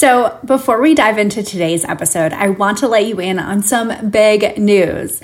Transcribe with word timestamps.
So, 0.00 0.38
before 0.46 0.80
we 0.80 0.94
dive 0.94 1.18
into 1.18 1.42
today's 1.42 1.84
episode, 1.84 2.32
I 2.32 2.48
want 2.48 2.78
to 2.78 2.88
let 2.88 3.04
you 3.04 3.20
in 3.20 3.38
on 3.38 3.62
some 3.62 4.08
big 4.08 4.56
news. 4.56 5.20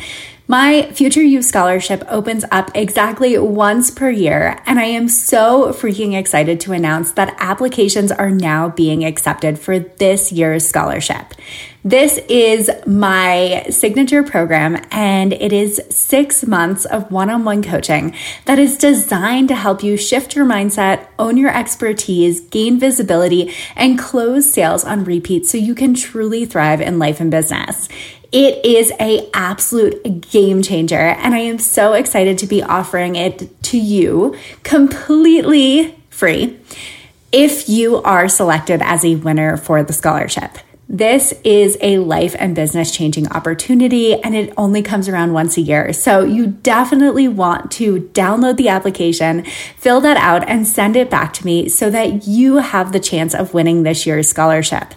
My 0.49 0.93
Future 0.93 1.25
You 1.25 1.43
Scholarship 1.43 2.05
opens 2.09 2.45
up 2.53 2.71
exactly 2.73 3.37
once 3.37 3.91
per 3.91 4.11
year, 4.11 4.63
and 4.65 4.79
I 4.79 4.85
am 4.85 5.09
so 5.09 5.73
freaking 5.73 6.17
excited 6.17 6.61
to 6.61 6.73
announce 6.73 7.11
that 7.13 7.35
applications 7.41 8.13
are 8.13 8.31
now 8.31 8.69
being 8.69 9.05
accepted 9.05 9.59
for 9.59 9.81
this 9.81 10.31
year's 10.31 10.65
scholarship. 10.65 11.35
This 11.83 12.19
is 12.29 12.69
my 12.85 13.67
signature 13.71 14.23
program, 14.25 14.85
and 14.91 15.33
it 15.33 15.53
is 15.53 15.81
six 15.91 16.45
months 16.45 16.85
of 16.85 17.11
one 17.13 17.31
on 17.31 17.45
one 17.45 17.63
coaching 17.63 18.15
that 18.45 18.59
is 18.59 18.77
designed 18.77 19.49
to 19.49 19.55
help 19.55 19.85
you 19.85 19.97
shift 19.97 20.35
your 20.35 20.47
mindset, 20.47 21.07
own 21.17 21.37
your 21.37 21.57
expertise, 21.57 22.41
gain 22.41 22.79
visibility, 22.81 23.55
and 23.77 23.99
close 23.99 24.53
sales 24.53 24.85
on 24.85 25.05
repeat 25.05 25.47
so 25.47 25.59
you 25.59 25.77
can 25.77 25.95
truly 25.95 26.45
thrive 26.45 26.81
in 26.81 26.99
life 26.99 27.21
and 27.21 27.31
business. 27.31 27.89
It 28.33 28.65
is 28.65 28.93
a 29.01 29.29
absolute 29.33 30.31
game 30.31 30.63
changer 30.63 30.97
and 30.97 31.35
I 31.35 31.39
am 31.39 31.59
so 31.59 31.93
excited 31.93 32.39
to 32.39 32.47
be 32.47 32.63
offering 32.63 33.17
it 33.17 33.63
to 33.65 33.79
you 33.79 34.37
completely 34.63 35.95
free 36.11 36.59
if 37.33 37.69
you 37.69 38.03
are 38.03 38.29
selected 38.29 38.81
as 38.83 39.05
a 39.05 39.17
winner 39.17 39.57
for 39.57 39.83
the 39.83 39.93
scholarship. 39.93 40.59
This 40.89 41.35
is 41.43 41.77
a 41.81 41.99
life 41.99 42.37
and 42.39 42.55
business 42.55 42.93
changing 42.93 43.27
opportunity 43.33 44.15
and 44.15 44.37
it 44.37 44.55
only 44.57 44.83
comes 44.83 45.09
around 45.09 45.33
once 45.33 45.57
a 45.57 45.61
year. 45.61 45.93
So 45.93 46.23
you 46.23 46.47
definitely 46.47 47.27
want 47.27 47.73
to 47.73 48.03
download 48.13 48.57
the 48.57 48.69
application, 48.69 49.45
fill 49.77 50.01
that 50.03 50.17
out 50.17 50.49
and 50.49 50.65
send 50.65 50.95
it 50.95 51.11
back 51.11 51.33
to 51.35 51.45
me 51.45 51.69
so 51.69 51.91
that 51.91 52.29
you 52.29 52.59
have 52.59 52.93
the 52.93 53.01
chance 53.01 53.35
of 53.35 53.53
winning 53.53 53.83
this 53.83 54.07
year's 54.07 54.29
scholarship. 54.29 54.95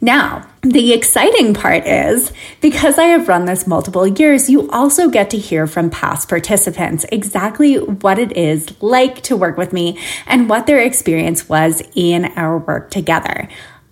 Now, 0.00 0.48
the 0.62 0.92
exciting 0.92 1.54
part 1.54 1.86
is 1.86 2.32
because 2.60 2.98
I 2.98 3.04
have 3.04 3.28
run 3.28 3.44
this 3.44 3.66
multiple 3.66 4.06
years, 4.06 4.50
you 4.50 4.68
also 4.70 5.08
get 5.08 5.30
to 5.30 5.38
hear 5.38 5.68
from 5.68 5.90
past 5.90 6.28
participants 6.28 7.04
exactly 7.10 7.76
what 7.76 8.18
it 8.18 8.36
is 8.36 8.80
like 8.82 9.22
to 9.22 9.36
work 9.36 9.56
with 9.56 9.72
me 9.72 9.98
and 10.26 10.48
what 10.48 10.66
their 10.66 10.80
experience 10.80 11.48
was 11.48 11.82
in 11.94 12.26
our 12.36 12.58
work 12.58 12.90
together. 12.90 13.48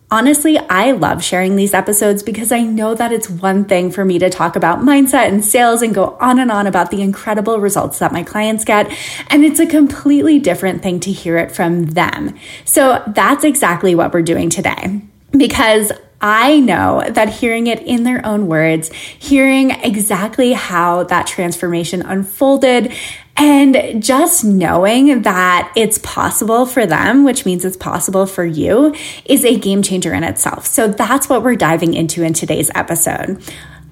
Honestly, 0.09 0.57
I 0.57 0.93
love 0.93 1.25
sharing 1.25 1.57
these 1.57 1.75
episodes 1.75 2.23
because 2.23 2.53
I 2.53 2.63
know 2.63 2.95
that 2.95 3.11
it's 3.11 3.29
one 3.29 3.65
thing 3.65 3.91
for 3.91 4.05
me 4.05 4.21
to 4.21 4.31
talk 4.31 4.55
about 4.55 4.79
mindset 4.79 5.27
and 5.27 5.45
sales 5.45 5.83
and 5.83 5.93
go 5.93 6.17
on 6.21 6.39
and 6.39 6.51
on 6.51 6.69
about 6.69 6.93
the 6.93 7.03
incredible 7.03 7.59
results 7.59 7.99
that 7.99 8.13
my 8.13 8.23
clients 8.23 8.65
get. 8.65 8.89
And 9.31 9.45
it's 9.45 9.59
a 9.59 9.67
completely 9.67 10.39
different 10.39 10.81
thing 10.81 11.01
to 11.01 11.11
hear 11.11 11.37
it 11.39 11.51
from 11.51 11.87
them. 11.87 12.39
So 12.65 13.03
that's 13.09 13.43
exactly 13.43 13.97
what 13.97 14.15
we're 14.15 14.23
doing 14.23 14.49
today 14.49 15.01
because 15.33 15.91
I 16.21 16.61
know 16.61 17.05
that 17.09 17.29
hearing 17.29 17.67
it 17.67 17.83
in 17.83 18.05
their 18.05 18.25
own 18.25 18.47
words, 18.47 18.91
hearing 18.93 19.71
exactly 19.71 20.53
how 20.55 21.05
that 21.05 21.27
transformation 21.27 22.03
unfolded, 22.03 22.93
and 23.37 24.03
just 24.03 24.45
knowing 24.45 25.23
that 25.23 25.71
it's 25.77 25.99
possible 25.99 26.65
for 26.65 26.87
them, 26.87 27.25
which 27.25 27.45
means 27.45 27.67
it's 27.67 27.77
possible 27.77 28.25
for 28.25 28.45
you, 28.45 28.95
is 29.27 29.45
a 29.45 29.59
game 29.59 29.83
changer 29.83 30.15
in 30.15 30.25
itself. 30.25 30.67
So 30.67 30.89
that's 30.89 31.29
what 31.29 31.43
we're 31.43 31.57
diving 31.57 31.93
into 31.93 32.23
in 32.23 32.33
today's 32.33 32.71
episode. 32.75 33.43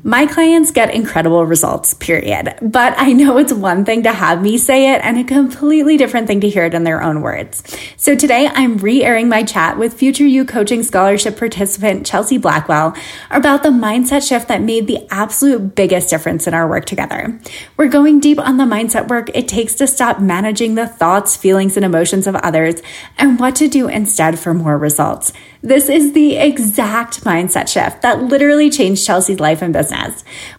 My 0.06 0.26
clients 0.26 0.70
get 0.70 0.92
incredible 0.92 1.46
results, 1.46 1.94
period. 1.94 2.58
But 2.60 2.92
I 2.98 3.14
know 3.14 3.38
it's 3.38 3.54
one 3.54 3.86
thing 3.86 4.02
to 4.02 4.12
have 4.12 4.42
me 4.42 4.58
say 4.58 4.92
it 4.92 5.00
and 5.02 5.18
a 5.18 5.24
completely 5.24 5.96
different 5.96 6.26
thing 6.26 6.42
to 6.42 6.48
hear 6.50 6.66
it 6.66 6.74
in 6.74 6.84
their 6.84 7.02
own 7.02 7.22
words. 7.22 7.62
So 7.96 8.14
today 8.14 8.50
I'm 8.52 8.76
re 8.76 9.02
airing 9.02 9.30
my 9.30 9.44
chat 9.44 9.78
with 9.78 9.94
Future 9.94 10.26
You 10.26 10.44
Coaching 10.44 10.82
Scholarship 10.82 11.38
participant 11.38 12.04
Chelsea 12.04 12.36
Blackwell 12.36 12.94
about 13.30 13.62
the 13.62 13.70
mindset 13.70 14.28
shift 14.28 14.48
that 14.48 14.60
made 14.60 14.88
the 14.88 15.06
absolute 15.10 15.74
biggest 15.74 16.10
difference 16.10 16.46
in 16.46 16.52
our 16.52 16.68
work 16.68 16.84
together. 16.84 17.40
We're 17.78 17.88
going 17.88 18.20
deep 18.20 18.38
on 18.38 18.58
the 18.58 18.64
mindset 18.64 19.08
work 19.08 19.30
it 19.32 19.48
takes 19.48 19.74
to 19.76 19.86
stop 19.86 20.20
managing 20.20 20.74
the 20.74 20.86
thoughts, 20.86 21.34
feelings, 21.34 21.78
and 21.78 21.84
emotions 21.84 22.26
of 22.26 22.34
others 22.34 22.82
and 23.16 23.40
what 23.40 23.56
to 23.56 23.68
do 23.68 23.88
instead 23.88 24.38
for 24.38 24.52
more 24.52 24.76
results. 24.76 25.32
This 25.62 25.88
is 25.88 26.12
the 26.12 26.36
exact 26.36 27.24
mindset 27.24 27.68
shift 27.68 28.02
that 28.02 28.22
literally 28.22 28.68
changed 28.68 29.06
Chelsea's 29.06 29.40
life 29.40 29.62
and 29.62 29.72
business. 29.72 29.93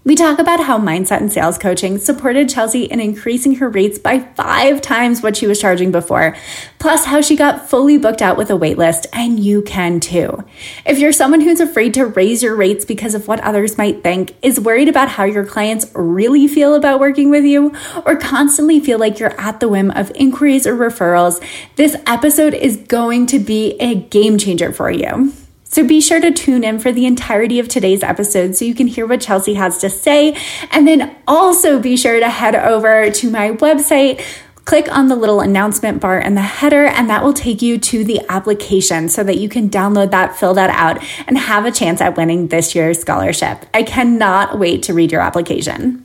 We 0.03 0.15
talk 0.15 0.39
about 0.39 0.63
how 0.63 0.77
mindset 0.77 1.17
and 1.17 1.31
sales 1.31 1.57
coaching 1.57 1.97
supported 1.97 2.47
Chelsea 2.47 2.83
in 2.83 2.99
increasing 2.99 3.55
her 3.55 3.69
rates 3.69 3.97
by 3.97 4.19
five 4.19 4.81
times 4.81 5.23
what 5.23 5.35
she 5.35 5.47
was 5.47 5.59
charging 5.59 5.91
before, 5.91 6.35
plus 6.79 7.05
how 7.05 7.21
she 7.21 7.35
got 7.35 7.69
fully 7.69 7.97
booked 7.97 8.21
out 8.21 8.37
with 8.37 8.49
a 8.49 8.53
waitlist, 8.53 9.07
and 9.11 9.39
you 9.39 9.61
can 9.63 9.99
too. 9.99 10.43
If 10.85 10.99
you're 10.99 11.11
someone 11.11 11.41
who's 11.41 11.59
afraid 11.59 11.93
to 11.95 12.05
raise 12.05 12.43
your 12.43 12.55
rates 12.55 12.85
because 12.85 13.15
of 13.15 13.27
what 13.27 13.39
others 13.41 13.77
might 13.77 14.03
think, 14.03 14.35
is 14.41 14.59
worried 14.59 14.89
about 14.89 15.09
how 15.09 15.23
your 15.23 15.45
clients 15.45 15.91
really 15.95 16.47
feel 16.47 16.75
about 16.75 16.99
working 16.99 17.29
with 17.29 17.43
you, 17.43 17.73
or 18.05 18.15
constantly 18.15 18.79
feel 18.79 18.99
like 18.99 19.19
you're 19.19 19.39
at 19.39 19.59
the 19.59 19.69
whim 19.69 19.91
of 19.91 20.11
inquiries 20.15 20.67
or 20.67 20.75
referrals, 20.75 21.43
this 21.75 21.95
episode 22.05 22.53
is 22.53 22.77
going 22.77 23.25
to 23.27 23.39
be 23.39 23.75
a 23.79 23.95
game 23.95 24.37
changer 24.37 24.71
for 24.71 24.91
you. 24.91 25.33
So 25.75 25.85
be 25.85 25.99
sure 25.99 26.21
to 26.21 26.31
tune 26.31 26.63
in 26.63 26.79
for 26.79 26.93
the 26.93 27.05
entirety 27.05 27.59
of 27.59 27.67
today's 27.67 28.01
episode 28.01 28.55
so 28.55 28.63
you 28.63 28.73
can 28.73 28.87
hear 28.87 29.05
what 29.05 29.19
Chelsea 29.19 29.55
has 29.55 29.77
to 29.79 29.89
say. 29.89 30.37
And 30.71 30.87
then 30.87 31.13
also 31.27 31.81
be 31.81 31.97
sure 31.97 32.17
to 32.17 32.29
head 32.29 32.55
over 32.55 33.11
to 33.11 33.29
my 33.29 33.51
website. 33.51 34.23
Click 34.63 34.89
on 34.89 35.09
the 35.09 35.17
little 35.17 35.41
announcement 35.41 35.99
bar 35.99 36.17
in 36.17 36.35
the 36.35 36.41
header, 36.41 36.85
and 36.85 37.09
that 37.09 37.25
will 37.25 37.33
take 37.33 37.61
you 37.61 37.77
to 37.77 38.05
the 38.05 38.21
application 38.29 39.09
so 39.09 39.21
that 39.25 39.37
you 39.37 39.49
can 39.49 39.69
download 39.69 40.11
that, 40.11 40.37
fill 40.37 40.53
that 40.53 40.69
out, 40.69 41.03
and 41.27 41.37
have 41.37 41.65
a 41.65 41.71
chance 41.71 41.99
at 41.99 42.15
winning 42.15 42.47
this 42.47 42.73
year's 42.73 43.01
scholarship. 43.01 43.65
I 43.73 43.83
cannot 43.83 44.57
wait 44.57 44.81
to 44.83 44.93
read 44.93 45.11
your 45.11 45.19
application. 45.19 46.04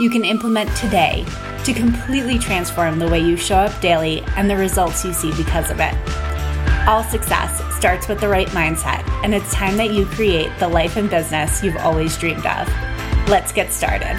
you 0.00 0.08
can 0.08 0.24
implement 0.24 0.74
today 0.78 1.26
to 1.62 1.74
completely 1.74 2.38
transform 2.38 2.98
the 2.98 3.06
way 3.06 3.20
you 3.20 3.36
show 3.36 3.56
up 3.56 3.80
daily 3.82 4.22
and 4.34 4.48
the 4.48 4.56
results 4.56 5.04
you 5.04 5.12
see 5.12 5.30
because 5.36 5.70
of 5.70 5.78
it. 5.78 5.94
All 6.88 7.04
success 7.04 7.62
starts 7.76 8.08
with 8.08 8.18
the 8.18 8.28
right 8.28 8.48
mindset, 8.48 9.06
and 9.22 9.34
it's 9.34 9.52
time 9.52 9.76
that 9.76 9.92
you 9.92 10.06
create 10.06 10.50
the 10.58 10.66
life 10.66 10.96
and 10.96 11.10
business 11.10 11.62
you've 11.62 11.76
always 11.76 12.16
dreamed 12.16 12.46
of. 12.46 12.66
Let's 13.28 13.52
get 13.52 13.70
started. 13.74 14.16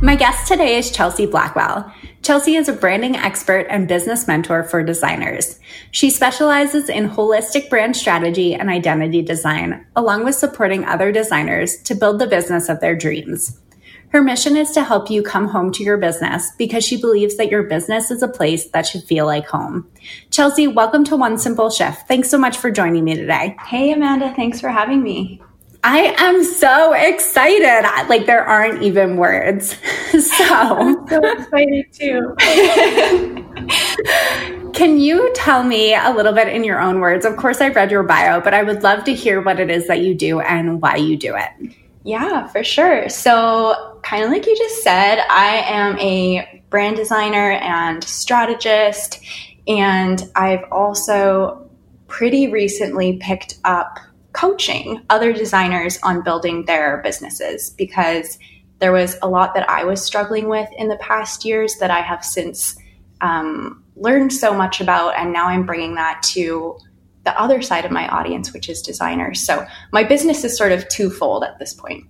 My 0.00 0.14
guest 0.14 0.46
today 0.46 0.76
is 0.76 0.92
Chelsea 0.92 1.26
Blackwell. 1.26 1.92
Chelsea 2.22 2.54
is 2.54 2.68
a 2.68 2.72
branding 2.72 3.16
expert 3.16 3.66
and 3.68 3.88
business 3.88 4.28
mentor 4.28 4.62
for 4.62 4.84
designers. 4.84 5.58
She 5.90 6.08
specializes 6.08 6.88
in 6.88 7.10
holistic 7.10 7.68
brand 7.68 7.96
strategy 7.96 8.54
and 8.54 8.70
identity 8.70 9.22
design, 9.22 9.84
along 9.96 10.24
with 10.24 10.36
supporting 10.36 10.84
other 10.84 11.10
designers 11.10 11.76
to 11.82 11.96
build 11.96 12.20
the 12.20 12.28
business 12.28 12.68
of 12.68 12.78
their 12.78 12.94
dreams. 12.94 13.58
Her 14.10 14.22
mission 14.22 14.56
is 14.56 14.70
to 14.72 14.84
help 14.84 15.10
you 15.10 15.24
come 15.24 15.48
home 15.48 15.72
to 15.72 15.82
your 15.82 15.96
business 15.96 16.48
because 16.58 16.84
she 16.84 17.00
believes 17.00 17.38
that 17.38 17.50
your 17.50 17.64
business 17.64 18.12
is 18.12 18.22
a 18.22 18.28
place 18.28 18.66
that 18.66 18.86
should 18.86 19.02
feel 19.02 19.26
like 19.26 19.46
home. 19.46 19.90
Chelsea, 20.30 20.68
welcome 20.68 21.02
to 21.04 21.16
One 21.16 21.38
Simple 21.38 21.70
Shift. 21.70 22.06
Thanks 22.06 22.30
so 22.30 22.38
much 22.38 22.56
for 22.56 22.70
joining 22.70 23.02
me 23.02 23.16
today. 23.16 23.56
Hey, 23.66 23.90
Amanda. 23.90 24.32
Thanks 24.36 24.60
for 24.60 24.68
having 24.68 25.02
me. 25.02 25.42
I 25.84 26.14
am 26.16 26.44
so 26.44 26.92
excited. 26.92 27.82
Like 28.08 28.26
there 28.26 28.44
aren't 28.44 28.82
even 28.82 29.16
words. 29.16 29.76
So 30.12 30.44
I'm 30.44 31.08
so 31.08 31.32
excited 31.32 31.90
too. 31.90 32.36
Can 34.74 35.00
you 35.00 35.32
tell 35.34 35.64
me 35.64 35.94
a 35.94 36.10
little 36.10 36.34
bit 36.34 36.48
in 36.48 36.64
your 36.64 36.78
own 36.78 37.00
words? 37.00 37.24
Of 37.24 37.38
course, 37.38 37.62
I've 37.62 37.74
read 37.74 37.90
your 37.90 38.02
bio, 38.02 38.42
but 38.42 38.52
I 38.52 38.62
would 38.62 38.82
love 38.82 39.04
to 39.04 39.14
hear 39.14 39.40
what 39.40 39.58
it 39.58 39.70
is 39.70 39.86
that 39.86 40.00
you 40.00 40.14
do 40.14 40.40
and 40.40 40.82
why 40.82 40.96
you 40.96 41.16
do 41.16 41.34
it. 41.34 41.48
Yeah, 42.04 42.46
for 42.48 42.62
sure. 42.62 43.08
So, 43.08 43.98
kind 44.02 44.24
of 44.24 44.30
like 44.30 44.46
you 44.46 44.54
just 44.56 44.82
said, 44.82 45.24
I 45.30 45.64
am 45.66 45.98
a 45.98 46.62
brand 46.68 46.96
designer 46.96 47.52
and 47.52 48.04
strategist, 48.04 49.18
and 49.66 50.30
I've 50.34 50.64
also 50.70 51.70
pretty 52.06 52.48
recently 52.48 53.16
picked 53.16 53.58
up 53.64 53.98
coaching 54.32 55.02
other 55.10 55.32
designers 55.32 55.98
on 56.02 56.22
building 56.22 56.64
their 56.64 57.00
businesses 57.02 57.70
because 57.70 58.38
there 58.78 58.92
was 58.92 59.16
a 59.22 59.28
lot 59.28 59.54
that 59.54 59.68
I 59.68 59.84
was 59.84 60.04
struggling 60.04 60.48
with 60.48 60.68
in 60.76 60.88
the 60.88 60.96
past 60.96 61.44
years 61.44 61.76
that 61.76 61.90
I 61.90 62.00
have 62.00 62.24
since 62.24 62.76
um, 63.20 63.84
learned 63.94 64.32
so 64.32 64.52
much 64.52 64.80
about. 64.80 65.16
And 65.16 65.32
now 65.32 65.46
I'm 65.46 65.64
bringing 65.64 65.94
that 65.94 66.22
to 66.30 66.76
the 67.24 67.38
other 67.40 67.62
side 67.62 67.84
of 67.84 67.92
my 67.92 68.08
audience, 68.08 68.52
which 68.52 68.68
is 68.68 68.82
designers. 68.82 69.40
So 69.40 69.64
my 69.92 70.02
business 70.02 70.42
is 70.42 70.56
sort 70.56 70.72
of 70.72 70.88
twofold 70.88 71.44
at 71.44 71.58
this 71.58 71.72
point. 71.72 72.04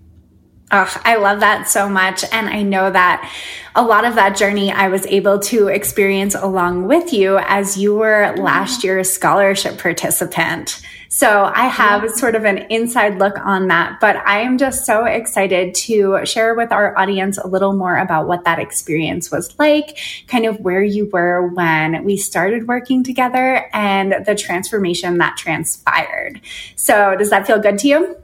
Oh, 0.74 1.00
I 1.04 1.16
love 1.16 1.40
that 1.40 1.68
so 1.68 1.86
much. 1.86 2.24
And 2.32 2.48
I 2.48 2.62
know 2.62 2.90
that 2.90 3.30
a 3.74 3.82
lot 3.82 4.06
of 4.06 4.14
that 4.14 4.38
journey 4.38 4.72
I 4.72 4.88
was 4.88 5.04
able 5.04 5.38
to 5.40 5.68
experience 5.68 6.34
along 6.34 6.88
with 6.88 7.12
you 7.12 7.38
as 7.42 7.76
you 7.76 7.94
were 7.94 8.34
last 8.38 8.78
mm-hmm. 8.78 8.86
year's 8.86 9.10
scholarship 9.10 9.78
participant. 9.78 10.80
So 11.08 11.44
I 11.54 11.66
have 11.66 12.08
sort 12.12 12.34
of 12.34 12.46
an 12.46 12.56
inside 12.70 13.18
look 13.18 13.38
on 13.44 13.68
that, 13.68 14.00
but 14.00 14.16
I 14.16 14.40
am 14.40 14.56
just 14.56 14.86
so 14.86 15.04
excited 15.04 15.74
to 15.74 16.24
share 16.24 16.54
with 16.54 16.72
our 16.72 16.96
audience 16.96 17.36
a 17.36 17.46
little 17.46 17.74
more 17.74 17.98
about 17.98 18.26
what 18.26 18.44
that 18.44 18.58
experience 18.58 19.30
was 19.30 19.54
like, 19.58 19.98
kind 20.26 20.46
of 20.46 20.58
where 20.60 20.82
you 20.82 21.10
were 21.12 21.48
when 21.48 22.02
we 22.04 22.16
started 22.16 22.66
working 22.66 23.04
together 23.04 23.68
and 23.74 24.24
the 24.24 24.34
transformation 24.34 25.18
that 25.18 25.36
transpired. 25.36 26.40
So 26.76 27.14
does 27.14 27.28
that 27.28 27.46
feel 27.46 27.58
good 27.58 27.78
to 27.80 27.88
you? 27.88 28.16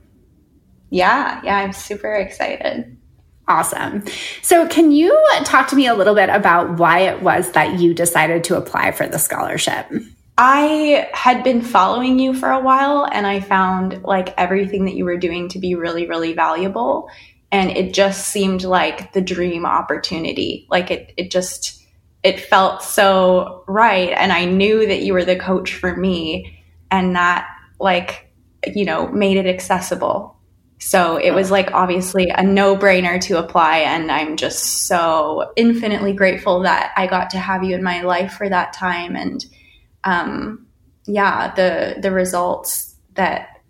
Yeah, 0.91 1.41
yeah, 1.45 1.59
I'm 1.59 1.73
super 1.73 2.13
excited. 2.15 2.97
Awesome. 3.49 4.05
So, 4.43 4.69
can 4.69 4.93
you 4.93 5.19
talk 5.45 5.69
to 5.69 5.77
me 5.77 5.87
a 5.87 5.95
little 5.95 6.15
bit 6.15 6.29
about 6.29 6.79
why 6.79 7.01
it 7.01 7.23
was 7.23 7.53
that 7.53 7.81
you 7.81 7.95
decided 7.95 8.45
to 8.45 8.57
apply 8.57 8.93
for 8.93 9.07
the 9.07 9.19
scholarship? 9.19 9.91
I 10.37 11.09
had 11.13 11.43
been 11.43 11.63
following 11.63 12.21
you 12.21 12.33
for 12.33 12.51
a 12.51 12.61
while 12.61 13.09
and 13.11 13.27
I 13.27 13.41
found 13.41 14.05
like 14.05 14.35
everything 14.39 14.85
that 14.85 14.95
you 14.95 15.05
were 15.05 15.17
doing 15.17 15.49
to 15.49 15.59
be 15.59 15.75
really, 15.75 16.07
really 16.07 16.33
valuable. 16.33 17.11
And 17.51 17.71
it 17.71 17.93
just 17.93 18.29
seemed 18.29 18.63
like 18.63 19.13
the 19.15 19.21
dream 19.21 19.67
opportunity. 19.67 20.69
Like 20.71 20.93
it, 20.93 21.13
it 21.17 21.33
just, 21.33 21.83
it 22.23 22.39
felt 22.39 22.85
so 22.85 23.65
right. 23.67 24.11
And 24.11 24.33
I 24.33 24.45
knew 24.45 24.87
that 24.87 25.03
you 25.03 25.13
were 25.13 25.25
the 25.25 25.35
coach 25.35 25.75
for 25.75 25.97
me 25.97 26.63
and 26.89 27.17
that 27.17 27.49
like, 27.81 28.31
you 28.77 28.85
know, 28.85 29.09
made 29.09 29.39
it 29.39 29.47
accessible 29.47 30.38
so 30.79 31.17
it 31.17 31.33
was 31.33 31.51
like 31.51 31.73
obviously 31.73 32.31
a 32.31 32.43
no 32.43 32.77
brainer 32.77 33.21
to 33.23 33.39
apply. 33.39 33.79
And 33.79 34.11
I'm 34.13 34.37
just 34.37 34.87
so 34.87 35.53
infinitely 35.57 36.13
grateful 36.13 36.61
that 36.61 36.93
I 36.97 37.07
got 37.07 37.31
to 37.31 37.39
have 37.39 37.65
you 37.65 37.75
in 37.75 37.83
my 37.83 38.03
life 38.03 38.33
for 38.33 38.49
that 38.49 38.73
time. 38.73 39.17
And 39.17 39.45
um, 40.05 40.67
yeah, 41.07 41.53
the, 41.55 41.97
the 42.01 42.13
results 42.13 42.95
that, 43.15 43.61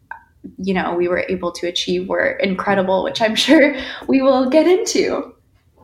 you 0.58 0.74
know, 0.74 0.94
we 0.94 1.08
were 1.08 1.24
able 1.28 1.50
to 1.52 1.66
achieve 1.66 2.08
were 2.08 2.32
incredible, 2.32 3.02
which 3.02 3.22
I'm 3.22 3.34
sure 3.36 3.74
we 4.06 4.20
will 4.20 4.50
get 4.50 4.66
into. 4.66 5.34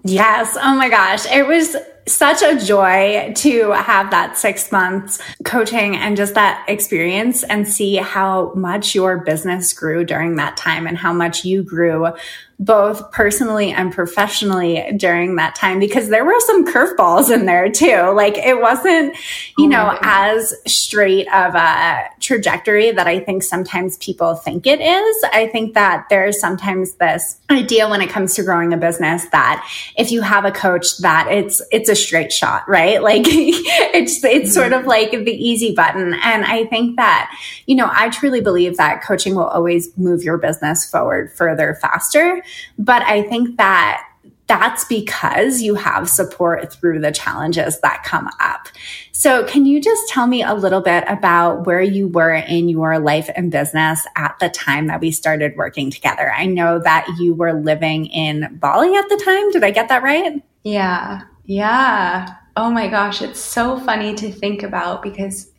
Yes. 0.04 0.56
Oh 0.60 0.74
my 0.76 0.90
gosh. 0.90 1.24
It 1.26 1.46
was 1.46 1.74
such 2.06 2.42
a 2.42 2.62
joy 2.64 3.32
to 3.36 3.70
have 3.72 4.10
that 4.10 4.36
six 4.36 4.70
months 4.70 5.20
coaching 5.44 5.96
and 5.96 6.16
just 6.16 6.34
that 6.34 6.64
experience 6.68 7.42
and 7.44 7.66
see 7.66 7.96
how 7.96 8.52
much 8.54 8.94
your 8.94 9.18
business 9.18 9.72
grew 9.72 10.04
during 10.04 10.36
that 10.36 10.56
time 10.56 10.86
and 10.86 10.98
how 10.98 11.12
much 11.12 11.44
you 11.44 11.62
grew 11.62 12.12
both 12.58 13.10
personally 13.10 13.72
and 13.72 13.92
professionally 13.92 14.92
during 14.96 15.36
that 15.36 15.54
time 15.54 15.80
because 15.80 16.08
there 16.08 16.24
were 16.24 16.38
some 16.40 16.66
curveballs 16.66 17.32
in 17.32 17.46
there 17.46 17.68
too. 17.68 18.12
Like 18.14 18.38
it 18.38 18.60
wasn't, 18.60 19.14
you 19.58 19.66
oh 19.66 19.68
know, 19.68 19.98
as 20.02 20.54
straight 20.66 21.26
of 21.32 21.54
a 21.54 22.04
trajectory 22.20 22.92
that 22.92 23.06
I 23.06 23.20
think 23.20 23.42
sometimes 23.42 23.98
people 23.98 24.34
think 24.34 24.66
it 24.66 24.80
is. 24.80 25.24
I 25.32 25.48
think 25.48 25.74
that 25.74 26.06
there's 26.10 26.40
sometimes 26.40 26.94
this 26.94 27.40
idea 27.50 27.88
when 27.88 28.00
it 28.00 28.10
comes 28.10 28.34
to 28.34 28.44
growing 28.44 28.72
a 28.72 28.76
business 28.76 29.26
that 29.30 29.68
if 29.96 30.12
you 30.12 30.22
have 30.22 30.44
a 30.44 30.52
coach 30.52 30.98
that 30.98 31.26
it's 31.28 31.60
it's 31.72 31.88
a 31.88 31.93
straight 31.94 32.32
shot, 32.32 32.68
right? 32.68 33.02
Like 33.04 33.24
it's 33.26 34.24
it's 34.24 34.24
mm-hmm. 34.24 34.48
sort 34.48 34.72
of 34.72 34.86
like 34.86 35.10
the 35.10 35.30
easy 35.30 35.74
button. 35.74 36.14
And 36.14 36.44
I 36.44 36.64
think 36.64 36.96
that, 36.96 37.30
you 37.66 37.76
know, 37.76 37.88
I 37.92 38.08
truly 38.08 38.40
believe 38.40 38.78
that 38.78 39.02
coaching 39.02 39.34
will 39.34 39.44
always 39.44 39.96
move 39.98 40.22
your 40.22 40.38
business 40.38 40.88
forward 40.88 41.30
further 41.36 41.74
faster 41.74 42.42
but 42.78 43.02
I 43.02 43.22
think 43.22 43.56
that 43.56 44.06
that's 44.46 44.84
because 44.84 45.62
you 45.62 45.74
have 45.74 46.08
support 46.08 46.70
through 46.70 47.00
the 47.00 47.10
challenges 47.10 47.80
that 47.80 48.02
come 48.04 48.28
up. 48.40 48.68
So, 49.12 49.44
can 49.44 49.64
you 49.64 49.80
just 49.80 50.06
tell 50.10 50.26
me 50.26 50.42
a 50.42 50.52
little 50.52 50.82
bit 50.82 51.04
about 51.08 51.64
where 51.64 51.80
you 51.80 52.08
were 52.08 52.34
in 52.34 52.68
your 52.68 52.98
life 52.98 53.30
and 53.34 53.50
business 53.50 54.06
at 54.16 54.36
the 54.40 54.50
time 54.50 54.88
that 54.88 55.00
we 55.00 55.12
started 55.12 55.56
working 55.56 55.90
together? 55.90 56.30
I 56.30 56.44
know 56.44 56.78
that 56.80 57.06
you 57.18 57.32
were 57.32 57.54
living 57.54 58.04
in 58.06 58.58
Bali 58.60 58.94
at 58.94 59.08
the 59.08 59.20
time. 59.24 59.50
Did 59.50 59.64
I 59.64 59.70
get 59.70 59.88
that 59.88 60.02
right? 60.02 60.42
Yeah. 60.62 61.22
Yeah. 61.44 62.36
Oh 62.56 62.70
my 62.70 62.88
gosh. 62.88 63.22
It's 63.22 63.40
so 63.40 63.78
funny 63.80 64.14
to 64.14 64.30
think 64.30 64.62
about 64.62 65.02
because 65.02 65.50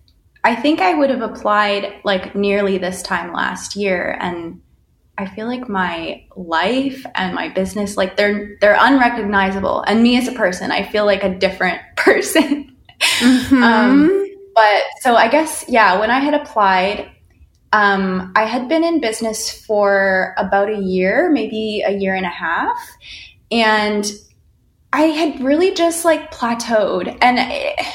I 0.43 0.55
think 0.55 0.79
I 0.79 0.93
would 0.93 1.09
have 1.09 1.21
applied 1.21 2.01
like 2.03 2.35
nearly 2.35 2.77
this 2.77 3.01
time 3.01 3.33
last 3.33 3.75
year 3.75 4.17
and 4.19 4.61
I 5.17 5.27
feel 5.27 5.47
like 5.47 5.69
my 5.69 6.25
life 6.35 7.05
and 7.15 7.33
my 7.33 7.49
business, 7.49 7.95
like 7.95 8.17
they're 8.17 8.57
they're 8.59 8.77
unrecognizable. 8.79 9.81
And 9.87 10.03
me 10.03 10.17
as 10.17 10.27
a 10.27 10.33
person, 10.33 10.71
I 10.71 10.83
feel 10.83 11.05
like 11.05 11.23
a 11.23 11.33
different 11.33 11.81
person. 11.95 12.75
Mm-hmm. 12.99 13.63
um, 13.63 14.29
but 14.53 14.83
so 15.01 15.15
I 15.15 15.27
guess 15.27 15.65
yeah, 15.67 15.99
when 15.99 16.11
I 16.11 16.19
had 16.19 16.33
applied, 16.33 17.09
um, 17.73 18.31
I 18.35 18.45
had 18.45 18.67
been 18.69 18.83
in 18.83 19.01
business 19.01 19.51
for 19.65 20.33
about 20.37 20.69
a 20.69 20.77
year, 20.77 21.29
maybe 21.31 21.83
a 21.85 21.91
year 21.91 22.15
and 22.15 22.25
a 22.25 22.29
half, 22.29 22.77
and 23.51 24.05
I 24.95 25.07
had 25.07 25.41
really 25.41 25.73
just 25.73 26.05
like 26.05 26.31
plateaued 26.31 27.17
and. 27.21 27.37
It, 27.39 27.85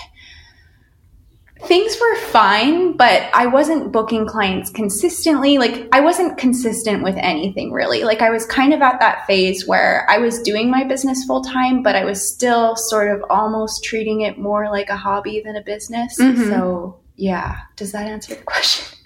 things 1.65 1.97
were 2.01 2.17
fine, 2.17 2.97
but 2.97 3.29
I 3.35 3.47
wasn't 3.47 3.93
booking 3.93 4.27
clients 4.27 4.71
consistently. 4.71 5.59
Like, 5.59 5.89
I 5.93 6.01
wasn't 6.01 6.39
consistent 6.39 7.03
with 7.03 7.17
anything 7.19 7.71
really. 7.71 8.03
Like, 8.03 8.23
I 8.23 8.31
was 8.31 8.47
kind 8.47 8.73
of 8.73 8.81
at 8.81 8.99
that 9.01 9.27
phase 9.27 9.67
where 9.67 10.07
I 10.09 10.19
was 10.19 10.41
doing 10.41 10.71
my 10.71 10.85
business 10.85 11.25
full 11.25 11.43
time, 11.43 11.83
but 11.83 11.97
I 11.97 12.05
was 12.05 12.27
still 12.27 12.77
sort 12.77 13.15
of 13.15 13.23
almost 13.29 13.85
treating 13.85 14.23
it 14.23 14.39
more 14.39 14.71
like 14.71 14.89
a 14.89 14.97
hobby 14.97 15.43
than 15.45 15.57
a 15.57 15.63
business. 15.63 16.19
Mm-hmm. 16.19 16.49
So, 16.49 16.99
yeah. 17.17 17.59
Does 17.77 17.93
that 17.93 18.07
answer 18.07 18.35
the 18.35 18.43
question? 18.45 18.99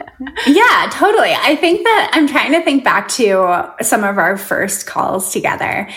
yeah, 0.46 0.88
totally. 0.93 1.35
I 1.35 1.56
think 1.56 1.82
that 1.82 2.11
I'm 2.12 2.29
trying 2.29 2.52
to 2.52 2.62
think 2.62 2.85
back 2.85 3.08
to 3.08 3.75
some 3.82 4.05
of 4.05 4.19
our 4.19 4.37
first 4.37 4.87
calls 4.87 5.32
together. 5.32 5.88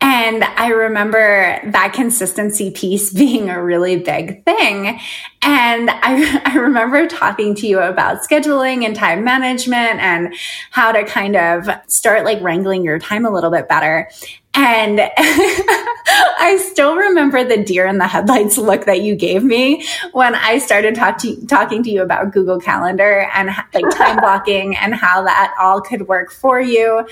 And 0.00 0.44
I 0.44 0.68
remember 0.68 1.60
that 1.64 1.92
consistency 1.92 2.70
piece 2.70 3.12
being 3.14 3.48
a 3.48 3.62
really 3.62 3.96
big 3.96 4.44
thing. 4.44 5.00
And 5.42 5.90
I, 5.90 6.42
I 6.44 6.56
remember 6.56 7.06
talking 7.06 7.54
to 7.56 7.66
you 7.66 7.80
about 7.80 8.22
scheduling 8.22 8.84
and 8.84 8.94
time 8.94 9.24
management 9.24 10.00
and 10.00 10.34
how 10.70 10.92
to 10.92 11.04
kind 11.04 11.36
of 11.36 11.68
start 11.88 12.24
like 12.24 12.42
wrangling 12.42 12.84
your 12.84 12.98
time 12.98 13.24
a 13.24 13.30
little 13.30 13.50
bit 13.50 13.68
better. 13.68 14.08
And 14.54 15.00
I 15.18 16.58
still 16.72 16.96
remember 16.96 17.44
the 17.44 17.62
deer 17.62 17.86
in 17.86 17.98
the 17.98 18.06
headlights 18.06 18.56
look 18.56 18.86
that 18.86 19.02
you 19.02 19.14
gave 19.14 19.44
me 19.44 19.86
when 20.12 20.34
I 20.34 20.58
started 20.58 20.94
talk 20.94 21.18
to, 21.18 21.44
talking 21.46 21.82
to 21.82 21.90
you 21.90 22.00
about 22.00 22.32
Google 22.32 22.58
Calendar 22.58 23.28
and 23.34 23.50
like 23.74 23.90
time 23.90 24.16
blocking 24.20 24.74
and 24.76 24.94
how 24.94 25.22
that 25.24 25.54
all 25.60 25.82
could 25.82 26.08
work 26.08 26.32
for 26.32 26.58
you. 26.58 27.06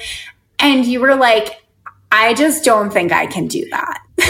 And 0.58 0.86
you 0.86 1.00
were 1.00 1.16
like, 1.16 1.63
I 2.16 2.32
just 2.34 2.62
don't 2.62 2.92
think 2.92 3.10
I 3.10 3.26
can 3.26 3.48
do 3.48 3.68
that. 3.70 4.00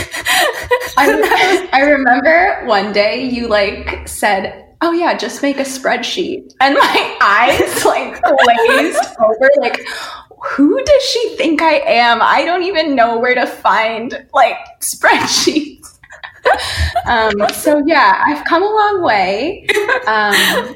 I, 0.97 1.69
I 1.71 1.81
remember 1.81 2.65
one 2.65 2.95
day 2.95 3.29
you 3.29 3.47
like 3.47 4.09
said, 4.09 4.75
oh 4.81 4.93
yeah, 4.93 5.15
just 5.15 5.43
make 5.43 5.59
a 5.59 5.65
spreadsheet. 5.65 6.55
And 6.63 6.77
my 6.77 7.19
eyes 7.21 7.85
like 7.85 8.23
glazed 8.23 9.05
over, 9.21 9.51
like, 9.59 9.87
who 10.43 10.83
does 10.83 11.03
she 11.03 11.37
think 11.37 11.61
I 11.61 11.75
am? 11.81 12.23
I 12.23 12.47
don't 12.47 12.63
even 12.63 12.95
know 12.95 13.19
where 13.19 13.35
to 13.35 13.47
find 13.47 14.27
like 14.33 14.57
spreadsheets. 14.81 15.99
um, 17.07 17.35
so 17.53 17.83
yeah, 17.87 18.23
I've 18.27 18.45
come 18.47 18.63
a 18.63 18.67
long 18.67 19.03
way. 19.03 19.67
Um, 20.07 20.75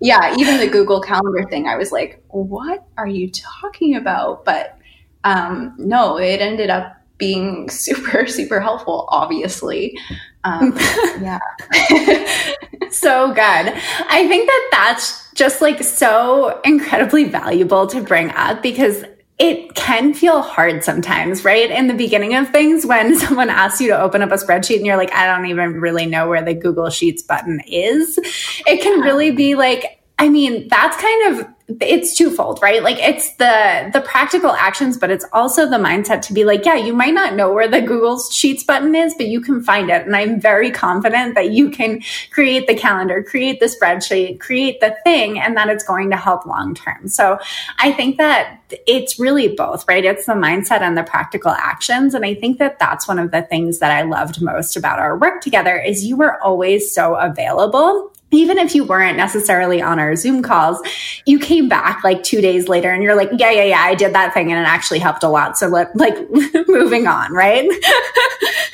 yeah, 0.00 0.34
even 0.36 0.58
the 0.58 0.68
Google 0.68 1.00
Calendar 1.00 1.48
thing, 1.48 1.68
I 1.68 1.76
was 1.76 1.92
like, 1.92 2.20
what 2.30 2.84
are 2.96 3.06
you 3.06 3.30
talking 3.30 3.94
about? 3.94 4.44
But 4.44 4.76
um, 5.24 5.74
no, 5.78 6.18
it 6.18 6.40
ended 6.40 6.70
up 6.70 6.96
being 7.18 7.68
super, 7.70 8.26
super 8.26 8.60
helpful, 8.60 9.06
obviously. 9.08 9.98
Um, 10.44 10.72
yeah. 11.20 11.40
so 12.90 13.28
good. 13.28 13.40
I 13.40 14.26
think 14.28 14.46
that 14.46 14.68
that's 14.70 15.32
just 15.32 15.60
like 15.60 15.82
so 15.82 16.60
incredibly 16.64 17.24
valuable 17.24 17.86
to 17.88 18.00
bring 18.00 18.30
up 18.30 18.62
because 18.62 19.04
it 19.38 19.74
can 19.74 20.14
feel 20.14 20.42
hard 20.42 20.84
sometimes, 20.84 21.44
right? 21.44 21.68
In 21.68 21.88
the 21.88 21.94
beginning 21.94 22.36
of 22.36 22.50
things, 22.50 22.86
when 22.86 23.18
someone 23.18 23.50
asks 23.50 23.80
you 23.80 23.88
to 23.88 24.00
open 24.00 24.22
up 24.22 24.30
a 24.30 24.34
spreadsheet 24.34 24.76
and 24.76 24.86
you're 24.86 24.96
like, 24.96 25.12
I 25.12 25.26
don't 25.26 25.46
even 25.46 25.80
really 25.80 26.06
know 26.06 26.28
where 26.28 26.44
the 26.44 26.54
Google 26.54 26.88
Sheets 26.90 27.22
button 27.22 27.60
is, 27.66 28.18
it 28.66 28.80
can 28.80 29.00
really 29.00 29.32
be 29.32 29.56
like, 29.56 30.00
I 30.20 30.28
mean, 30.28 30.68
that's 30.68 30.96
kind 31.00 31.34
of 31.34 31.48
it's 31.66 32.14
twofold, 32.14 32.60
right? 32.60 32.82
Like 32.82 32.98
it's 32.98 33.34
the 33.36 33.90
the 33.92 34.02
practical 34.02 34.50
actions, 34.50 34.98
but 34.98 35.10
it's 35.10 35.24
also 35.32 35.68
the 35.68 35.76
mindset 35.76 36.20
to 36.22 36.34
be 36.34 36.44
like, 36.44 36.66
yeah, 36.66 36.74
you 36.74 36.92
might 36.92 37.14
not 37.14 37.34
know 37.34 37.54
where 37.54 37.68
the 37.68 37.80
Google 37.80 38.20
Sheets 38.20 38.62
button 38.62 38.94
is, 38.94 39.14
but 39.16 39.28
you 39.28 39.40
can 39.40 39.62
find 39.62 39.88
it. 39.88 40.04
And 40.04 40.14
I'm 40.14 40.38
very 40.38 40.70
confident 40.70 41.34
that 41.36 41.52
you 41.52 41.70
can 41.70 42.02
create 42.30 42.66
the 42.66 42.74
calendar, 42.74 43.22
create 43.22 43.60
the 43.60 43.66
spreadsheet, 43.66 44.40
create 44.40 44.80
the 44.80 44.94
thing, 45.04 45.38
and 45.38 45.56
that 45.56 45.70
it's 45.70 45.84
going 45.84 46.10
to 46.10 46.16
help 46.16 46.44
long 46.44 46.74
term. 46.74 47.08
So 47.08 47.38
I 47.78 47.92
think 47.92 48.18
that 48.18 48.60
it's 48.86 49.18
really 49.18 49.48
both, 49.48 49.88
right? 49.88 50.04
It's 50.04 50.26
the 50.26 50.34
mindset 50.34 50.82
and 50.82 50.98
the 50.98 51.02
practical 51.02 51.52
actions. 51.52 52.12
And 52.12 52.26
I 52.26 52.34
think 52.34 52.58
that 52.58 52.78
that's 52.78 53.08
one 53.08 53.18
of 53.18 53.30
the 53.30 53.40
things 53.40 53.78
that 53.78 53.90
I 53.90 54.02
loved 54.02 54.42
most 54.42 54.76
about 54.76 54.98
our 54.98 55.16
work 55.16 55.40
together 55.40 55.78
is 55.78 56.04
you 56.04 56.16
were 56.16 56.42
always 56.42 56.92
so 56.92 57.14
available 57.14 58.13
even 58.30 58.58
if 58.58 58.74
you 58.74 58.84
weren't 58.84 59.16
necessarily 59.16 59.80
on 59.80 59.98
our 59.98 60.16
Zoom 60.16 60.42
calls, 60.42 60.80
you 61.26 61.38
came 61.38 61.68
back 61.68 62.02
like 62.02 62.22
two 62.22 62.40
days 62.40 62.68
later 62.68 62.90
and 62.90 63.02
you're 63.02 63.14
like, 63.14 63.30
yeah, 63.36 63.50
yeah, 63.50 63.64
yeah, 63.64 63.80
I 63.80 63.94
did 63.94 64.14
that 64.14 64.34
thing 64.34 64.50
and 64.50 64.60
it 64.60 64.68
actually 64.68 64.98
helped 64.98 65.22
a 65.22 65.28
lot. 65.28 65.56
So 65.56 65.68
let, 65.68 65.94
like 65.96 66.16
moving 66.68 67.06
on, 67.06 67.32
right? 67.32 67.68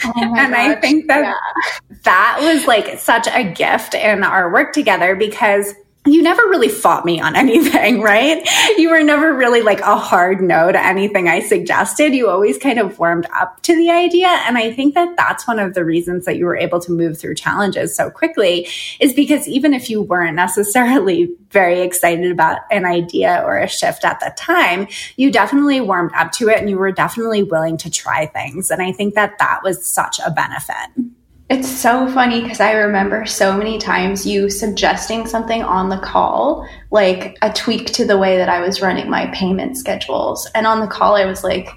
Oh 0.04 0.12
and 0.16 0.52
gosh. 0.52 0.54
I 0.54 0.74
think 0.76 1.08
that 1.08 1.20
yeah. 1.20 1.90
that 2.04 2.38
was 2.40 2.66
like 2.66 2.98
such 2.98 3.26
a 3.28 3.44
gift 3.44 3.94
in 3.94 4.24
our 4.24 4.50
work 4.52 4.72
together 4.72 5.14
because 5.14 5.74
you 6.06 6.22
never 6.22 6.42
really 6.42 6.68
fought 6.68 7.04
me 7.04 7.20
on 7.20 7.36
anything, 7.36 8.00
right? 8.00 8.46
You 8.78 8.90
were 8.90 9.02
never 9.02 9.34
really 9.34 9.62
like 9.62 9.80
a 9.80 9.96
hard 9.96 10.40
no 10.40 10.72
to 10.72 10.86
anything 10.86 11.28
I 11.28 11.40
suggested. 11.40 12.14
You 12.14 12.28
always 12.28 12.56
kind 12.56 12.78
of 12.78 12.98
warmed 12.98 13.26
up 13.34 13.60
to 13.62 13.76
the 13.76 13.90
idea. 13.90 14.28
And 14.28 14.56
I 14.56 14.72
think 14.72 14.94
that 14.94 15.16
that's 15.16 15.46
one 15.46 15.58
of 15.58 15.74
the 15.74 15.84
reasons 15.84 16.24
that 16.24 16.36
you 16.36 16.46
were 16.46 16.56
able 16.56 16.80
to 16.80 16.92
move 16.92 17.18
through 17.18 17.34
challenges 17.34 17.94
so 17.94 18.10
quickly 18.10 18.66
is 18.98 19.12
because 19.12 19.46
even 19.46 19.74
if 19.74 19.90
you 19.90 20.00
weren't 20.00 20.36
necessarily 20.36 21.34
very 21.50 21.80
excited 21.80 22.30
about 22.30 22.60
an 22.70 22.86
idea 22.86 23.42
or 23.44 23.58
a 23.58 23.68
shift 23.68 24.04
at 24.04 24.20
the 24.20 24.32
time, 24.38 24.88
you 25.16 25.30
definitely 25.30 25.80
warmed 25.80 26.12
up 26.14 26.32
to 26.32 26.48
it 26.48 26.58
and 26.58 26.70
you 26.70 26.78
were 26.78 26.92
definitely 26.92 27.42
willing 27.42 27.76
to 27.76 27.90
try 27.90 28.24
things. 28.26 28.70
And 28.70 28.80
I 28.80 28.92
think 28.92 29.14
that 29.14 29.38
that 29.38 29.60
was 29.62 29.84
such 29.84 30.18
a 30.24 30.30
benefit. 30.30 31.19
It's 31.50 31.68
so 31.68 32.08
funny 32.12 32.42
because 32.42 32.60
I 32.60 32.74
remember 32.74 33.26
so 33.26 33.56
many 33.56 33.76
times 33.76 34.24
you 34.24 34.48
suggesting 34.48 35.26
something 35.26 35.64
on 35.64 35.88
the 35.88 35.98
call, 35.98 36.64
like 36.92 37.36
a 37.42 37.52
tweak 37.52 37.86
to 37.94 38.06
the 38.06 38.16
way 38.16 38.36
that 38.36 38.48
I 38.48 38.60
was 38.60 38.80
running 38.80 39.10
my 39.10 39.26
payment 39.34 39.76
schedules. 39.76 40.46
And 40.54 40.64
on 40.64 40.78
the 40.78 40.86
call, 40.86 41.16
I 41.16 41.24
was 41.24 41.42
like, 41.42 41.68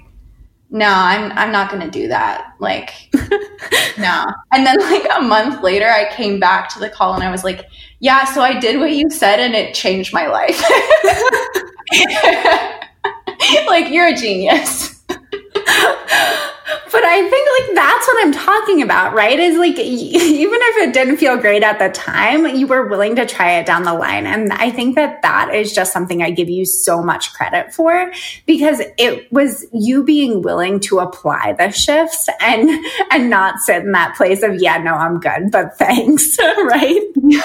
no, 0.70 0.86
I'm, 0.86 1.32
I'm 1.32 1.50
not 1.50 1.72
going 1.72 1.82
to 1.82 1.90
do 1.90 2.06
that. 2.06 2.52
Like, 2.60 2.92
no. 3.98 4.24
And 4.52 4.64
then, 4.64 4.78
like, 4.78 5.08
a 5.16 5.20
month 5.20 5.64
later, 5.64 5.88
I 5.88 6.08
came 6.14 6.38
back 6.38 6.68
to 6.70 6.78
the 6.78 6.88
call 6.88 7.14
and 7.14 7.24
I 7.24 7.32
was 7.32 7.42
like, 7.42 7.66
yeah, 7.98 8.26
so 8.26 8.42
I 8.42 8.60
did 8.60 8.78
what 8.78 8.92
you 8.92 9.10
said 9.10 9.40
and 9.40 9.56
it 9.56 9.74
changed 9.74 10.12
my 10.12 10.28
life. 10.28 10.60
like, 13.66 13.92
you're 13.92 14.06
a 14.06 14.16
genius. 14.16 14.93
I 17.14 17.28
think 17.28 17.48
like 17.68 17.76
that's 17.76 18.06
what 18.08 18.26
I'm 18.26 18.32
talking 18.32 18.82
about, 18.82 19.14
right? 19.14 19.38
Is 19.38 19.56
like 19.56 19.78
even 19.78 20.58
if 20.60 20.88
it 20.88 20.92
didn't 20.92 21.18
feel 21.18 21.36
great 21.36 21.62
at 21.62 21.78
the 21.78 21.88
time, 21.90 22.56
you 22.56 22.66
were 22.66 22.88
willing 22.88 23.14
to 23.14 23.24
try 23.24 23.52
it 23.52 23.66
down 23.66 23.84
the 23.84 23.94
line. 23.94 24.26
And 24.26 24.52
I 24.52 24.70
think 24.70 24.96
that 24.96 25.22
that 25.22 25.54
is 25.54 25.72
just 25.72 25.92
something 25.92 26.24
I 26.24 26.30
give 26.30 26.50
you 26.50 26.64
so 26.64 27.04
much 27.04 27.32
credit 27.32 27.72
for 27.72 28.10
because 28.46 28.82
it 28.98 29.30
was 29.30 29.64
you 29.72 30.02
being 30.02 30.42
willing 30.42 30.80
to 30.80 30.98
apply 30.98 31.52
the 31.52 31.70
shifts 31.70 32.28
and 32.40 32.68
and 33.12 33.30
not 33.30 33.60
sit 33.60 33.84
in 33.84 33.92
that 33.92 34.16
place 34.16 34.42
of 34.42 34.60
yeah, 34.60 34.78
no, 34.78 34.94
I'm 34.94 35.20
good, 35.20 35.52
but 35.52 35.78
thanks, 35.78 36.36
right? 36.64 37.00
Yeah. 37.22 37.42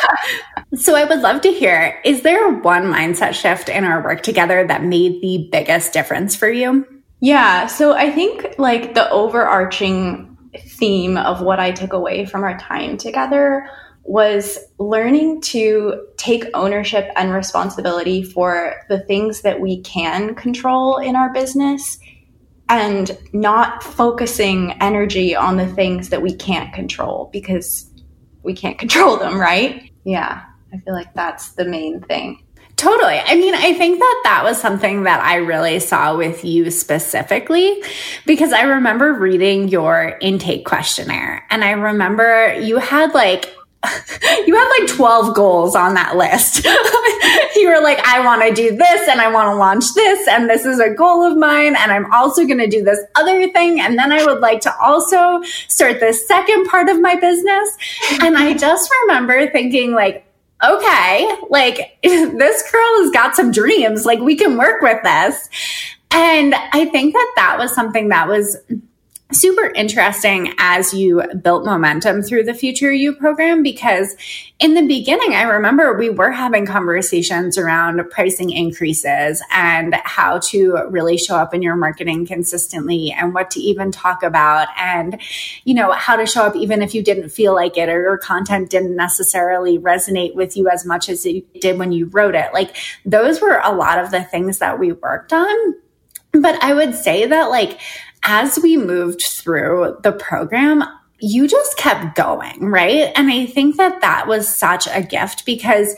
So 0.74 0.96
I 0.96 1.04
would 1.04 1.20
love 1.20 1.42
to 1.42 1.52
hear 1.52 2.02
is 2.04 2.24
there 2.24 2.52
one 2.52 2.86
mindset 2.86 3.36
shift 3.36 3.70
in 3.70 3.84
our 3.84 4.04
work 4.04 4.24
together 4.24 4.66
that 4.66 4.84
made 4.84 5.22
the 5.22 5.48
biggest 5.52 5.94
difference 5.94 6.36
for 6.36 6.50
you? 6.50 6.88
Yeah. 7.22 7.68
So 7.68 7.94
I 7.94 8.12
think 8.12 8.56
like 8.58 8.94
the 8.94 9.10
overarching 9.10 10.38
theme 10.58 11.18
of 11.18 11.42
what 11.42 11.60
I 11.60 11.72
took 11.72 11.94
away 11.94 12.26
from 12.26 12.44
our 12.44 12.58
time 12.58 12.98
together 12.98 13.70
was 14.04 14.58
learning 14.80 15.42
to 15.42 16.08
take 16.18 16.46
ownership 16.54 17.12
and 17.16 17.32
responsibility 17.32 18.24
for 18.24 18.82
the 18.90 19.00
things 19.02 19.42
that 19.42 19.60
we 19.60 19.82
can 19.82 20.34
control 20.34 20.98
in 20.98 21.16
our 21.16 21.32
business 21.32 22.00
and 22.70 23.18
not 23.34 23.84
focusing 23.84 24.72
energy 24.82 25.36
on 25.36 25.58
the 25.58 25.68
things 25.68 26.10
that 26.10 26.22
we 26.22 26.34
can't 26.34 26.74
control 26.74 27.30
because 27.34 27.92
we 28.44 28.54
can't 28.54 28.80
control 28.80 29.18
them, 29.18 29.40
right? 29.40 29.92
Yeah. 30.06 30.44
I 30.74 30.78
feel 30.78 30.94
like 30.94 31.14
that's 31.14 31.54
the 31.54 31.66
main 31.66 32.02
thing. 32.02 32.44
Totally. 32.80 33.20
I 33.20 33.36
mean, 33.36 33.54
I 33.56 33.74
think 33.74 34.00
that 34.00 34.22
that 34.24 34.46
was 34.46 34.58
something 34.58 35.04
that 35.04 35.22
I 35.22 35.36
really 35.36 35.82
saw 35.82 36.16
with 36.16 36.46
you 36.46 36.72
specifically 36.72 37.84
because 38.26 38.54
I 38.54 38.62
remember 38.62 39.12
reading 39.12 39.68
your 39.68 40.18
intake 40.22 40.64
questionnaire 40.64 41.46
and 41.50 41.66
I 41.66 41.72
remember 41.72 42.54
you 42.54 42.78
had 42.78 43.14
like 43.14 43.54
you 44.46 44.56
had 44.56 44.80
like 44.80 44.96
12 44.96 45.36
goals 45.36 45.76
on 45.76 45.96
that 45.96 46.16
list. 46.16 46.64
you 47.58 47.70
were 47.70 47.82
like, 47.82 48.00
I 48.08 48.24
want 48.24 48.44
to 48.44 48.54
do 48.54 48.78
this 48.78 49.10
and 49.10 49.20
I 49.20 49.30
want 49.30 49.48
to 49.48 49.56
launch 49.56 49.94
this 49.94 50.26
and 50.30 50.50
this 50.50 50.64
is 50.64 50.80
a 50.80 50.90
goal 50.90 51.24
of 51.30 51.38
mine 51.38 51.76
and 51.76 51.92
I'm 51.92 52.10
also 52.14 52.46
going 52.46 52.60
to 52.60 52.68
do 52.68 52.82
this 52.82 53.00
other 53.16 53.52
thing 53.52 53.82
and 53.82 54.00
then 54.00 54.14
I 54.14 54.24
would 54.24 54.40
like 54.40 54.62
to 54.62 54.74
also 54.82 55.42
start 55.68 56.00
the 56.00 56.14
second 56.14 56.68
part 56.68 56.88
of 56.88 57.02
my 57.02 57.18
business. 57.18 57.78
And 58.22 58.38
I 58.38 58.54
just 58.54 58.90
remember 59.04 59.50
thinking 59.50 59.92
like, 59.92 60.26
okay, 60.64 61.36
like 61.50 61.98
this 62.04 62.72
girl 62.72 63.04
has 63.04 63.12
got 63.12 63.36
some 63.36 63.52
dreams. 63.52 64.06
Like 64.06 64.20
we 64.20 64.36
can 64.36 64.58
work 64.58 64.82
with 64.82 65.02
this. 65.04 65.50
And 66.12 66.56
I 66.56 66.86
think 66.86 67.14
that 67.14 67.34
that 67.36 67.58
was 67.60 67.74
something 67.74 68.10
that 68.10 68.28
was 68.28 68.58
super 69.32 69.68
interesting 69.76 70.54
as 70.58 70.92
you 70.92 71.22
built 71.44 71.64
momentum 71.64 72.24
through 72.24 72.44
the 72.44 72.54
Future 72.54 72.92
You 72.92 73.14
program 73.14 73.62
because 73.62 74.16
in 74.58 74.74
the 74.74 74.82
beginning, 74.82 75.36
I 75.36 75.44
remember 75.44 75.96
we 75.96 76.10
were 76.10 76.32
having 76.32 76.66
conversations 76.66 77.56
around 77.56 78.02
pricing 78.10 78.50
increases 78.50 79.44
and 79.52 79.96
how 80.04 80.40
to 80.50 80.88
really 80.90 81.18
show 81.18 81.36
up 81.36 81.54
in 81.54 81.62
your 81.62 81.76
marketing 81.76 82.26
consistently 82.26 83.12
and 83.12 83.36
what 83.36 83.52
to 83.52 83.60
even 83.60 83.92
talk 83.92 84.24
about 84.24 84.68
and, 84.78 85.22
you 85.64 85.76
know, 85.76 85.92
how 85.92 86.16
to 86.16 86.26
show 86.26 86.44
up 86.44 86.56
even 86.56 86.82
if 86.82 86.96
you 86.96 87.04
didn't 87.04 87.30
feel 87.30 87.54
like 87.54 87.78
it 87.78 87.88
or 87.88 88.02
your 88.02 88.18
content 88.18 88.72
didn't 88.72 88.96
necessarily 88.96 89.78
resonate 89.78 90.34
with 90.34 90.58
you 90.58 90.70
as 90.70 90.86
much 90.86 91.08
as 91.08 91.24
it 91.28 91.62
did 91.62 91.78
when 91.78 91.92
you 91.92 92.08
wrote 92.08 92.34
it. 92.34 92.52
Like 92.52 92.76
those 93.06 93.42
were 93.42 93.62
a 93.64 93.76
lot 93.76 94.00
of 94.00 94.10
the 94.10 94.24
things 94.24 94.58
that 94.58 94.80
we 94.80 94.92
worked 94.92 95.34
on. 95.34 95.76
But 96.32 96.62
I 96.64 96.74
would 96.74 96.96
say 96.96 97.26
that 97.26 97.50
like, 97.50 97.80
as 98.24 98.60
we 98.62 98.78
moved 98.78 99.22
through 99.22 99.98
the 100.04 100.12
program, 100.12 100.84
you 101.20 101.48
just 101.48 101.78
kept 101.78 102.16
going, 102.16 102.70
right? 102.70 103.12
And 103.16 103.32
I 103.32 103.46
think 103.46 103.78
that 103.78 104.02
that 104.02 104.28
was 104.28 104.54
such 104.54 104.88
a 104.88 105.02
gift 105.02 105.46
because 105.46 105.96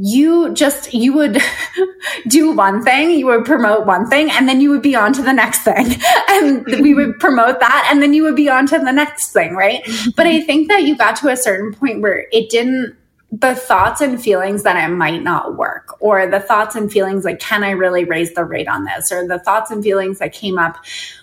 you 0.00 0.54
just 0.54 0.94
you 0.94 1.12
would 1.12 1.42
do 2.28 2.52
one 2.52 2.84
thing 2.84 3.10
you 3.10 3.26
would 3.26 3.44
promote 3.44 3.84
one 3.84 4.08
thing 4.08 4.30
and 4.30 4.48
then 4.48 4.60
you 4.60 4.70
would 4.70 4.80
be 4.80 4.94
on 4.94 5.12
to 5.12 5.22
the 5.22 5.32
next 5.32 5.64
thing 5.64 5.86
and 6.28 6.64
we 6.80 6.94
would 6.94 7.08
mm-hmm. 7.08 7.18
promote 7.18 7.58
that 7.58 7.88
and 7.90 8.00
then 8.00 8.14
you 8.14 8.22
would 8.22 8.36
be 8.36 8.48
on 8.48 8.64
to 8.64 8.78
the 8.78 8.92
next 8.92 9.32
thing 9.32 9.56
right 9.56 9.82
mm-hmm. 9.82 10.10
but 10.14 10.24
i 10.24 10.40
think 10.40 10.68
that 10.68 10.84
you 10.84 10.96
got 10.96 11.16
to 11.16 11.28
a 11.28 11.36
certain 11.36 11.74
point 11.74 12.00
where 12.00 12.28
it 12.30 12.48
didn't 12.48 12.96
the 13.30 13.54
thoughts 13.54 14.00
and 14.00 14.22
feelings 14.22 14.62
that 14.62 14.76
it 14.76 14.92
might 14.92 15.22
not 15.22 15.56
work, 15.56 16.00
or 16.00 16.26
the 16.26 16.40
thoughts 16.40 16.74
and 16.74 16.90
feelings 16.90 17.24
like, 17.24 17.38
can 17.38 17.62
I 17.62 17.72
really 17.72 18.04
raise 18.04 18.32
the 18.32 18.44
rate 18.44 18.68
on 18.68 18.84
this? 18.84 19.12
Or 19.12 19.26
the 19.28 19.38
thoughts 19.38 19.70
and 19.70 19.82
feelings 19.82 20.18
that 20.20 20.32
came 20.32 20.58
up 20.58 20.78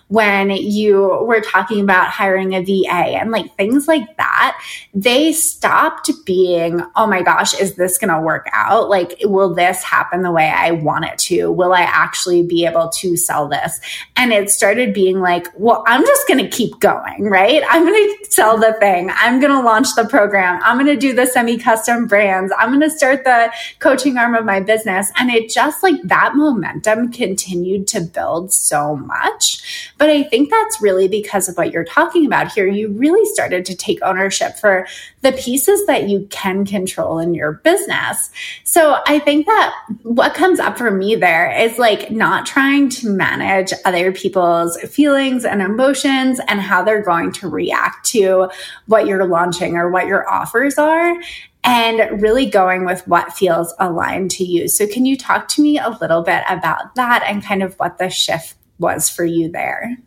when 0.08 0.52
you 0.52 1.02
were 1.24 1.42
talking 1.42 1.82
about 1.82 2.10
hiring 2.10 2.54
a 2.54 2.64
VA 2.64 3.18
and 3.20 3.32
like 3.32 3.56
things 3.56 3.88
like 3.88 4.18
that, 4.18 4.62
they 4.94 5.32
stopped 5.32 6.12
being, 6.26 6.80
oh 6.96 7.08
my 7.08 7.24
gosh, 7.24 7.60
is 7.60 7.76
this 7.76 7.98
going 7.98 8.14
to 8.14 8.22
work 8.22 8.48
out? 8.54 8.88
Like, 8.88 9.16
will 9.24 9.56
this 9.56 9.82
happen 9.84 10.22
the 10.22 10.32
way 10.32 10.48
I 10.48 10.72
want 10.72 11.06
it 11.06 11.18
to? 11.20 11.52
Will 11.52 11.74
I 11.74 11.82
actually 11.82 12.44
be 12.44 12.66
able 12.66 12.90
to 12.90 13.18
sell 13.18 13.48
this? 13.48 13.80
And 14.16 14.32
it 14.32 14.52
started 14.52 14.94
being 14.94 15.22
like, 15.22 15.48
well, 15.56 15.84
I'm 15.88 16.06
just 16.06 16.28
going 16.28 16.44
to 16.44 16.56
keep 16.56 16.80
going, 16.80 17.24
right? 17.24 17.64
I'm 17.68 17.84
going 17.84 17.94
to 17.96 18.32
sell 18.32 18.60
the 18.60 18.74
thing. 18.74 19.10
I'm 19.12 19.40
going 19.40 19.54
to 19.54 19.62
launch 19.62 19.96
the 19.96 20.06
program. 20.06 20.62
I'm 20.64 20.78
going 20.78 20.86
to 20.86 20.98
do 20.98 21.14
the 21.14 21.26
semi 21.26 21.58
custom 21.58 22.06
brands. 22.06 22.54
I'm 22.60 22.70
going 22.70 22.88
to 22.88 22.96
start 22.96 23.24
the 23.24 23.52
coaching 23.80 24.18
arm 24.18 24.36
of 24.36 24.46
my 24.46 24.60
business. 24.60 25.12
And 25.18 25.32
it 25.32 25.50
just 25.50 25.82
like 25.82 26.00
that 26.04 26.36
momentum 26.36 27.12
continued 27.12 27.88
to 27.88 28.02
build 28.02 28.54
so 28.54 28.96
much 28.96 29.95
But 29.98 30.10
I 30.10 30.24
think 30.24 30.50
that's 30.50 30.82
really 30.82 31.08
because 31.08 31.48
of 31.48 31.58
what 31.58 31.72
you're 31.72 31.86
talking 31.86 32.25
about 32.25 32.52
here. 32.52 32.68
You 32.68 32.90
really 32.90 33.25
started 33.34 33.66
to 33.66 33.75
take 33.75 34.02
ownership 34.02 34.58
for 34.58 34.88
the 35.22 35.32
pieces 35.32 35.86
that 35.86 36.10
you 36.10 36.28
can 36.30 36.66
control 36.66 37.20
in 37.20 37.34
your 37.34 37.54
business. 37.64 38.30
So 38.64 38.98
I 39.08 39.20
think 39.20 39.46
that 39.46 39.74
what 40.04 40.34
comes 40.34 40.60
up 40.60 40.78
for 40.78 40.92
me 40.92 41.16
there 41.16 41.50
is 41.50 41.80
like 41.80 42.12
not 42.12 42.46
trying 42.46 42.90
to 42.90 43.10
manage 43.10 43.72
other 43.86 44.12
people's 44.12 44.78
feelings 44.82 45.46
and 45.46 45.62
emotions 45.62 46.40
and 46.48 46.60
how 46.60 46.84
they're 46.84 47.02
going 47.02 47.32
to 47.34 47.50
react 47.50 48.06
to 48.08 48.50
what 48.88 49.08
you're 49.08 49.25
launching 49.25 49.78
or 49.78 49.90
what 49.90 50.08
your 50.08 50.30
offers 50.30 50.78
are 50.78 51.16
and 51.64 52.22
really 52.22 52.46
going 52.46 52.86
with 52.86 53.06
what 53.08 53.34
feels 53.34 53.74
aligned 53.80 54.30
to 54.30 54.44
you. 54.44 54.68
So, 54.68 54.86
can 54.88 55.06
you 55.06 55.18
talk 55.18 55.48
to 55.50 55.62
me 55.62 55.80
a 55.80 55.90
little 56.00 56.22
bit 56.22 56.44
about 56.48 56.94
that 56.96 57.24
and 57.25 57.44
kind 57.44 57.64
of 57.64 57.74
what 57.75 57.98
the 57.98 58.10
shift 58.10 58.56
was 58.79 59.10
for 59.10 59.25
you 59.25 59.51
there? 59.51 59.98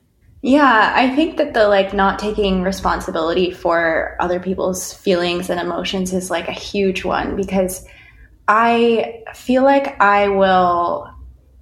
Yeah, 0.42 0.92
I 0.94 1.14
think 1.16 1.36
that 1.38 1.54
the 1.54 1.66
like 1.66 1.92
not 1.92 2.18
taking 2.18 2.62
responsibility 2.62 3.50
for 3.50 4.16
other 4.20 4.38
people's 4.38 4.92
feelings 4.92 5.50
and 5.50 5.58
emotions 5.58 6.12
is 6.12 6.30
like 6.30 6.48
a 6.48 6.52
huge 6.52 7.04
one 7.04 7.34
because 7.34 7.84
I 8.46 9.24
feel 9.34 9.64
like 9.64 10.00
I 10.00 10.28
will 10.28 11.12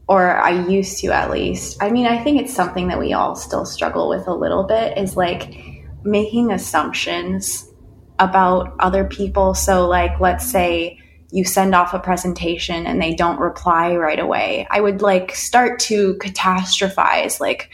or 0.08 0.36
I 0.36 0.66
used 0.68 0.98
to 1.00 1.08
at 1.08 1.30
least. 1.30 1.82
I 1.82 1.90
mean, 1.90 2.06
I 2.06 2.22
think 2.22 2.40
it's 2.40 2.54
something 2.54 2.88
that 2.88 2.98
we 2.98 3.12
all 3.12 3.34
still 3.34 3.64
struggle 3.64 4.08
with 4.08 4.28
a 4.28 4.34
little 4.34 4.64
bit 4.64 4.96
is 4.96 5.16
like 5.16 5.56
making 6.04 6.52
assumptions 6.52 7.68
about 8.18 8.76
other 8.78 9.04
people. 9.04 9.54
So, 9.54 9.88
like, 9.88 10.20
let's 10.20 10.48
say 10.48 11.00
you 11.30 11.45
send 11.45 11.75
off 11.75 11.95
a 11.95 11.99
presentation 11.99 12.87
and 12.87 13.00
they 13.00 13.14
don't 13.14 13.40
reply 13.40 13.97
right 13.97 14.18
away. 14.18 14.66
I 14.71 14.80
would 14.80 15.02
like 15.02 15.35
start 15.35 15.80
to 15.80 16.14
catastrophize, 16.14 17.40
like, 17.40 17.71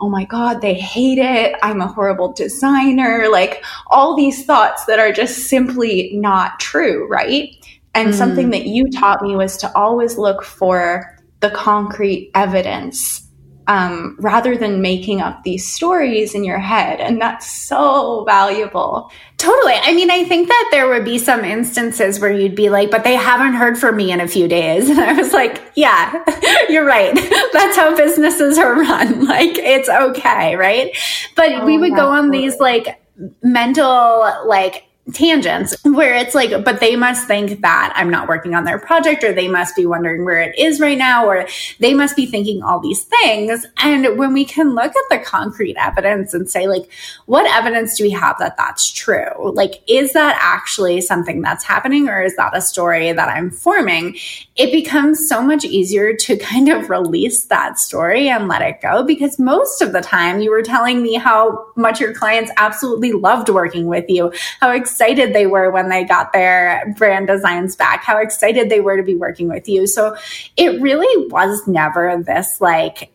oh 0.00 0.08
my 0.08 0.24
God, 0.24 0.60
they 0.60 0.74
hate 0.74 1.18
it. 1.18 1.56
I'm 1.62 1.80
a 1.80 1.88
horrible 1.88 2.32
designer. 2.32 3.28
Like, 3.30 3.64
all 3.88 4.16
these 4.16 4.44
thoughts 4.44 4.84
that 4.86 4.98
are 4.98 5.12
just 5.12 5.48
simply 5.48 6.10
not 6.14 6.60
true, 6.60 7.06
right? 7.08 7.50
And 7.94 8.10
mm. 8.10 8.14
something 8.14 8.50
that 8.50 8.66
you 8.66 8.90
taught 8.90 9.22
me 9.22 9.36
was 9.36 9.56
to 9.58 9.72
always 9.76 10.18
look 10.18 10.44
for 10.44 11.16
the 11.40 11.50
concrete 11.50 12.30
evidence 12.34 13.27
um, 13.68 14.16
rather 14.18 14.56
than 14.56 14.80
making 14.80 15.20
up 15.20 15.44
these 15.44 15.70
stories 15.70 16.34
in 16.34 16.42
your 16.42 16.58
head. 16.58 17.00
And 17.00 17.20
that's 17.20 17.46
so 17.46 18.24
valuable. 18.24 19.12
Totally. 19.36 19.74
I 19.74 19.92
mean, 19.92 20.10
I 20.10 20.24
think 20.24 20.48
that 20.48 20.68
there 20.72 20.88
would 20.88 21.04
be 21.04 21.18
some 21.18 21.44
instances 21.44 22.18
where 22.18 22.32
you'd 22.32 22.54
be 22.54 22.70
like, 22.70 22.90
but 22.90 23.04
they 23.04 23.14
haven't 23.14 23.52
heard 23.52 23.78
from 23.78 23.96
me 23.96 24.10
in 24.10 24.20
a 24.20 24.26
few 24.26 24.48
days. 24.48 24.88
And 24.98 24.98
I 24.98 25.12
was 25.12 25.32
like, 25.32 25.62
yeah, 25.76 26.24
you're 26.68 26.84
right. 26.84 27.14
That's 27.52 27.76
how 27.76 27.94
businesses 27.94 28.58
are 28.58 28.74
run. 28.74 29.26
Like, 29.26 29.58
it's 29.58 29.88
okay. 29.88 30.56
Right. 30.56 30.96
But 31.36 31.52
oh, 31.52 31.66
we 31.66 31.78
would 31.78 31.94
go 31.94 32.08
on 32.08 32.30
these 32.30 32.58
like 32.58 33.00
mental, 33.42 34.46
like, 34.46 34.87
tangents 35.12 35.74
where 35.84 36.14
it's 36.14 36.34
like, 36.34 36.64
but 36.64 36.80
they 36.80 36.94
must 36.94 37.26
think 37.26 37.62
that 37.62 37.92
I'm 37.96 38.10
not 38.10 38.28
working 38.28 38.54
on 38.54 38.64
their 38.64 38.78
project, 38.78 39.24
or 39.24 39.32
they 39.32 39.48
must 39.48 39.74
be 39.74 39.86
wondering 39.86 40.24
where 40.24 40.40
it 40.40 40.58
is 40.58 40.80
right 40.80 40.98
now, 40.98 41.26
or 41.26 41.46
they 41.78 41.94
must 41.94 42.14
be 42.14 42.26
thinking 42.26 42.62
all 42.62 42.78
these 42.78 43.04
things. 43.04 43.66
And 43.78 44.18
when 44.18 44.32
we 44.32 44.44
can 44.44 44.74
look 44.74 44.92
at 44.94 45.04
the 45.10 45.18
concrete 45.18 45.76
evidence 45.78 46.34
and 46.34 46.50
say, 46.50 46.66
like, 46.66 46.90
what 47.26 47.50
evidence 47.50 47.96
do 47.96 48.04
we 48.04 48.10
have 48.10 48.36
that 48.38 48.56
that's 48.58 48.90
true? 48.90 49.52
Like, 49.52 49.82
is 49.88 50.12
that 50.12 50.38
actually 50.40 51.00
something 51.00 51.40
that's 51.40 51.64
happening, 51.64 52.08
or 52.08 52.22
is 52.22 52.36
that 52.36 52.56
a 52.56 52.60
story 52.60 53.10
that 53.12 53.28
I'm 53.28 53.50
forming? 53.50 54.16
It 54.56 54.72
becomes 54.72 55.26
so 55.28 55.40
much 55.40 55.64
easier 55.64 56.14
to 56.14 56.36
kind 56.36 56.68
of 56.68 56.90
release 56.90 57.44
that 57.44 57.78
story 57.78 58.28
and 58.28 58.46
let 58.46 58.60
it 58.60 58.82
go 58.82 59.04
because 59.04 59.38
most 59.38 59.80
of 59.80 59.92
the 59.92 60.00
time 60.00 60.40
you 60.40 60.50
were 60.50 60.62
telling 60.62 61.02
me 61.02 61.14
how 61.14 61.66
much 61.76 62.00
your 62.00 62.12
clients 62.12 62.52
absolutely 62.58 63.12
loved 63.12 63.48
working 63.48 63.86
with 63.86 64.04
you, 64.08 64.32
how 64.60 64.70
excited 64.70 64.97
excited 64.98 65.32
they 65.32 65.46
were 65.46 65.70
when 65.70 65.88
they 65.88 66.02
got 66.02 66.32
their 66.32 66.92
brand 66.96 67.28
designs 67.28 67.76
back, 67.76 68.02
how 68.02 68.18
excited 68.18 68.68
they 68.68 68.80
were 68.80 68.96
to 68.96 69.02
be 69.04 69.14
working 69.14 69.48
with 69.48 69.68
you. 69.68 69.86
So 69.86 70.16
it 70.56 70.80
really 70.80 71.28
was 71.28 71.66
never 71.68 72.20
this 72.26 72.60
like, 72.60 73.12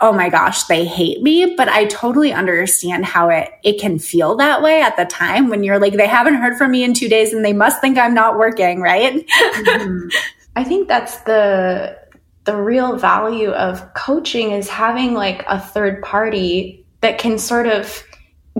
oh 0.00 0.12
my 0.12 0.28
gosh, 0.28 0.64
they 0.64 0.84
hate 0.84 1.22
me. 1.22 1.54
But 1.54 1.68
I 1.68 1.84
totally 1.84 2.32
understand 2.32 3.04
how 3.04 3.28
it 3.28 3.48
it 3.62 3.80
can 3.80 4.00
feel 4.00 4.34
that 4.36 4.60
way 4.60 4.82
at 4.82 4.96
the 4.96 5.04
time 5.04 5.48
when 5.48 5.62
you're 5.62 5.78
like, 5.78 5.92
they 5.92 6.08
haven't 6.08 6.34
heard 6.34 6.58
from 6.58 6.72
me 6.72 6.82
in 6.82 6.94
two 6.94 7.08
days 7.08 7.32
and 7.32 7.44
they 7.44 7.52
must 7.52 7.80
think 7.80 7.96
I'm 7.96 8.14
not 8.14 8.36
working, 8.36 8.80
right? 8.80 9.24
mm-hmm. 9.26 10.08
I 10.56 10.64
think 10.64 10.88
that's 10.88 11.18
the 11.18 11.96
the 12.44 12.56
real 12.56 12.96
value 12.96 13.50
of 13.52 13.94
coaching 13.94 14.50
is 14.50 14.68
having 14.68 15.14
like 15.14 15.44
a 15.46 15.60
third 15.60 16.02
party 16.02 16.84
that 17.02 17.18
can 17.18 17.38
sort 17.38 17.68
of 17.68 18.02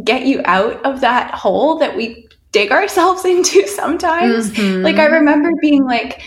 get 0.05 0.25
you 0.27 0.41
out 0.45 0.85
of 0.85 1.01
that 1.01 1.35
hole 1.35 1.79
that 1.79 1.97
we 1.97 2.29
dig 2.53 2.73
ourselves 2.73 3.25
into 3.35 3.67
sometimes. 3.67 4.51
Mm-hmm. 4.51 4.83
Like 4.83 4.97
I 4.97 5.07
remember 5.07 5.51
being 5.61 5.85
like, 5.85 6.23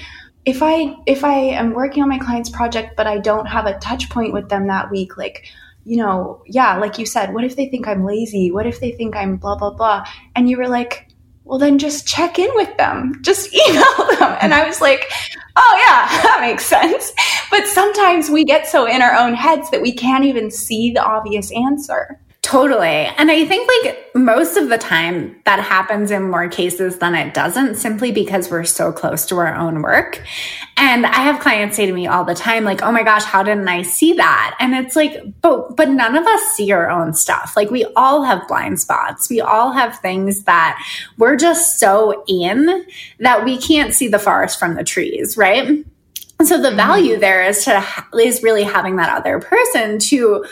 if 0.46 0.62
I 0.62 0.96
if 1.06 1.24
I 1.24 1.34
am 1.34 1.74
working 1.74 2.04
on 2.04 2.10
my 2.10 2.20
client's 2.20 2.50
project 2.50 2.98
but 2.98 3.08
I 3.08 3.18
don't 3.18 3.46
have 3.46 3.66
a 3.66 3.80
touch 3.80 4.10
point 4.10 4.34
with 4.34 4.50
them 4.50 4.68
that 4.68 4.92
week, 4.92 5.18
like, 5.18 5.46
you 5.86 5.98
know, 5.98 6.42
yeah, 6.48 6.78
like 6.78 6.98
you 6.98 7.06
said, 7.06 7.34
what 7.34 7.44
if 7.44 7.56
they 7.56 7.68
think 7.68 7.88
I'm 7.88 8.06
lazy? 8.06 8.52
What 8.52 8.66
if 8.66 8.80
they 8.80 8.92
think 8.92 9.16
I'm 9.16 9.38
blah 9.38 9.58
blah 9.58 9.74
blah? 9.74 10.06
And 10.36 10.50
you 10.50 10.58
were 10.58 10.68
like, 10.68 11.08
well 11.46 11.60
then 11.60 11.78
just 11.78 12.08
check 12.08 12.40
in 12.40 12.50
with 12.56 12.76
them. 12.78 13.20
Just 13.22 13.54
email 13.70 14.18
them. 14.20 14.38
And 14.42 14.54
I 14.54 14.66
was 14.66 14.82
like, 14.82 15.10
oh 15.56 15.86
yeah, 15.88 16.08
that 16.24 16.40
makes 16.42 16.66
sense. 16.66 17.14
But 17.50 17.68
sometimes 17.68 18.30
we 18.30 18.44
get 18.44 18.68
so 18.68 18.86
in 18.86 19.02
our 19.02 19.14
own 19.14 19.34
heads 19.34 19.70
that 19.72 19.82
we 19.82 19.94
can't 19.94 20.26
even 20.26 20.52
see 20.52 20.92
the 20.92 21.04
obvious 21.04 21.52
answer. 21.52 22.20
Totally. 22.44 23.08
And 23.18 23.32
I 23.32 23.46
think 23.46 23.72
like 23.86 24.12
most 24.16 24.58
of 24.58 24.68
the 24.68 24.78
time 24.78 25.42
that 25.46 25.60
happens 25.60 26.12
in 26.12 26.30
more 26.30 26.50
cases 26.50 26.98
than 26.98 27.16
it 27.16 27.34
doesn't 27.34 27.76
simply 27.76 28.12
because 28.12 28.52
we're 28.52 28.66
so 28.66 28.92
close 28.92 29.26
to 29.28 29.38
our 29.38 29.56
own 29.56 29.82
work. 29.82 30.22
And 30.76 31.06
I 31.06 31.22
have 31.22 31.40
clients 31.40 31.78
say 31.78 31.86
to 31.86 31.94
me 31.94 32.06
all 32.06 32.26
the 32.26 32.36
time, 32.36 32.66
like, 32.66 32.84
oh 32.84 32.92
my 32.92 33.04
gosh, 33.04 33.24
how 33.24 33.44
didn't 33.44 33.70
I 33.70 33.82
see 33.82 34.12
that? 34.14 34.58
And 34.60 34.76
it's 34.76 34.94
like, 34.98 35.24
but, 35.42 35.78
but 35.78 35.88
none 35.88 36.18
of 36.18 36.28
us 36.28 36.42
see 36.52 36.70
our 36.74 36.90
own 36.90 37.14
stuff. 37.14 37.54
Like 37.56 37.72
we 37.72 37.86
all 37.96 38.24
have 38.24 38.46
blind 38.50 38.82
spots. 38.82 39.30
We 39.30 39.40
all 39.40 39.72
have 39.72 40.00
things 40.00 40.44
that 40.44 40.86
we're 41.18 41.38
just 41.38 41.80
so 41.80 42.26
in 42.28 42.86
that 43.20 43.46
we 43.46 43.58
can't 43.58 43.94
see 43.94 44.10
the 44.10 44.20
forest 44.20 44.60
from 44.60 44.76
the 44.76 44.84
trees, 44.84 45.38
right? 45.38 45.66
And 46.40 46.48
so 46.48 46.62
the 46.62 46.68
mm-hmm. 46.68 46.78
value 46.78 47.18
there 47.18 47.42
is 47.42 47.64
to, 47.64 48.06
is 48.20 48.44
really 48.44 48.64
having 48.64 48.98
that 48.98 49.18
other 49.18 49.40
person 49.40 49.98
to, 50.00 50.46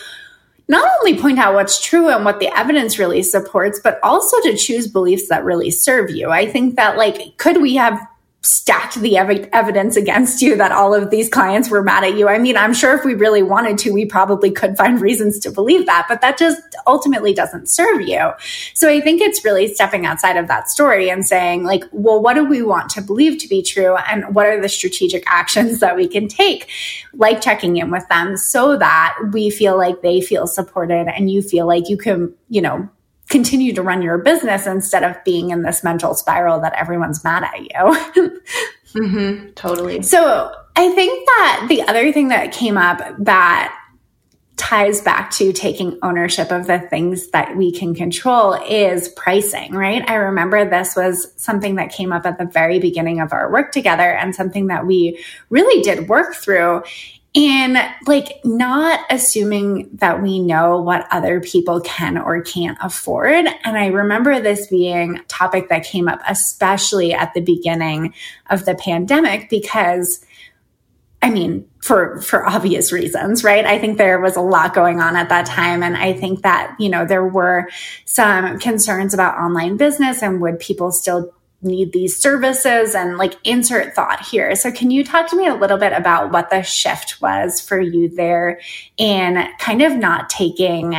not 0.72 0.90
only 1.00 1.20
point 1.20 1.38
out 1.38 1.54
what's 1.54 1.82
true 1.82 2.08
and 2.08 2.24
what 2.24 2.40
the 2.40 2.48
evidence 2.58 2.98
really 2.98 3.22
supports, 3.22 3.80
but 3.84 4.00
also 4.02 4.40
to 4.44 4.56
choose 4.56 4.88
beliefs 4.88 5.28
that 5.28 5.44
really 5.44 5.70
serve 5.70 6.10
you. 6.10 6.32
I 6.32 6.50
think 6.50 6.78
that, 6.78 6.98
like, 6.98 7.38
could 7.38 7.62
we 7.62 7.76
have 7.76 8.00
stacked 8.44 8.96
the 9.02 9.18
ev- 9.18 9.48
evidence 9.54 9.96
against 9.96 10.42
you 10.42 10.56
that 10.56 10.72
all 10.72 10.96
of 10.96 11.12
these 11.12 11.30
clients 11.30 11.70
were 11.70 11.84
mad 11.84 12.04
at 12.04 12.16
you. 12.16 12.28
I 12.28 12.40
mean, 12.40 12.58
I'm 12.58 12.74
sure 12.74 12.98
if 12.98 13.06
we 13.06 13.14
really 13.14 13.44
wanted 13.44 13.78
to, 13.80 13.92
we 13.92 14.06
probably 14.06 14.50
could 14.50 14.76
find 14.78 15.00
reasons 15.02 15.38
to 15.40 15.52
believe 15.52 15.86
that, 15.86 16.08
but 16.10 16.22
that 16.22 16.38
just 16.38 16.62
ultimately 16.88 17.34
doesn't 17.34 17.70
serve 17.70 18.02
you. 18.02 18.32
So 18.74 18.90
I 18.90 19.00
think 19.00 19.22
it's 19.22 19.46
really 19.46 19.68
stepping 19.68 20.08
outside 20.08 20.38
of 20.38 20.48
that 20.48 20.70
story 20.70 21.10
and 21.10 21.26
saying, 21.26 21.64
like, 21.64 21.84
well, 21.92 22.22
what 22.22 22.34
do 22.34 22.44
we 22.44 22.64
want 22.64 22.90
to 22.92 23.02
believe 23.02 23.40
to 23.42 23.48
be 23.48 23.62
true? 23.62 23.96
And 23.96 24.34
what 24.34 24.48
are 24.48 24.60
the 24.60 24.70
strategic 24.70 25.24
actions 25.28 25.80
that 25.80 25.96
we 25.96 26.08
can 26.08 26.28
take, 26.28 26.68
like 27.14 27.42
checking 27.42 27.78
in 27.78 27.92
with 27.92 28.08
them 28.10 28.38
so 28.38 28.76
that 28.78 29.18
we 29.32 29.52
feel 29.52 29.78
like 29.78 30.02
they 30.02 30.20
feel 30.20 30.48
supported 30.48 31.08
and 31.08 31.30
you 31.30 31.44
feel 31.44 31.68
like 31.68 31.90
you 31.90 31.98
can, 31.98 32.34
you 32.50 32.62
know, 32.62 32.90
continue 33.32 33.74
to 33.74 33.82
run 33.82 34.02
your 34.02 34.18
business 34.18 34.68
instead 34.68 35.04
of 35.04 35.16
being 35.24 35.50
in 35.50 35.64
this 35.64 35.84
mental 35.84 36.14
spiral 36.14 36.60
that 36.62 36.74
everyone's 36.74 37.24
mad 37.24 37.44
at 37.44 37.60
you. 37.60 38.42
mm-hmm, 38.94 39.52
totally. 39.54 40.02
So 40.02 40.54
I 40.76 40.92
think 40.92 41.26
that 41.26 41.66
the 41.70 41.82
other 41.84 42.12
thing 42.12 42.28
that 42.28 42.52
came 42.52 42.78
up 42.78 43.02
that 43.20 43.78
ties 44.58 45.02
back 45.02 45.32
to 45.32 45.52
taking 45.52 45.98
ownership 46.04 46.52
of 46.52 46.68
the 46.68 46.80
things 46.80 47.32
that 47.32 47.58
we 47.58 47.72
can 47.72 47.96
control 47.96 48.54
is 48.54 49.10
pricing, 49.10 49.74
right? 49.74 50.08
I 50.08 50.16
remember 50.16 50.64
this 50.70 50.96
was 50.96 51.34
something 51.36 51.76
that 51.76 51.92
came 51.92 52.14
up 52.14 52.28
at 52.28 52.38
the 52.38 52.46
very 52.46 52.78
beginning 52.78 53.22
of 53.22 53.34
our 53.34 53.52
work 53.52 53.72
together 53.72 54.16
and 54.16 54.36
something 54.36 54.68
that 54.68 54.86
we 54.86 55.20
really 55.50 55.82
did 55.82 56.08
work 56.08 56.36
through 56.36 56.84
and 57.34 57.78
like 58.08 58.42
not 58.44 59.00
assuming 59.10 59.90
that 59.94 60.22
we 60.22 60.40
know 60.40 60.82
what 60.82 61.08
other 61.12 61.40
people 61.40 61.80
can 61.80 62.18
or 62.18 62.42
can't 62.42 62.78
afford. 62.82 63.48
And 63.64 63.78
I 63.78 63.88
remember 63.88 64.42
this 64.42 64.68
being 64.68 65.18
a 65.18 65.24
topic 65.24 65.70
that 65.70 65.86
came 65.86 66.10
up, 66.10 66.22
especially 66.28 67.14
at 67.14 67.34
the 67.34 67.42
beginning 67.42 68.14
of 68.50 68.66
the 68.66 68.76
pandemic, 68.76 69.50
because 69.50 70.26
I 71.22 71.30
mean, 71.30 71.68
for, 71.82 72.20
for 72.22 72.48
obvious 72.48 72.92
reasons, 72.92 73.44
right? 73.44 73.64
I 73.66 73.78
think 73.78 73.98
there 73.98 74.20
was 74.20 74.36
a 74.36 74.42
lot 74.42 74.74
going 74.74 75.00
on 75.00 75.16
at 75.16 75.30
that 75.30 75.46
time. 75.46 75.84
And 75.84 75.96
I 75.96 76.14
think 76.14 76.42
that, 76.42 76.76
you 76.80 76.90
know, 76.90 77.06
there 77.06 77.26
were 77.26 77.70
some 78.06 78.58
concerns 78.58 79.14
about 79.14 79.38
online 79.38 79.78
business 79.78 80.24
and 80.24 80.42
would 80.42 80.60
people 80.60 80.92
still 80.92 81.32
need 81.62 81.94
these 81.94 82.18
services 82.18 82.96
and 82.96 83.18
like 83.18 83.36
insert 83.44 83.94
thought 83.94 84.26
here. 84.26 84.56
So 84.56 84.72
can 84.72 84.92
you 84.92 85.04
talk 85.04 85.30
to 85.30 85.36
me 85.36 85.48
a 85.48 85.56
little 85.56 85.78
bit 85.78 85.94
about 85.94 86.32
what 86.32 86.50
the 86.50 86.64
shift 86.64 87.22
was 87.22 87.62
for 87.62 87.80
you 87.80 88.10
there 88.10 88.60
in 88.98 89.48
kind 89.60 89.82
of 89.82 89.96
not 89.96 90.30
taking 90.30 90.96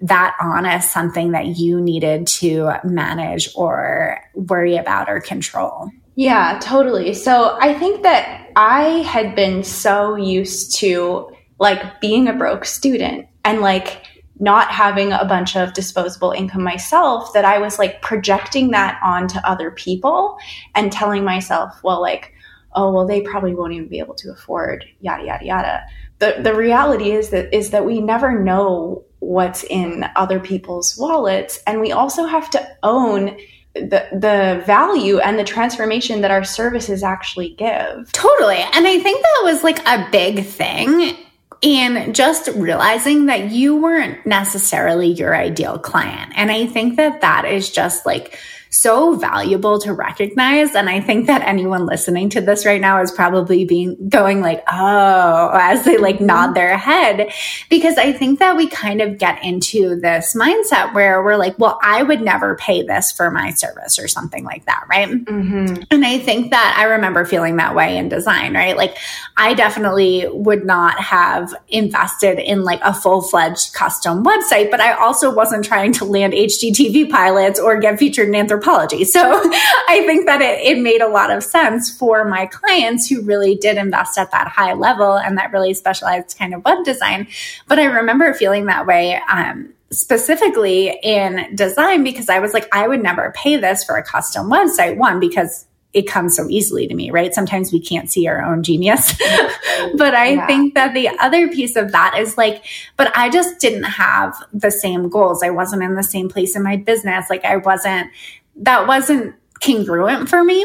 that 0.00 0.36
on 0.40 0.66
as 0.66 0.90
something 0.90 1.32
that 1.32 1.58
you 1.58 1.80
needed 1.80 2.26
to 2.26 2.72
manage 2.84 3.48
or 3.54 4.20
worry 4.34 4.76
about 4.76 5.08
or 5.08 5.20
control? 5.20 5.90
Yeah, 6.14 6.58
totally. 6.62 7.12
So 7.12 7.58
I 7.60 7.74
think 7.74 8.02
that 8.02 8.50
I 8.56 8.82
had 9.02 9.34
been 9.34 9.62
so 9.62 10.16
used 10.16 10.76
to 10.76 11.30
like 11.58 12.00
being 12.00 12.28
a 12.28 12.32
broke 12.32 12.64
student 12.64 13.28
and 13.44 13.60
like 13.60 14.05
not 14.38 14.70
having 14.70 15.12
a 15.12 15.24
bunch 15.24 15.56
of 15.56 15.72
disposable 15.72 16.32
income 16.32 16.62
myself 16.62 17.32
that 17.32 17.44
I 17.44 17.58
was 17.58 17.78
like 17.78 18.02
projecting 18.02 18.70
that 18.70 19.00
onto 19.02 19.38
other 19.38 19.70
people 19.70 20.38
and 20.74 20.92
telling 20.92 21.24
myself, 21.24 21.82
well, 21.82 22.00
like, 22.00 22.34
oh, 22.74 22.92
well, 22.92 23.06
they 23.06 23.22
probably 23.22 23.54
won't 23.54 23.72
even 23.72 23.88
be 23.88 23.98
able 23.98 24.14
to 24.16 24.30
afford 24.30 24.84
yada 25.00 25.24
yada 25.24 25.44
yada. 25.44 25.86
The 26.18 26.36
the 26.42 26.54
reality 26.54 27.12
is 27.12 27.30
that 27.30 27.54
is 27.54 27.70
that 27.70 27.84
we 27.84 28.00
never 28.00 28.38
know 28.38 29.04
what's 29.20 29.64
in 29.64 30.04
other 30.16 30.38
people's 30.38 30.96
wallets 30.98 31.62
and 31.66 31.80
we 31.80 31.92
also 31.92 32.26
have 32.26 32.50
to 32.50 32.68
own 32.82 33.36
the 33.74 34.06
the 34.12 34.62
value 34.66 35.18
and 35.18 35.38
the 35.38 35.44
transformation 35.44 36.20
that 36.22 36.30
our 36.30 36.44
services 36.44 37.02
actually 37.02 37.50
give. 37.54 38.10
Totally. 38.12 38.64
And 38.72 38.86
I 38.86 38.98
think 39.00 39.22
that 39.22 39.40
was 39.44 39.62
like 39.62 39.86
a 39.86 40.08
big 40.10 40.44
thing 40.44 41.16
and 41.62 42.14
just 42.14 42.48
realizing 42.48 43.26
that 43.26 43.50
you 43.50 43.76
weren't 43.76 44.24
necessarily 44.26 45.08
your 45.08 45.34
ideal 45.34 45.78
client. 45.78 46.32
And 46.36 46.50
I 46.50 46.66
think 46.66 46.96
that 46.96 47.22
that 47.22 47.44
is 47.44 47.70
just 47.70 48.04
like 48.04 48.38
so 48.76 49.16
valuable 49.16 49.78
to 49.80 49.92
recognize. 49.92 50.74
And 50.74 50.88
I 50.88 51.00
think 51.00 51.26
that 51.26 51.42
anyone 51.42 51.86
listening 51.86 52.28
to 52.30 52.40
this 52.40 52.66
right 52.66 52.80
now 52.80 53.00
is 53.00 53.10
probably 53.10 53.64
being 53.64 54.08
going 54.08 54.40
like, 54.40 54.62
oh, 54.70 55.50
as 55.54 55.84
they 55.84 55.96
like 55.96 56.20
nod 56.20 56.52
their 56.52 56.76
head. 56.76 57.32
Because 57.70 57.96
I 57.96 58.12
think 58.12 58.38
that 58.38 58.56
we 58.56 58.68
kind 58.68 59.00
of 59.00 59.18
get 59.18 59.42
into 59.42 59.98
this 60.00 60.36
mindset 60.36 60.94
where 60.94 61.22
we're 61.22 61.36
like, 61.36 61.58
well, 61.58 61.78
I 61.82 62.02
would 62.02 62.20
never 62.20 62.56
pay 62.56 62.82
this 62.82 63.10
for 63.10 63.30
my 63.30 63.50
service 63.50 63.98
or 63.98 64.08
something 64.08 64.44
like 64.44 64.66
that. 64.66 64.84
Right. 64.88 65.08
Mm-hmm. 65.08 65.82
And 65.90 66.04
I 66.04 66.18
think 66.18 66.50
that 66.50 66.76
I 66.78 66.84
remember 66.84 67.24
feeling 67.24 67.56
that 67.56 67.74
way 67.74 67.96
in 67.96 68.08
design, 68.08 68.54
right? 68.54 68.76
Like 68.76 68.96
I 69.36 69.54
definitely 69.54 70.26
would 70.28 70.64
not 70.64 71.00
have 71.00 71.54
invested 71.68 72.38
in 72.38 72.62
like 72.62 72.80
a 72.84 72.92
full 72.92 73.22
fledged 73.22 73.72
custom 73.72 74.22
website, 74.22 74.70
but 74.70 74.80
I 74.80 74.92
also 74.92 75.34
wasn't 75.34 75.64
trying 75.64 75.92
to 75.94 76.04
land 76.04 76.34
HGTV 76.34 77.10
pilots 77.10 77.58
or 77.58 77.80
get 77.80 77.98
featured 77.98 78.28
in 78.28 78.34
Anthropologie 78.34 78.65
So 79.04 79.20
I 79.22 80.02
think 80.06 80.26
that 80.26 80.42
it, 80.42 80.60
it 80.60 80.80
made 80.80 81.00
a 81.00 81.08
lot 81.08 81.30
of 81.30 81.42
sense 81.42 81.96
for 81.96 82.24
my 82.24 82.46
clients 82.46 83.08
who 83.08 83.22
really 83.22 83.54
did 83.54 83.76
invest 83.76 84.18
at 84.18 84.30
that 84.32 84.48
high 84.48 84.74
level 84.74 85.16
and 85.16 85.38
that 85.38 85.52
really 85.52 85.74
specialized 85.74 86.36
kind 86.38 86.54
of 86.54 86.64
web 86.64 86.84
design. 86.84 87.28
But 87.68 87.78
I 87.78 87.84
remember 87.84 88.32
feeling 88.34 88.66
that 88.66 88.86
way. 88.86 89.20
Um, 89.30 89.72
specifically 89.92 90.98
in 91.04 91.54
design 91.54 92.02
because 92.02 92.28
I 92.28 92.40
was 92.40 92.52
like, 92.52 92.68
I 92.72 92.88
would 92.88 93.02
never 93.02 93.32
pay 93.36 93.56
this 93.56 93.84
for 93.84 93.96
a 93.96 94.02
custom 94.02 94.50
website. 94.50 94.96
One, 94.96 95.20
because 95.20 95.66
it 95.96 96.06
comes 96.06 96.36
so 96.36 96.46
easily 96.50 96.86
to 96.86 96.94
me, 96.94 97.10
right? 97.10 97.32
Sometimes 97.32 97.72
we 97.72 97.80
can't 97.80 98.10
see 98.10 98.26
our 98.26 98.42
own 98.44 98.62
genius. 98.62 99.16
but 99.96 100.14
I 100.14 100.34
yeah. 100.34 100.46
think 100.46 100.74
that 100.74 100.92
the 100.92 101.08
other 101.20 101.48
piece 101.48 101.74
of 101.74 101.92
that 101.92 102.18
is 102.18 102.36
like, 102.36 102.62
but 102.98 103.16
I 103.16 103.30
just 103.30 103.60
didn't 103.60 103.84
have 103.84 104.36
the 104.52 104.70
same 104.70 105.08
goals. 105.08 105.42
I 105.42 105.48
wasn't 105.48 105.82
in 105.82 105.94
the 105.94 106.02
same 106.02 106.28
place 106.28 106.54
in 106.54 106.62
my 106.62 106.76
business. 106.76 107.30
Like 107.30 107.46
I 107.46 107.56
wasn't 107.56 108.10
that 108.58 108.86
wasn't 108.86 109.34
congruent 109.62 110.28
for 110.28 110.42
me. 110.42 110.64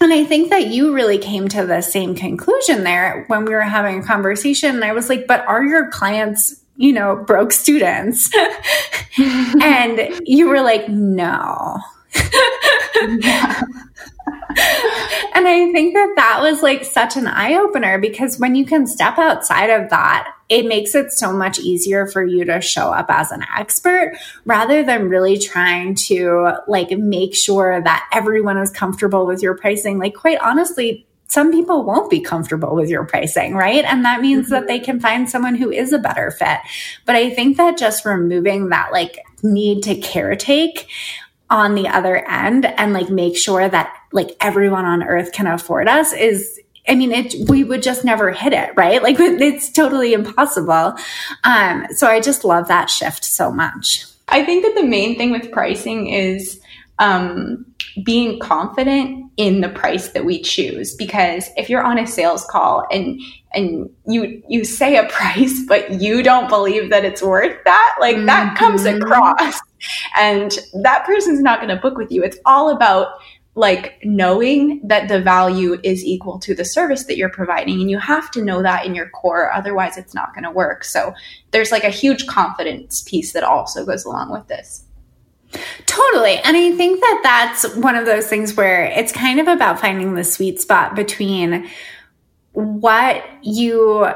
And 0.00 0.12
I 0.12 0.24
think 0.24 0.50
that 0.50 0.68
you 0.68 0.94
really 0.94 1.18
came 1.18 1.48
to 1.48 1.64
the 1.66 1.80
same 1.80 2.14
conclusion 2.14 2.84
there 2.84 3.24
when 3.28 3.44
we 3.44 3.52
were 3.52 3.62
having 3.62 4.00
a 4.00 4.04
conversation. 4.04 4.74
And 4.74 4.84
I 4.84 4.92
was 4.92 5.08
like, 5.08 5.26
but 5.26 5.46
are 5.46 5.64
your 5.64 5.90
clients, 5.90 6.62
you 6.76 6.92
know, 6.92 7.16
broke 7.16 7.52
students? 7.52 8.30
and 9.18 10.20
you 10.24 10.48
were 10.48 10.60
like, 10.60 10.88
no. 10.88 11.78
and 12.14 13.24
I 15.46 15.70
think 15.72 15.94
that 15.94 16.12
that 16.16 16.38
was 16.40 16.62
like 16.62 16.84
such 16.84 17.16
an 17.16 17.26
eye 17.26 17.54
opener 17.54 17.98
because 17.98 18.38
when 18.38 18.54
you 18.54 18.66
can 18.66 18.86
step 18.86 19.18
outside 19.18 19.70
of 19.70 19.88
that, 19.90 20.30
it 20.48 20.66
makes 20.66 20.94
it 20.94 21.12
so 21.12 21.32
much 21.32 21.58
easier 21.58 22.06
for 22.06 22.24
you 22.24 22.44
to 22.44 22.60
show 22.60 22.92
up 22.92 23.06
as 23.08 23.32
an 23.32 23.44
expert 23.56 24.16
rather 24.44 24.84
than 24.84 25.08
really 25.08 25.38
trying 25.38 25.94
to 25.94 26.54
like 26.68 26.90
make 26.90 27.34
sure 27.34 27.80
that 27.82 28.08
everyone 28.12 28.56
is 28.58 28.70
comfortable 28.70 29.26
with 29.26 29.42
your 29.42 29.56
pricing. 29.56 29.98
Like, 29.98 30.14
quite 30.14 30.38
honestly, 30.40 31.06
some 31.28 31.50
people 31.50 31.82
won't 31.82 32.10
be 32.10 32.20
comfortable 32.20 32.74
with 32.74 32.88
your 32.88 33.04
pricing, 33.04 33.54
right? 33.54 33.84
And 33.84 34.04
that 34.04 34.20
means 34.20 34.44
mm-hmm. 34.46 34.54
that 34.54 34.66
they 34.68 34.78
can 34.78 35.00
find 35.00 35.28
someone 35.28 35.56
who 35.56 35.70
is 35.70 35.92
a 35.92 35.98
better 35.98 36.30
fit. 36.30 36.58
But 37.04 37.16
I 37.16 37.30
think 37.30 37.56
that 37.56 37.76
just 37.76 38.04
removing 38.04 38.68
that 38.68 38.92
like 38.92 39.18
need 39.42 39.82
to 39.84 39.96
caretake 39.96 40.86
on 41.50 41.74
the 41.74 41.88
other 41.88 42.28
end 42.28 42.66
and 42.66 42.92
like 42.92 43.08
make 43.08 43.36
sure 43.36 43.68
that 43.68 43.92
like 44.12 44.36
everyone 44.40 44.84
on 44.84 45.02
earth 45.02 45.32
can 45.32 45.46
afford 45.46 45.88
us 45.88 46.12
is 46.12 46.60
I 46.88 46.94
mean, 46.94 47.12
it, 47.12 47.34
we 47.48 47.64
would 47.64 47.82
just 47.82 48.04
never 48.04 48.30
hit 48.30 48.52
it, 48.52 48.72
right? 48.76 49.02
Like 49.02 49.16
it's 49.20 49.70
totally 49.70 50.12
impossible. 50.12 50.94
Um, 51.44 51.86
so 51.94 52.06
I 52.06 52.20
just 52.20 52.44
love 52.44 52.68
that 52.68 52.90
shift 52.90 53.24
so 53.24 53.50
much. 53.50 54.06
I 54.28 54.44
think 54.44 54.64
that 54.64 54.74
the 54.74 54.86
main 54.86 55.16
thing 55.16 55.30
with 55.30 55.52
pricing 55.52 56.08
is, 56.08 56.60
um, 56.98 57.66
being 58.02 58.38
confident 58.38 59.30
in 59.36 59.60
the 59.60 59.68
price 59.68 60.10
that 60.10 60.24
we 60.24 60.40
choose 60.40 60.94
because 60.94 61.48
if 61.56 61.70
you're 61.70 61.82
on 61.82 61.98
a 61.98 62.06
sales 62.06 62.44
call 62.44 62.84
and 62.90 63.20
and 63.54 63.88
you 64.06 64.42
you 64.48 64.64
say 64.64 64.96
a 64.96 65.04
price 65.08 65.64
but 65.66 66.00
you 66.00 66.22
don't 66.22 66.48
believe 66.48 66.90
that 66.90 67.04
it's 67.04 67.22
worth 67.22 67.56
that 67.64 67.96
like 68.00 68.16
mm-hmm. 68.16 68.26
that 68.26 68.56
comes 68.56 68.82
mm-hmm. 68.82 69.00
across 69.02 69.60
and 70.18 70.58
that 70.82 71.04
person's 71.06 71.40
not 71.40 71.60
going 71.60 71.74
to 71.74 71.80
book 71.80 71.96
with 71.96 72.10
you 72.10 72.22
it's 72.22 72.38
all 72.44 72.70
about 72.70 73.08
like 73.56 73.98
knowing 74.04 74.80
that 74.86 75.08
the 75.08 75.20
value 75.20 75.80
is 75.82 76.04
equal 76.04 76.38
to 76.38 76.54
the 76.54 76.64
service 76.64 77.04
that 77.06 77.16
you're 77.16 77.30
providing 77.30 77.80
and 77.80 77.90
you 77.90 77.98
have 77.98 78.30
to 78.30 78.44
know 78.44 78.62
that 78.62 78.84
in 78.84 78.94
your 78.94 79.08
core 79.08 79.50
otherwise 79.52 79.96
it's 79.96 80.14
not 80.14 80.32
going 80.34 80.44
to 80.44 80.50
work 80.50 80.84
so 80.84 81.12
there's 81.50 81.72
like 81.72 81.82
a 81.82 81.90
huge 81.90 82.26
confidence 82.26 83.02
piece 83.02 83.32
that 83.32 83.42
also 83.42 83.84
goes 83.84 84.04
along 84.04 84.30
with 84.30 84.46
this 84.46 84.84
Totally. 85.86 86.36
And 86.38 86.56
I 86.56 86.72
think 86.72 87.00
that 87.00 87.20
that's 87.22 87.76
one 87.76 87.94
of 87.94 88.04
those 88.04 88.26
things 88.26 88.56
where 88.56 88.84
it's 88.84 89.12
kind 89.12 89.40
of 89.40 89.48
about 89.48 89.80
finding 89.80 90.14
the 90.14 90.24
sweet 90.24 90.60
spot 90.60 90.94
between 90.94 91.68
what 92.52 93.24
you 93.42 94.08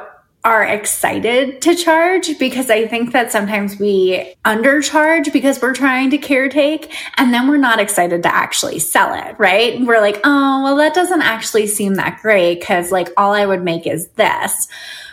are 0.43 0.65
excited 0.65 1.61
to 1.61 1.75
charge 1.75 2.39
because 2.39 2.71
I 2.71 2.87
think 2.87 3.13
that 3.13 3.31
sometimes 3.31 3.79
we 3.79 4.35
undercharge 4.45 5.33
because 5.33 5.61
we're 5.61 5.75
trying 5.75 6.11
to 6.11 6.19
caretake 6.19 6.91
and 7.17 7.35
then 7.35 7.47
we're 7.47 7.59
not 7.59 7.79
excited 7.79 8.23
to 8.23 8.35
actually 8.35 8.79
sell 8.79 9.13
it, 9.13 9.39
right? 9.39 9.79
We're 9.81 10.01
like, 10.01 10.21
oh, 10.25 10.63
well, 10.63 10.77
that 10.77 10.95
doesn't 10.95 11.23
actually 11.23 11.67
seem 11.67 11.97
that 11.97 12.21
great 12.23 12.61
because 12.61 12.91
like 12.91 13.09
all 13.19 13.33
I 13.33 13.45
would 13.45 13.63
make 13.63 13.87
is 13.87 14.09
this. 14.11 14.67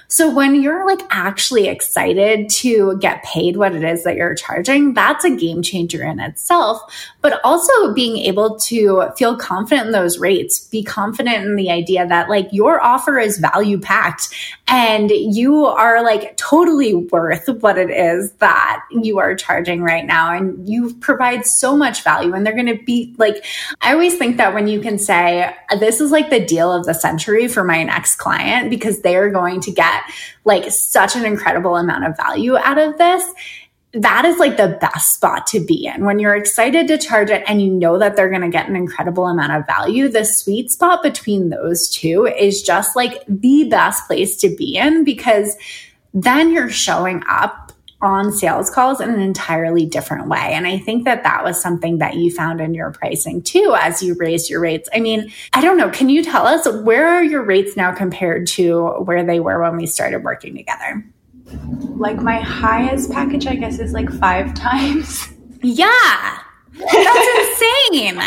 So 0.09 0.33
when 0.33 0.61
you're 0.61 0.85
like 0.85 1.01
actually 1.09 1.67
excited 1.67 2.49
to 2.51 2.97
get 2.99 3.23
paid 3.23 3.57
what 3.57 3.75
it 3.75 3.83
is 3.83 4.05
that 4.05 4.15
you're 4.15 4.35
charging, 4.35 4.93
that's 4.93 5.25
a 5.25 5.35
game 5.35 5.61
changer 5.61 6.01
in 6.03 6.21
itself. 6.21 6.81
But 7.21 7.41
also 7.43 7.93
being 7.93 8.17
able 8.17 8.57
to 8.59 9.09
feel 9.17 9.35
confident 9.35 9.87
in 9.87 9.91
those 9.91 10.17
rates, 10.17 10.65
be 10.69 10.81
confident 10.81 11.45
in 11.45 11.57
the 11.57 11.69
idea 11.69 12.07
that 12.07 12.29
like 12.29 12.47
your 12.53 12.81
offer 12.81 13.19
is 13.19 13.37
value 13.37 13.79
packed 13.79 14.29
and 14.69 15.09
you 15.09 15.65
are 15.65 16.03
like 16.03 16.35
totally 16.35 16.93
worth 16.93 17.47
what 17.61 17.77
it 17.77 17.89
is 17.89 18.31
that 18.33 18.83
you 18.91 19.17
are 19.17 19.33
charging 19.33 19.81
right 19.81 20.05
now. 20.05 20.33
And 20.33 20.67
you 20.67 20.93
provide 20.95 21.45
so 21.45 21.77
much 21.77 22.03
value 22.03 22.33
and 22.33 22.45
they're 22.45 22.53
going 22.53 22.77
to 22.77 22.83
be 22.83 23.15
like, 23.17 23.45
I 23.81 23.93
always 23.93 24.17
think 24.17 24.35
that 24.37 24.53
when 24.53 24.67
you 24.67 24.81
can 24.81 24.99
say, 24.99 25.55
this 25.79 26.01
is 26.01 26.11
like 26.11 26.29
the 26.29 26.43
deal 26.43 26.71
of 26.71 26.85
the 26.85 26.93
century 26.93 27.47
for 27.47 27.63
my 27.63 27.83
next 27.83 28.17
client 28.17 28.69
because 28.69 29.01
they're 29.01 29.29
going 29.29 29.61
to 29.61 29.71
get 29.71 30.03
like 30.43 30.69
such 30.69 31.15
an 31.15 31.25
incredible 31.25 31.77
amount 31.77 32.05
of 32.05 32.17
value 32.17 32.57
out 32.57 32.77
of 32.77 32.97
this 32.97 33.23
that 33.93 34.25
is 34.25 34.37
like 34.37 34.57
the 34.57 34.77
best 34.81 35.13
spot 35.13 35.47
to 35.47 35.59
be 35.59 35.85
in 35.85 36.03
when 36.03 36.19
you're 36.19 36.35
excited 36.35 36.87
to 36.87 36.97
charge 36.97 37.29
it 37.29 37.43
and 37.47 37.61
you 37.61 37.71
know 37.71 37.97
that 37.97 38.15
they're 38.15 38.29
going 38.29 38.41
to 38.41 38.49
get 38.49 38.67
an 38.67 38.75
incredible 38.75 39.27
amount 39.27 39.53
of 39.53 39.65
value. 39.65 40.09
The 40.09 40.25
sweet 40.25 40.71
spot 40.71 41.01
between 41.01 41.49
those 41.49 41.89
two 41.89 42.25
is 42.25 42.61
just 42.61 42.95
like 42.95 43.23
the 43.27 43.67
best 43.69 44.05
place 44.05 44.35
to 44.37 44.53
be 44.55 44.75
in 44.77 45.03
because 45.03 45.55
then 46.13 46.51
you're 46.51 46.69
showing 46.69 47.23
up 47.29 47.71
on 48.01 48.31
sales 48.31 48.69
calls 48.69 49.01
in 49.01 49.09
an 49.09 49.19
entirely 49.19 49.85
different 49.85 50.27
way. 50.27 50.51
And 50.53 50.67
I 50.67 50.77
think 50.77 51.05
that 51.05 51.23
that 51.23 51.43
was 51.43 51.59
something 51.59 51.97
that 51.97 52.15
you 52.15 52.31
found 52.31 52.61
in 52.61 52.75
your 52.75 52.91
pricing 52.91 53.41
too 53.41 53.75
as 53.79 54.03
you 54.03 54.13
raised 54.15 54.49
your 54.49 54.59
rates. 54.59 54.87
I 54.93 54.99
mean, 54.99 55.31
I 55.53 55.61
don't 55.61 55.77
know. 55.77 55.89
Can 55.89 56.09
you 56.09 56.23
tell 56.23 56.45
us 56.45 56.67
where 56.83 57.07
are 57.07 57.23
your 57.23 57.41
rates 57.41 57.75
now 57.75 57.91
compared 57.91 58.45
to 58.47 58.89
where 59.03 59.23
they 59.23 59.39
were 59.39 59.61
when 59.61 59.77
we 59.77 59.87
started 59.87 60.23
working 60.23 60.55
together? 60.55 61.03
Like 61.97 62.17
my 62.17 62.39
highest 62.39 63.11
package, 63.11 63.47
I 63.47 63.55
guess, 63.55 63.79
is 63.79 63.91
like 63.91 64.09
five 64.11 64.53
times. 64.53 65.29
Yeah. 65.61 66.39
That's 66.73 67.49
insane. 67.49 68.21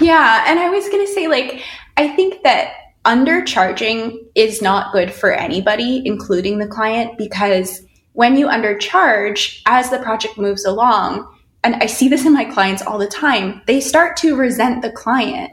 Yeah. 0.00 0.44
And 0.46 0.58
I 0.60 0.70
was 0.70 0.88
going 0.88 1.04
to 1.04 1.12
say, 1.12 1.26
like, 1.26 1.62
I 1.96 2.08
think 2.08 2.42
that 2.44 2.72
undercharging 3.04 4.18
is 4.34 4.62
not 4.62 4.92
good 4.92 5.12
for 5.12 5.32
anybody, 5.32 6.02
including 6.04 6.58
the 6.58 6.68
client, 6.68 7.18
because 7.18 7.82
when 8.12 8.36
you 8.36 8.46
undercharge 8.46 9.62
as 9.66 9.90
the 9.90 9.98
project 9.98 10.38
moves 10.38 10.64
along, 10.64 11.26
and 11.64 11.74
I 11.76 11.86
see 11.86 12.08
this 12.08 12.24
in 12.24 12.32
my 12.32 12.44
clients 12.44 12.82
all 12.82 12.98
the 12.98 13.08
time, 13.08 13.62
they 13.66 13.80
start 13.80 14.16
to 14.18 14.36
resent 14.36 14.82
the 14.82 14.92
client 14.92 15.52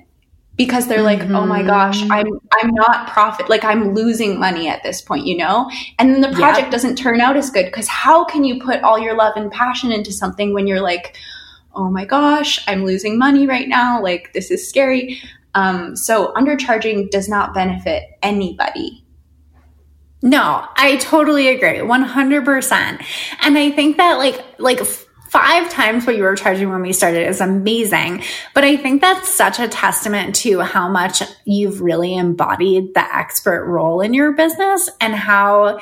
because 0.55 0.87
they're 0.87 1.03
like, 1.03 1.19
mm-hmm. 1.19 1.35
"Oh 1.35 1.45
my 1.45 1.63
gosh, 1.63 2.01
mm-hmm. 2.01 2.11
I'm 2.11 2.27
I'm 2.53 2.73
not 2.73 3.07
profit 3.09 3.49
like 3.49 3.63
I'm 3.63 3.93
losing 3.93 4.39
money 4.39 4.67
at 4.67 4.83
this 4.83 5.01
point, 5.01 5.25
you 5.25 5.37
know?" 5.37 5.69
And 5.99 6.13
then 6.13 6.21
the 6.21 6.35
project 6.35 6.71
doesn't 6.71 6.97
turn 6.97 7.21
out 7.21 7.37
as 7.37 7.49
good 7.49 7.71
cuz 7.71 7.87
how 7.87 8.23
can 8.25 8.43
you 8.43 8.59
put 8.59 8.81
all 8.83 8.97
your 8.99 9.15
love 9.15 9.33
and 9.35 9.51
passion 9.51 9.91
into 9.91 10.11
something 10.11 10.53
when 10.53 10.67
you're 10.67 10.81
like, 10.81 11.15
"Oh 11.73 11.89
my 11.89 12.05
gosh, 12.05 12.63
I'm 12.67 12.85
losing 12.85 13.17
money 13.17 13.47
right 13.47 13.67
now, 13.67 14.01
like 14.01 14.33
this 14.33 14.51
is 14.51 14.67
scary." 14.67 15.21
Um, 15.55 15.95
so 15.95 16.33
undercharging 16.33 17.09
does 17.09 17.29
not 17.29 17.53
benefit 17.53 18.03
anybody. 18.21 19.05
No, 20.21 20.65
I 20.75 20.97
totally 20.97 21.47
agree. 21.49 21.77
100%. 21.77 23.05
And 23.41 23.57
I 23.57 23.71
think 23.71 23.97
that 23.97 24.17
like 24.17 24.43
like 24.57 24.81
five 25.27 25.69
times 25.69 26.05
what 26.05 26.15
you 26.15 26.23
were 26.23 26.35
charging 26.35 26.69
when 26.69 26.81
we 26.81 26.93
started 26.93 27.27
is 27.27 27.41
amazing. 27.41 28.23
But 28.53 28.63
I 28.63 28.77
think 28.77 29.01
that's 29.01 29.33
such 29.33 29.59
a 29.59 29.67
testament 29.67 30.35
to 30.37 30.59
how 30.59 30.87
much 30.87 31.21
you've 31.45 31.81
really 31.81 32.15
embodied 32.15 32.93
the 32.93 33.15
expert 33.15 33.65
role 33.65 34.01
in 34.01 34.13
your 34.13 34.33
business 34.33 34.89
and 35.01 35.13
how 35.13 35.79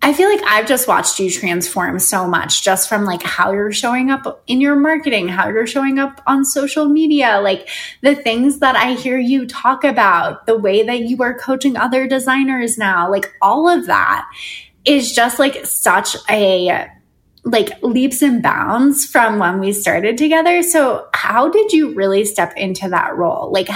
I 0.00 0.12
feel 0.12 0.28
like 0.28 0.42
I've 0.44 0.68
just 0.68 0.86
watched 0.86 1.18
you 1.18 1.28
transform 1.28 1.98
so 1.98 2.28
much 2.28 2.62
just 2.62 2.88
from 2.88 3.04
like 3.04 3.22
how 3.22 3.50
you're 3.50 3.72
showing 3.72 4.10
up 4.10 4.44
in 4.46 4.60
your 4.60 4.76
marketing, 4.76 5.26
how 5.26 5.48
you're 5.48 5.66
showing 5.66 5.98
up 5.98 6.22
on 6.24 6.44
social 6.44 6.88
media, 6.88 7.40
like 7.40 7.68
the 8.02 8.14
things 8.14 8.60
that 8.60 8.76
I 8.76 8.92
hear 8.92 9.18
you 9.18 9.44
talk 9.46 9.82
about, 9.82 10.46
the 10.46 10.56
way 10.56 10.84
that 10.84 11.00
you 11.00 11.20
are 11.22 11.36
coaching 11.36 11.76
other 11.76 12.06
designers 12.06 12.78
now, 12.78 13.10
like 13.10 13.34
all 13.42 13.68
of 13.68 13.86
that 13.86 14.30
is 14.84 15.12
just 15.12 15.40
like 15.40 15.66
such 15.66 16.16
a 16.30 16.88
like 17.50 17.82
leaps 17.82 18.22
and 18.22 18.42
bounds 18.42 19.06
from 19.06 19.38
when 19.38 19.58
we 19.58 19.72
started 19.72 20.18
together. 20.18 20.62
So, 20.62 21.08
how 21.14 21.48
did 21.48 21.72
you 21.72 21.94
really 21.94 22.24
step 22.24 22.54
into 22.56 22.88
that 22.90 23.16
role? 23.16 23.50
Like, 23.50 23.68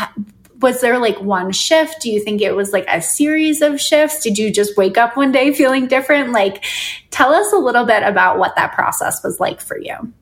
was 0.61 0.81
there 0.81 0.99
like 0.99 1.21
one 1.21 1.53
shift? 1.53 2.01
Do 2.01 2.11
you 2.11 2.23
think 2.23 2.41
it 2.41 2.55
was 2.55 2.73
like 2.73 2.87
a 2.89 3.01
series 3.01 3.63
of 3.63 3.81
shifts? 3.81 4.23
Did 4.23 4.39
you 4.39 4.53
just 4.53 4.77
wake 4.77 4.99
up 4.99 5.17
one 5.17 5.33
day 5.33 5.53
feeling 5.53 5.87
different? 5.87 6.33
Like, 6.33 6.65
tell 7.11 7.33
us 7.33 7.53
a 7.53 7.57
little 7.57 7.85
bit 7.85 8.03
about 8.03 8.39
what 8.39 8.57
that 8.57 8.73
process 8.73 9.23
was 9.25 9.41
like 9.41 9.61
for 9.61 9.79
you. 9.79 10.13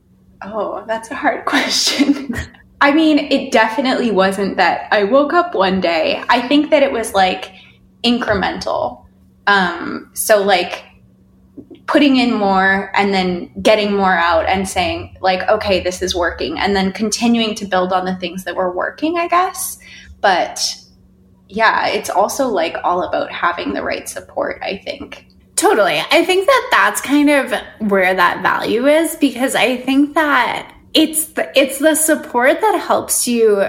Oh, 0.43 0.85
that's 0.87 1.11
a 1.11 1.15
hard 1.15 1.45
question. 1.47 2.35
I 2.81 2.93
mean, 2.93 3.19
it 3.19 3.53
definitely 3.53 4.11
wasn't 4.11 4.57
that 4.57 4.89
I 4.91 5.05
woke 5.05 5.35
up 5.35 5.55
one 5.55 5.81
day. 5.81 6.23
I 6.29 6.47
think 6.49 6.71
that 6.71 6.83
it 6.83 6.93
was 6.93 7.13
like 7.13 7.53
incremental. 8.03 9.05
Um, 9.47 10.11
so, 10.15 10.43
like, 10.43 10.85
putting 11.91 12.19
in 12.19 12.33
more 12.33 12.93
and 12.95 13.13
then 13.13 13.51
getting 13.63 13.93
more 13.93 14.15
out 14.15 14.47
and 14.47 14.69
saying 14.69 15.17
like 15.21 15.47
okay 15.49 15.81
this 15.81 16.03
is 16.03 16.15
working 16.15 16.57
and 16.57 16.77
then 16.77 16.93
continuing 16.93 17.53
to 17.53 17.67
build 17.67 17.93
on 17.93 18.05
the 18.05 18.15
things 18.17 18.45
that 18.45 18.55
were 18.55 18.73
working 18.73 19.19
i 19.19 19.27
guess. 19.27 19.79
But 20.21 20.77
yeah 21.49 21.89
it's 21.89 22.09
also 22.09 22.47
like 22.47 22.77
all 22.85 23.03
about 23.03 23.33
having 23.33 23.73
the 23.73 23.83
right 23.83 24.09
support 24.09 24.61
i 24.63 24.79
think. 24.79 25.27
Totally. 25.57 26.01
I 26.11 26.25
think 26.25 26.47
that 26.47 26.69
that's 26.71 27.03
kind 27.03 27.29
of 27.29 27.53
where 27.91 28.15
that 28.15 28.41
value 28.41 28.87
is 28.87 29.17
because 29.17 29.57
i 29.57 29.77
think 29.77 30.15
that 30.15 30.73
it's 30.95 31.27
the, 31.27 31.51
it's 31.59 31.79
the 31.79 31.97
support 31.97 32.61
that 32.61 32.85
helps 32.87 33.27
you 33.27 33.67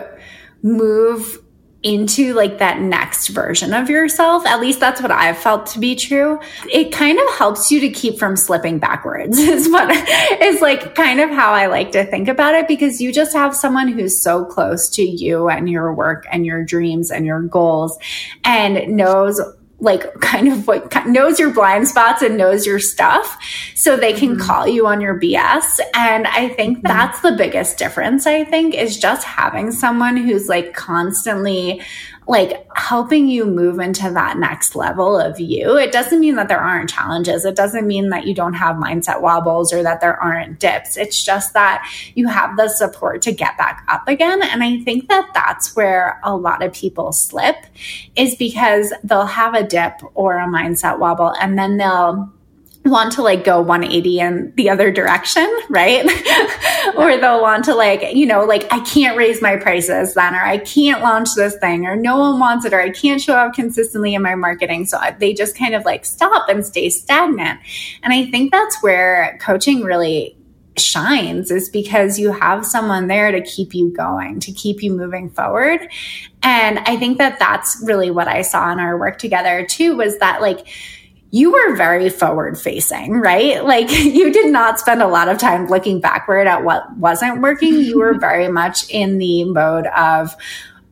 move 0.62 1.41
into 1.84 2.34
like 2.34 2.60
that 2.60 2.80
next 2.80 3.30
version 3.30 3.74
of 3.74 3.89
yourself. 3.89 4.46
At 4.46 4.60
least 4.60 4.80
that's 4.80 5.02
what 5.02 5.12
I've 5.12 5.38
felt 5.38 5.65
to 5.67 5.80
be 5.80 5.96
true. 5.96 6.39
It 6.72 6.91
kind 6.91 7.20
of 7.20 7.38
helps 7.38 7.72
you 7.72 7.80
to 7.80 7.89
keep 7.89 8.20
from 8.20 8.36
slipping 8.36 8.78
backwards 8.78 9.38
is 9.38 9.70
what 9.70 9.89
is 10.41 10.62
like 10.62 10.96
kind 10.96 11.20
of 11.20 11.30
how 11.30 11.54
I 11.54 11.67
like 11.67 11.91
to 11.94 12.06
think 12.06 12.28
about 12.28 12.56
it 12.56 12.67
because 12.67 13.02
you 13.02 13.12
just 13.12 13.34
have 13.34 13.56
someone 13.56 13.88
who's 13.88 14.22
so 14.22 14.46
close 14.46 14.89
to 14.91 15.02
you 15.02 15.50
and 15.50 15.70
your 15.70 15.94
work 15.94 16.26
and 16.32 16.46
your 16.46 16.63
dreams 16.63 17.10
and 17.10 17.26
your 17.26 17.41
goals 17.41 17.98
and 18.44 18.96
knows 18.96 19.39
like 19.82 20.13
kind 20.22 20.48
of 20.48 20.67
what 20.67 21.06
knows 21.08 21.39
your 21.39 21.52
blind 21.52 21.88
spots 21.88 22.22
and 22.22 22.38
knows 22.38 22.65
your 22.65 22.80
stuff 22.80 23.38
so 23.76 23.98
they 23.98 24.13
can 24.13 24.36
mm-hmm. 24.36 24.41
call 24.41 24.67
you 24.67 24.88
on 24.88 25.02
your 25.02 25.20
BS. 25.20 25.80
And 25.94 26.28
I 26.28 26.50
think 26.50 26.78
mm-hmm. 26.78 26.88
that's 26.88 27.20
the 27.22 27.34
biggest 27.34 27.78
difference, 27.78 28.26
I 28.26 28.46
think, 28.46 28.76
is 28.76 28.98
just 28.98 29.26
having 29.26 29.72
someone 29.72 30.15
who's 30.15 30.48
like 30.48 30.74
constantly 30.74 31.82
like 32.28 32.68
helping 32.76 33.28
you 33.28 33.46
move 33.46 33.80
into 33.80 34.10
that 34.12 34.38
next 34.38 34.76
level 34.76 35.20
of 35.20 35.40
you. 35.40 35.78
It 35.78 35.92
doesn't 35.92 36.20
mean 36.20 36.36
that 36.36 36.48
there 36.48 36.60
aren't 36.60 36.90
challenges. 36.90 37.46
It 37.46 37.56
doesn't 37.56 37.88
mean 37.88 38.10
that 38.10 38.26
you 38.28 38.34
don't 38.34 38.54
have 38.54 38.76
mindset 38.76 39.22
wobbles 39.22 39.74
or 39.74 39.82
that 39.84 40.02
there 40.02 40.22
aren't 40.22 40.60
dips. 40.60 40.98
It's 40.98 41.24
just 41.24 41.54
that 41.54 41.86
you 42.16 42.28
have 42.28 42.58
the 42.58 42.70
support 42.70 43.22
to 43.24 43.32
get 43.32 43.58
back 43.58 43.84
up 43.88 44.08
again. 44.08 44.42
And 44.44 44.64
I 44.64 44.80
think 44.84 45.10
that 45.10 45.32
that's 45.34 45.76
where 45.76 46.20
a 46.24 46.36
lot 46.36 46.64
of 46.64 46.74
people 46.74 47.12
slip 47.12 47.56
is 48.16 48.36
because 48.36 48.94
they'll 49.04 49.26
have 49.26 49.56
a 49.56 49.66
dip 49.66 49.94
or 50.14 50.38
a 50.38 50.48
mindset 50.48 51.00
wobble 51.00 51.34
and 51.42 51.58
then 51.58 51.78
they'll 51.78 52.32
want 52.84 53.13
to 53.13 53.22
like 53.22 53.44
go 53.44 53.62
180 53.62 54.20
in 54.20 54.54
the 54.56 54.70
other 54.70 54.91
direction, 54.91 55.48
right? 55.70 56.04
or 56.96 57.17
they'll 57.17 57.41
want 57.41 57.65
to 57.65 57.76
like, 57.76 58.15
you 58.15 58.26
know, 58.26 58.44
like 58.44 58.72
I 58.74 58.80
can't 58.80 59.17
raise 59.17 59.41
my 59.41 59.56
prices 59.56 60.15
then, 60.15 60.34
or 60.34 60.41
I 60.41 60.58
can't 60.58 61.02
launch 61.02 61.36
this 61.36 61.56
thing, 61.58 61.86
or 61.86 61.96
no 61.96 62.17
one 62.17 62.39
wants 62.39 62.65
it, 62.65 62.74
or 62.74 62.82
I 62.82 62.89
can't 62.89 63.22
show 63.22 63.36
up 63.36 63.54
consistently 63.54 64.15
in 64.15 64.22
my 64.22 64.36
marketing. 64.36 64.86
So 64.86 64.98
uh, 64.98 65.12
they 65.20 65.34
just 65.34 65.56
kind 65.56 65.76
of 65.76 65.86
like 65.86 66.06
stop 66.06 66.50
and 66.50 66.65
stay 66.65 66.89
stagnant. 66.89 67.60
And 68.02 68.13
I 68.13 68.26
think 68.26 68.52
that's 68.52 68.82
where 68.82 69.38
coaching 69.41 69.84
really 69.84 70.38
shines 70.78 71.52
is 71.52 71.70
because 71.70 72.17
you 72.17 72.32
have 72.32 72.65
someone 72.65 73.08
there 73.08 73.32
to 73.32 73.41
keep 73.41 73.76
you 73.76 73.91
going, 73.91 74.39
to 74.39 74.52
keep 74.52 74.82
you 74.82 74.91
moving 74.91 75.30
forward. 75.30 75.82
And 76.41 76.80
I 76.80 76.98
think 76.98 77.20
that 77.20 77.38
that's 77.38 77.84
really 77.86 78.10
what 78.10 78.28
I 78.28 78.41
saw 78.41 78.72
in 78.72 78.80
our 78.80 78.98
work 78.98 79.20
together 79.20 79.67
too 79.70 79.96
was 79.96 80.17
that 80.20 80.41
like, 80.41 80.65
you 81.32 81.52
were 81.52 81.76
very 81.78 82.10
forward 82.10 82.60
facing, 82.60 83.13
right? 83.13 83.65
Like 83.72 83.89
you 83.89 84.34
did 84.34 84.52
not 84.52 84.80
spend 84.80 85.02
a 85.02 85.08
lot 85.08 85.30
of 85.30 85.38
time 85.38 85.67
looking 85.67 86.02
backward 86.02 86.46
at 86.46 86.65
what 86.65 86.98
wasn't 86.98 87.41
working. 87.41 87.76
You 87.76 88.00
were 88.00 88.13
very 88.20 88.50
much 88.50 88.89
in 88.89 89.17
the 89.17 89.46
mode 89.46 89.88
of, 89.88 90.36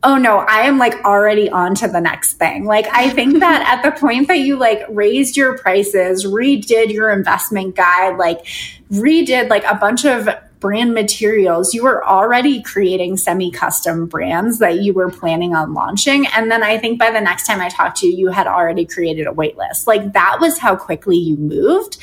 oh 0.02 0.16
no, 0.16 0.38
I 0.38 0.62
am 0.62 0.78
like 0.78 0.94
already 1.04 1.50
on 1.50 1.74
to 1.76 1.88
the 1.88 2.00
next 2.00 2.34
thing. 2.34 2.64
Like 2.64 2.86
I 2.90 3.10
think 3.10 3.38
that 3.40 3.62
at 3.68 3.82
the 3.82 3.98
point 4.00 4.28
that 4.28 4.38
you 4.38 4.56
like 4.56 4.82
raised 4.88 5.36
your 5.36 5.58
prices, 5.58 6.24
redid 6.24 6.90
your 6.90 7.10
investment 7.10 7.76
guide, 7.76 8.16
like 8.16 8.46
redid 8.90 9.50
like 9.50 9.64
a 9.64 9.74
bunch 9.74 10.06
of 10.06 10.28
brand 10.60 10.94
materials, 10.94 11.74
you 11.74 11.82
were 11.82 12.06
already 12.06 12.62
creating 12.62 13.16
semi 13.16 13.50
custom 13.50 14.06
brands 14.06 14.58
that 14.58 14.80
you 14.82 14.92
were 14.92 15.10
planning 15.10 15.54
on 15.54 15.74
launching. 15.74 16.26
And 16.28 16.50
then 16.50 16.62
I 16.62 16.78
think 16.78 16.98
by 16.98 17.10
the 17.10 17.20
next 17.20 17.46
time 17.46 17.60
I 17.60 17.68
talked 17.68 17.98
to 17.98 18.06
you, 18.06 18.16
you 18.16 18.28
had 18.28 18.46
already 18.46 18.84
created 18.84 19.26
a 19.26 19.32
wait 19.32 19.56
list. 19.56 19.86
Like 19.86 20.12
that 20.12 20.38
was 20.40 20.58
how 20.58 20.76
quickly 20.76 21.16
you 21.16 21.36
moved. 21.36 21.98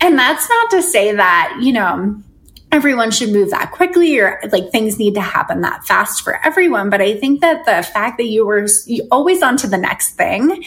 And 0.00 0.18
that's 0.18 0.48
not 0.48 0.70
to 0.70 0.82
say 0.82 1.14
that, 1.14 1.58
you 1.62 1.72
know, 1.72 2.22
everyone 2.74 3.12
should 3.12 3.30
move 3.30 3.50
that 3.50 3.70
quickly 3.70 4.18
or 4.18 4.40
like 4.50 4.72
things 4.72 4.98
need 4.98 5.14
to 5.14 5.20
happen 5.20 5.60
that 5.60 5.84
fast 5.84 6.22
for 6.22 6.44
everyone. 6.44 6.90
But 6.90 7.00
I 7.00 7.16
think 7.16 7.40
that 7.40 7.64
the 7.64 7.84
fact 7.88 8.18
that 8.18 8.24
you 8.24 8.44
were 8.44 8.66
always 9.12 9.44
on 9.44 9.56
to 9.58 9.68
the 9.68 9.78
next 9.78 10.16
thing 10.16 10.64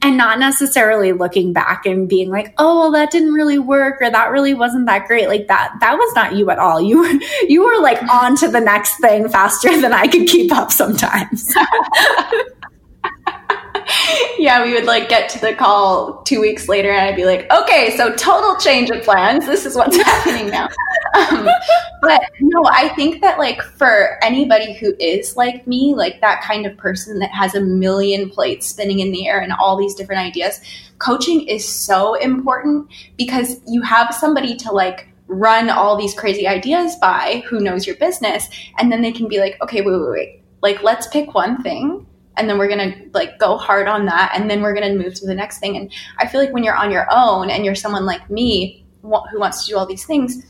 and 0.00 0.16
not 0.16 0.38
necessarily 0.38 1.12
looking 1.12 1.52
back 1.52 1.84
and 1.84 2.08
being 2.08 2.30
like, 2.30 2.54
oh, 2.56 2.80
well, 2.80 2.92
that 2.92 3.10
didn't 3.10 3.34
really 3.34 3.58
work 3.58 4.00
or 4.00 4.10
that 4.10 4.30
really 4.30 4.54
wasn't 4.54 4.86
that 4.86 5.06
great. 5.06 5.28
Like 5.28 5.48
that, 5.48 5.74
that 5.80 5.96
was 5.96 6.14
not 6.14 6.34
you 6.34 6.48
at 6.48 6.58
all. 6.58 6.80
You, 6.80 7.20
you 7.46 7.62
were 7.62 7.78
like 7.82 8.02
on 8.04 8.36
to 8.36 8.48
the 8.48 8.60
next 8.60 8.98
thing 8.98 9.28
faster 9.28 9.78
than 9.82 9.92
I 9.92 10.06
could 10.06 10.28
keep 10.28 10.50
up 10.52 10.72
sometimes. 10.72 11.54
yeah, 14.38 14.62
we 14.62 14.72
would 14.72 14.84
like 14.84 15.08
get 15.08 15.28
to 15.30 15.38
the 15.40 15.54
call 15.54 16.22
two 16.22 16.40
weeks 16.40 16.68
later, 16.68 16.90
and 16.90 17.00
I'd 17.00 17.16
be 17.16 17.24
like, 17.24 17.50
okay, 17.52 17.96
so 17.96 18.14
total 18.14 18.56
change 18.56 18.90
of 18.90 19.02
plans. 19.02 19.46
This 19.46 19.66
is 19.66 19.76
what's 19.76 19.96
happening 20.02 20.50
now. 20.50 20.68
Um, 21.14 21.48
but 22.02 22.22
no, 22.40 22.64
I 22.66 22.90
think 22.90 23.20
that 23.20 23.38
like 23.38 23.62
for 23.62 24.22
anybody 24.22 24.74
who 24.74 24.94
is 24.98 25.36
like 25.36 25.66
me, 25.66 25.94
like 25.94 26.20
that 26.20 26.42
kind 26.42 26.66
of 26.66 26.76
person 26.76 27.18
that 27.20 27.30
has 27.30 27.54
a 27.54 27.60
million 27.60 28.30
plates 28.30 28.66
spinning 28.66 29.00
in 29.00 29.12
the 29.12 29.28
air 29.28 29.40
and 29.40 29.52
all 29.52 29.76
these 29.76 29.94
different 29.94 30.20
ideas, 30.20 30.60
coaching 30.98 31.46
is 31.46 31.66
so 31.66 32.14
important 32.14 32.90
because 33.16 33.60
you 33.66 33.82
have 33.82 34.14
somebody 34.14 34.56
to 34.56 34.72
like 34.72 35.08
run 35.26 35.70
all 35.70 35.96
these 35.96 36.14
crazy 36.14 36.46
ideas 36.46 36.96
by 36.96 37.42
who 37.48 37.60
knows 37.60 37.86
your 37.86 37.96
business, 37.96 38.48
and 38.78 38.90
then 38.90 39.02
they 39.02 39.12
can 39.12 39.28
be 39.28 39.38
like, 39.38 39.56
okay, 39.62 39.80
wait, 39.80 39.92
wait, 39.92 40.10
wait. 40.10 40.42
Like, 40.62 40.82
let's 40.82 41.06
pick 41.06 41.34
one 41.34 41.62
thing 41.62 42.06
and 42.40 42.48
then 42.48 42.58
we're 42.58 42.68
going 42.68 42.92
to 42.92 43.10
like 43.12 43.38
go 43.38 43.56
hard 43.56 43.86
on 43.86 44.06
that 44.06 44.32
and 44.34 44.50
then 44.50 44.62
we're 44.62 44.74
going 44.74 44.90
to 44.90 45.04
move 45.04 45.14
to 45.14 45.26
the 45.26 45.34
next 45.34 45.58
thing 45.58 45.76
and 45.76 45.92
i 46.18 46.26
feel 46.26 46.40
like 46.40 46.52
when 46.52 46.64
you're 46.64 46.74
on 46.74 46.90
your 46.90 47.06
own 47.12 47.50
and 47.50 47.64
you're 47.64 47.74
someone 47.74 48.06
like 48.06 48.28
me 48.30 48.84
who 49.02 49.38
wants 49.38 49.64
to 49.64 49.70
do 49.70 49.78
all 49.78 49.86
these 49.86 50.04
things 50.04 50.42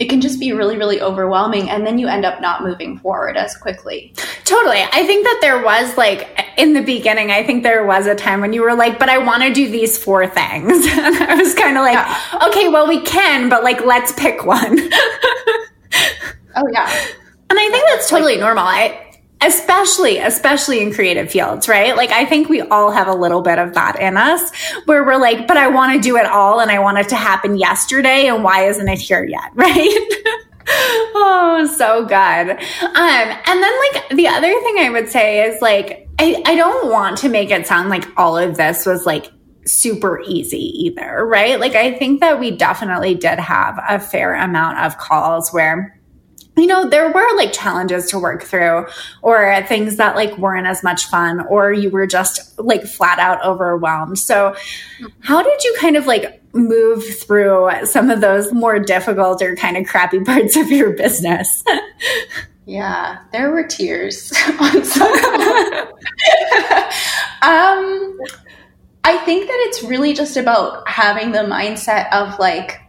it 0.00 0.08
can 0.08 0.22
just 0.22 0.40
be 0.40 0.52
really, 0.52 0.78
really 0.78 1.00
overwhelming. 1.00 1.68
And 1.68 1.86
then 1.86 1.98
you 1.98 2.08
end 2.08 2.24
up 2.24 2.40
not 2.40 2.62
moving 2.62 2.98
forward 2.98 3.36
as 3.36 3.54
quickly. 3.54 4.14
Totally. 4.46 4.80
I 4.80 5.04
think 5.04 5.24
that 5.26 5.38
there 5.42 5.62
was 5.62 5.94
like 5.98 6.26
in 6.56 6.72
the 6.72 6.80
beginning, 6.80 7.30
I 7.30 7.44
think 7.44 7.62
there 7.62 7.84
was 7.84 8.06
a 8.06 8.14
time 8.14 8.40
when 8.40 8.54
you 8.54 8.62
were 8.62 8.74
like, 8.74 8.98
but 8.98 9.10
I 9.10 9.18
want 9.18 9.42
to 9.42 9.52
do 9.52 9.70
these 9.70 10.02
four 10.02 10.26
things. 10.26 10.86
and 10.90 11.16
I 11.16 11.34
was 11.34 11.54
kind 11.54 11.76
of 11.76 11.82
like, 11.82 11.94
yeah. 11.94 12.48
okay, 12.48 12.68
well, 12.68 12.88
we 12.88 13.02
can, 13.02 13.50
but 13.50 13.62
like, 13.62 13.84
let's 13.84 14.12
pick 14.12 14.46
one. 14.46 14.78
oh, 16.56 16.66
yeah. 16.72 16.90
And 17.50 17.58
I 17.58 17.68
think 17.70 17.84
that's 17.88 18.08
totally 18.08 18.38
normal. 18.38 18.64
I, 18.64 19.09
especially 19.42 20.18
especially 20.18 20.80
in 20.80 20.92
creative 20.92 21.30
fields 21.30 21.68
right? 21.68 21.96
Like 21.96 22.10
i 22.10 22.24
think 22.24 22.48
we 22.48 22.60
all 22.60 22.90
have 22.90 23.08
a 23.08 23.14
little 23.14 23.42
bit 23.42 23.58
of 23.58 23.74
that 23.74 23.98
in 24.00 24.16
us 24.16 24.54
where 24.84 25.04
we're 25.04 25.16
like 25.18 25.46
but 25.46 25.56
i 25.56 25.68
want 25.68 25.94
to 25.94 26.00
do 26.00 26.16
it 26.16 26.26
all 26.26 26.60
and 26.60 26.70
i 26.70 26.78
want 26.78 26.98
it 26.98 27.08
to 27.08 27.16
happen 27.16 27.56
yesterday 27.56 28.26
and 28.26 28.44
why 28.44 28.66
isn't 28.66 28.88
it 28.88 28.98
here 28.98 29.24
yet? 29.24 29.50
Right? 29.54 30.08
Oh 31.14 31.72
so 31.76 32.04
good. 32.04 32.14
Um 32.14 32.58
and 32.96 33.62
then 33.62 33.72
like 33.80 34.08
the 34.10 34.28
other 34.28 34.52
thing 34.60 34.78
i 34.78 34.90
would 34.90 35.08
say 35.08 35.48
is 35.48 35.60
like 35.60 36.08
I, 36.18 36.42
I 36.44 36.54
don't 36.54 36.90
want 36.90 37.18
to 37.18 37.28
make 37.28 37.50
it 37.50 37.66
sound 37.66 37.88
like 37.88 38.06
all 38.16 38.36
of 38.36 38.56
this 38.56 38.84
was 38.84 39.06
like 39.06 39.32
super 39.64 40.20
easy 40.20 40.84
either 40.86 41.26
right? 41.26 41.58
Like 41.58 41.74
i 41.74 41.92
think 41.98 42.20
that 42.20 42.38
we 42.38 42.50
definitely 42.52 43.14
did 43.14 43.38
have 43.38 43.80
a 43.88 43.98
fair 43.98 44.34
amount 44.34 44.78
of 44.78 44.98
calls 44.98 45.50
where 45.50 45.99
you 46.60 46.66
know, 46.66 46.88
there 46.88 47.10
were 47.10 47.36
like 47.36 47.52
challenges 47.52 48.10
to 48.10 48.18
work 48.18 48.42
through 48.42 48.86
or 49.22 49.62
things 49.66 49.96
that 49.96 50.16
like 50.16 50.36
weren't 50.38 50.66
as 50.66 50.82
much 50.82 51.06
fun 51.06 51.40
or 51.46 51.72
you 51.72 51.90
were 51.90 52.06
just 52.06 52.58
like 52.58 52.84
flat 52.84 53.18
out 53.18 53.44
overwhelmed. 53.44 54.18
So, 54.18 54.54
how 55.20 55.42
did 55.42 55.64
you 55.64 55.74
kind 55.78 55.96
of 55.96 56.06
like 56.06 56.42
move 56.52 57.04
through 57.20 57.70
some 57.84 58.10
of 58.10 58.20
those 58.20 58.52
more 58.52 58.78
difficult 58.78 59.40
or 59.42 59.56
kind 59.56 59.76
of 59.76 59.86
crappy 59.86 60.20
parts 60.24 60.56
of 60.56 60.70
your 60.70 60.92
business? 60.92 61.62
yeah, 62.66 63.18
there 63.32 63.50
were 63.50 63.64
tears 63.64 64.32
on 64.60 64.84
some. 64.84 65.12
um, 67.42 68.18
I 69.02 69.16
think 69.24 69.46
that 69.46 69.64
it's 69.68 69.82
really 69.82 70.12
just 70.12 70.36
about 70.36 70.88
having 70.88 71.32
the 71.32 71.38
mindset 71.38 72.12
of 72.12 72.38
like, 72.38 72.80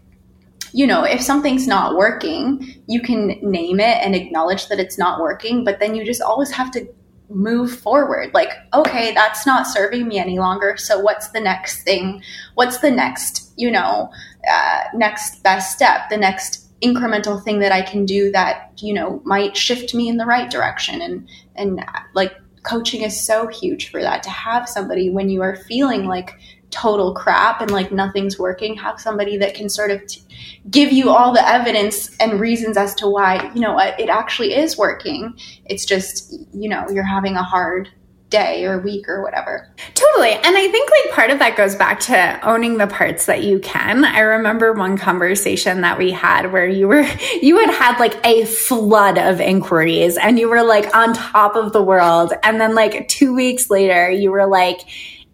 you 0.74 0.88
know, 0.88 1.04
if 1.04 1.22
something's 1.22 1.68
not 1.68 1.96
working, 1.96 2.82
you 2.88 3.02
can 3.02 3.40
name 3.42 3.80
it 3.80 3.98
and 4.04 4.16
acknowledge 4.16 4.68
that 4.68 4.80
it's 4.80 4.98
not 4.98 5.20
working, 5.20 5.64
but 5.64 5.80
then 5.80 5.96
you 5.96 6.06
just 6.06 6.22
always 6.22 6.52
have 6.52 6.72
to 6.72 6.88
move 7.30 7.72
forward. 7.80 8.34
Like, 8.34 8.50
okay, 8.74 9.14
that's 9.14 9.46
not 9.46 9.68
serving 9.68 10.08
me 10.08 10.20
any 10.20 10.40
longer. 10.40 10.78
So 10.78 11.00
what's 11.00 11.30
the 11.30 11.40
next 11.40 11.84
thing? 11.84 12.22
What's 12.56 12.80
the 12.80 12.92
next, 12.92 13.54
you 13.58 13.72
know, 13.72 14.12
uh, 14.50 14.84
next 14.94 15.44
best 15.44 15.76
step, 15.76 16.10
the 16.10 16.18
next 16.18 16.68
incremental 16.82 17.42
thing 17.42 17.60
that 17.60 17.72
I 17.72 17.82
can 17.82 18.06
do 18.06 18.32
that, 18.32 18.72
you 18.82 18.94
know, 18.94 19.22
might 19.24 19.56
shift 19.56 19.94
me 19.94 20.10
in 20.10 20.18
the 20.18 20.26
right 20.26 20.50
direction. 20.50 21.02
And, 21.02 21.30
and 21.56 21.86
like 22.14 22.34
coaching 22.64 23.02
is 23.02 23.20
so 23.20 23.48
huge 23.48 23.90
for 23.90 24.02
that 24.02 24.24
to 24.24 24.30
have 24.30 24.68
somebody 24.68 25.10
when 25.10 25.30
you 25.30 25.42
are 25.42 25.56
feeling 25.56 26.06
like 26.06 26.38
total 26.72 27.14
crap 27.14 27.62
and 27.62 27.70
like 27.72 27.92
nothing's 27.92 28.40
working 28.40 28.76
have 28.76 29.00
somebody 29.00 29.38
that 29.38 29.54
can 29.54 29.70
sort 29.70 29.92
of 29.92 30.06
t- 30.08 30.22
give 30.70 30.92
you 30.92 31.10
all 31.10 31.34
the 31.34 31.48
evidence 31.48 32.16
and 32.18 32.40
reasons 32.40 32.78
as 32.78 32.96
to 32.96 33.08
why 33.08 33.52
you 33.54 33.62
know 33.62 33.78
it 33.78 34.10
actually 34.10 34.54
is 34.54 34.78
working 34.78 35.34
it's 35.66 35.86
just 35.86 36.34
you 36.54 36.70
know 36.70 36.88
you're 36.90 37.04
having 37.04 37.36
a 37.36 37.44
hard 37.44 37.90
day 38.32 38.66
or 38.66 38.80
week 38.80 39.08
or 39.08 39.22
whatever. 39.22 39.70
Totally. 39.94 40.32
And 40.32 40.58
I 40.58 40.68
think 40.70 40.90
like 40.90 41.14
part 41.14 41.30
of 41.30 41.40
that 41.40 41.56
goes 41.56 41.76
back 41.76 42.00
to 42.02 42.40
owning 42.42 42.78
the 42.78 42.88
parts 42.88 43.28
that 43.28 43.44
you 43.44 43.60
can. 43.60 44.04
I 44.04 44.22
remember 44.22 44.74
one 44.74 44.98
conversation 44.98 45.82
that 45.82 46.00
we 46.00 46.12
had 46.12 46.52
where 46.52 46.68
you 46.68 46.88
were, 46.88 47.02
you 47.42 47.60
had 47.60 47.70
had 47.70 48.00
like 48.00 48.26
a 48.26 48.46
flood 48.46 49.20
of 49.20 49.40
inquiries 49.40 50.18
and 50.18 50.40
you 50.40 50.50
were 50.50 50.64
like 50.64 50.96
on 50.96 51.14
top 51.14 51.56
of 51.56 51.74
the 51.74 51.84
world. 51.84 52.34
And 52.42 52.60
then 52.60 52.74
like 52.74 53.08
two 53.08 53.36
weeks 53.36 53.70
later, 53.70 54.10
you 54.10 54.32
were 54.32 54.48
like, 54.48 54.80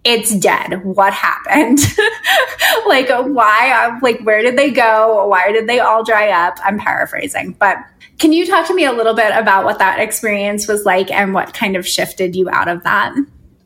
it's 0.08 0.34
dead. 0.36 0.86
What 0.86 1.14
happened? 1.14 1.80
like, 2.88 3.10
why? 3.10 4.00
Like, 4.02 4.22
where 4.22 4.42
did 4.42 4.58
they 4.58 4.72
go? 4.72 5.28
Why 5.28 5.52
did 5.52 5.68
they 5.68 5.82
all 5.82 6.02
dry 6.02 6.30
up? 6.30 6.58
I'm 6.64 6.80
paraphrasing, 6.80 7.58
but 7.60 7.78
can 8.18 8.32
you 8.32 8.48
talk 8.48 8.66
to 8.68 8.74
me 8.74 8.86
a 8.86 8.94
little 8.94 9.14
bit 9.14 9.36
about 9.36 9.66
what 9.66 9.80
that 9.80 10.00
experience 10.00 10.66
was 10.66 10.86
like 10.86 11.12
and 11.12 11.34
what 11.34 11.54
kind 11.54 11.76
of 11.76 11.86
shifted 11.86 12.38
you 12.38 12.50
out 12.50 12.70
of 12.70 12.84
that? 12.84 13.14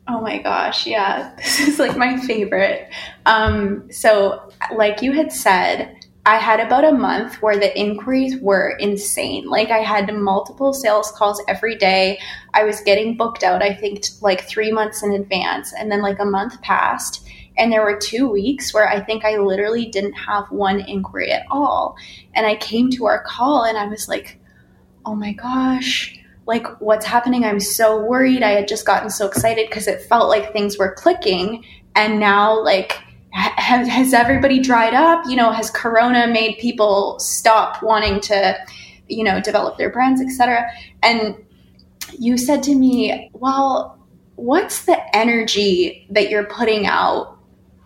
Oh 0.08 0.20
my 0.20 0.38
gosh, 0.38 0.84
yeah. 0.84 1.32
This 1.36 1.60
is 1.60 1.78
like 1.78 1.96
my 1.96 2.18
favorite. 2.18 2.90
Um, 3.24 3.90
so, 3.92 4.50
like 4.74 5.00
you 5.00 5.12
had 5.12 5.30
said, 5.30 6.01
I 6.24 6.36
had 6.36 6.60
about 6.60 6.84
a 6.84 6.92
month 6.92 7.42
where 7.42 7.58
the 7.58 7.76
inquiries 7.76 8.36
were 8.40 8.76
insane. 8.78 9.48
Like 9.48 9.70
I 9.70 9.78
had 9.78 10.14
multiple 10.14 10.72
sales 10.72 11.10
calls 11.10 11.42
every 11.48 11.74
day. 11.74 12.20
I 12.54 12.62
was 12.62 12.80
getting 12.80 13.16
booked 13.16 13.42
out, 13.42 13.60
I 13.60 13.74
think, 13.74 14.04
like 14.20 14.42
three 14.42 14.70
months 14.70 15.02
in 15.02 15.12
advance. 15.12 15.72
And 15.72 15.90
then 15.90 16.00
like 16.00 16.20
a 16.20 16.24
month 16.24 16.62
passed. 16.62 17.28
And 17.58 17.72
there 17.72 17.82
were 17.82 17.98
two 17.98 18.28
weeks 18.28 18.72
where 18.72 18.88
I 18.88 19.00
think 19.00 19.24
I 19.24 19.36
literally 19.36 19.86
didn't 19.86 20.12
have 20.12 20.50
one 20.50 20.80
inquiry 20.80 21.32
at 21.32 21.44
all. 21.50 21.96
And 22.34 22.46
I 22.46 22.54
came 22.54 22.88
to 22.90 23.06
our 23.06 23.24
call 23.24 23.64
and 23.64 23.76
I 23.76 23.86
was 23.88 24.08
like, 24.08 24.38
oh 25.04 25.16
my 25.16 25.32
gosh, 25.32 26.18
like 26.46 26.80
what's 26.80 27.04
happening? 27.04 27.44
I'm 27.44 27.60
so 27.60 28.00
worried. 28.00 28.44
I 28.44 28.50
had 28.50 28.68
just 28.68 28.86
gotten 28.86 29.10
so 29.10 29.26
excited 29.26 29.68
because 29.68 29.88
it 29.88 30.02
felt 30.02 30.28
like 30.28 30.52
things 30.52 30.78
were 30.78 30.94
clicking. 30.94 31.64
And 31.96 32.20
now, 32.20 32.62
like, 32.62 32.96
has, 33.32 33.88
has 33.88 34.12
everybody 34.12 34.60
dried 34.60 34.94
up? 34.94 35.24
You 35.26 35.36
know, 35.36 35.52
has 35.52 35.70
Corona 35.70 36.26
made 36.26 36.58
people 36.58 37.18
stop 37.18 37.82
wanting 37.82 38.20
to, 38.20 38.56
you 39.08 39.24
know, 39.24 39.40
develop 39.40 39.78
their 39.78 39.90
brands, 39.90 40.20
etc.? 40.20 40.70
And 41.02 41.36
you 42.18 42.36
said 42.36 42.62
to 42.64 42.74
me, 42.74 43.30
well, 43.32 43.98
what's 44.36 44.84
the 44.84 44.98
energy 45.16 46.06
that 46.10 46.30
you're 46.30 46.44
putting 46.44 46.86
out 46.86 47.38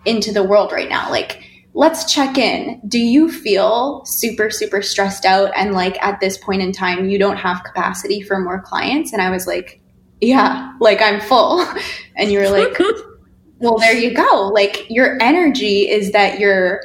into 0.05 0.33
the 0.33 0.43
world 0.43 0.73
right 0.73 0.89
now? 0.89 1.11
Like, 1.11 1.43
let's 1.75 2.11
check 2.13 2.39
in. 2.39 2.81
Do 2.89 2.99
you 2.99 3.31
feel 3.31 4.05
super, 4.05 4.51
super 4.51 4.83
stressed 4.83 5.27
out 5.27 5.53
and 5.55 5.75
like 5.75 6.03
at 6.03 6.21
this 6.21 6.39
point 6.39 6.63
in 6.63 6.73
time, 6.73 7.09
you 7.09 7.19
don't 7.19 7.37
have 7.37 7.63
capacity 7.63 8.21
for 8.23 8.41
more 8.41 8.61
clients? 8.63 9.13
And 9.13 9.21
I 9.21 9.31
was 9.31 9.47
like, 9.47 9.81
yeah, 10.21 10.73
like 10.81 11.01
I'm 11.01 11.21
full. 11.21 11.67
And 12.19 12.33
you 12.33 12.39
were 12.39 12.49
like, 12.49 12.79
well, 13.59 13.79
there 13.79 13.95
you 13.95 14.15
go. 14.15 14.51
Like 14.53 14.87
your 14.91 15.21
energy 15.23 15.89
is 15.89 16.13
that 16.13 16.39
you're, 16.39 16.81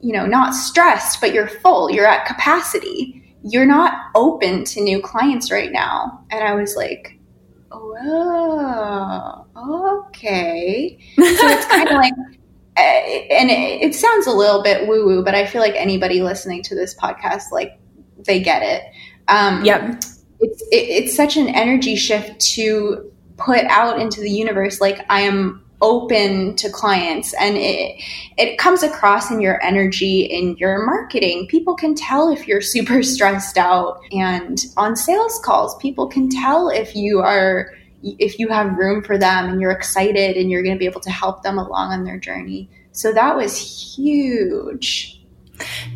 you 0.00 0.12
know, 0.12 0.26
not 0.26 0.54
stressed, 0.54 1.20
but 1.20 1.32
you're 1.34 1.48
full. 1.48 1.90
You're 1.90 2.06
at 2.06 2.26
capacity. 2.26 3.22
You're 3.42 3.66
not 3.66 4.10
open 4.14 4.64
to 4.64 4.80
new 4.80 5.02
clients 5.02 5.50
right 5.50 5.70
now. 5.70 6.24
And 6.30 6.42
I 6.42 6.54
was 6.54 6.76
like, 6.76 7.18
oh, 7.70 9.44
okay. 10.08 10.98
So 11.16 11.22
it's 11.24 11.66
kind 11.66 11.88
of 11.88 11.94
like, 11.96 12.14
eh, 12.76 13.26
and 13.30 13.50
it, 13.50 13.82
it 13.82 13.94
sounds 13.94 14.26
a 14.26 14.32
little 14.32 14.62
bit 14.62 14.88
woo 14.88 15.04
woo, 15.04 15.24
but 15.24 15.34
I 15.34 15.46
feel 15.46 15.60
like 15.60 15.74
anybody 15.74 16.22
listening 16.22 16.62
to 16.64 16.74
this 16.74 16.94
podcast, 16.94 17.52
like 17.52 17.78
they 18.18 18.40
get 18.40 18.62
it. 18.62 18.82
Um, 19.28 19.64
yep. 19.64 20.02
It's, 20.40 20.62
it, 20.70 20.76
it's 20.76 21.14
such 21.14 21.36
an 21.36 21.48
energy 21.48 21.96
shift 21.96 22.40
to 22.54 23.10
put 23.36 23.64
out 23.64 24.00
into 24.00 24.20
the 24.20 24.30
universe. 24.30 24.80
Like 24.80 25.04
I 25.10 25.20
am 25.20 25.63
open 25.84 26.56
to 26.56 26.70
clients 26.70 27.34
and 27.34 27.58
it 27.58 28.00
it 28.38 28.56
comes 28.56 28.82
across 28.82 29.30
in 29.30 29.38
your 29.38 29.62
energy 29.62 30.22
in 30.22 30.56
your 30.56 30.86
marketing 30.86 31.46
people 31.46 31.74
can 31.76 31.94
tell 31.94 32.30
if 32.32 32.48
you're 32.48 32.62
super 32.62 33.02
stressed 33.14 33.58
out 33.58 34.00
and 34.10 34.64
on 34.78 34.96
sales 34.96 35.38
calls 35.44 35.76
people 35.76 36.06
can 36.06 36.30
tell 36.30 36.70
if 36.70 36.96
you 36.96 37.20
are 37.20 37.70
if 38.02 38.38
you 38.38 38.48
have 38.48 38.78
room 38.78 39.02
for 39.04 39.18
them 39.18 39.50
and 39.50 39.60
you're 39.60 39.70
excited 39.70 40.38
and 40.38 40.50
you're 40.50 40.62
going 40.62 40.74
to 40.74 40.78
be 40.78 40.86
able 40.86 41.02
to 41.02 41.10
help 41.10 41.42
them 41.42 41.58
along 41.58 41.92
on 41.92 42.02
their 42.04 42.18
journey 42.18 42.66
so 42.92 43.12
that 43.12 43.36
was 43.36 43.54
huge 43.94 45.20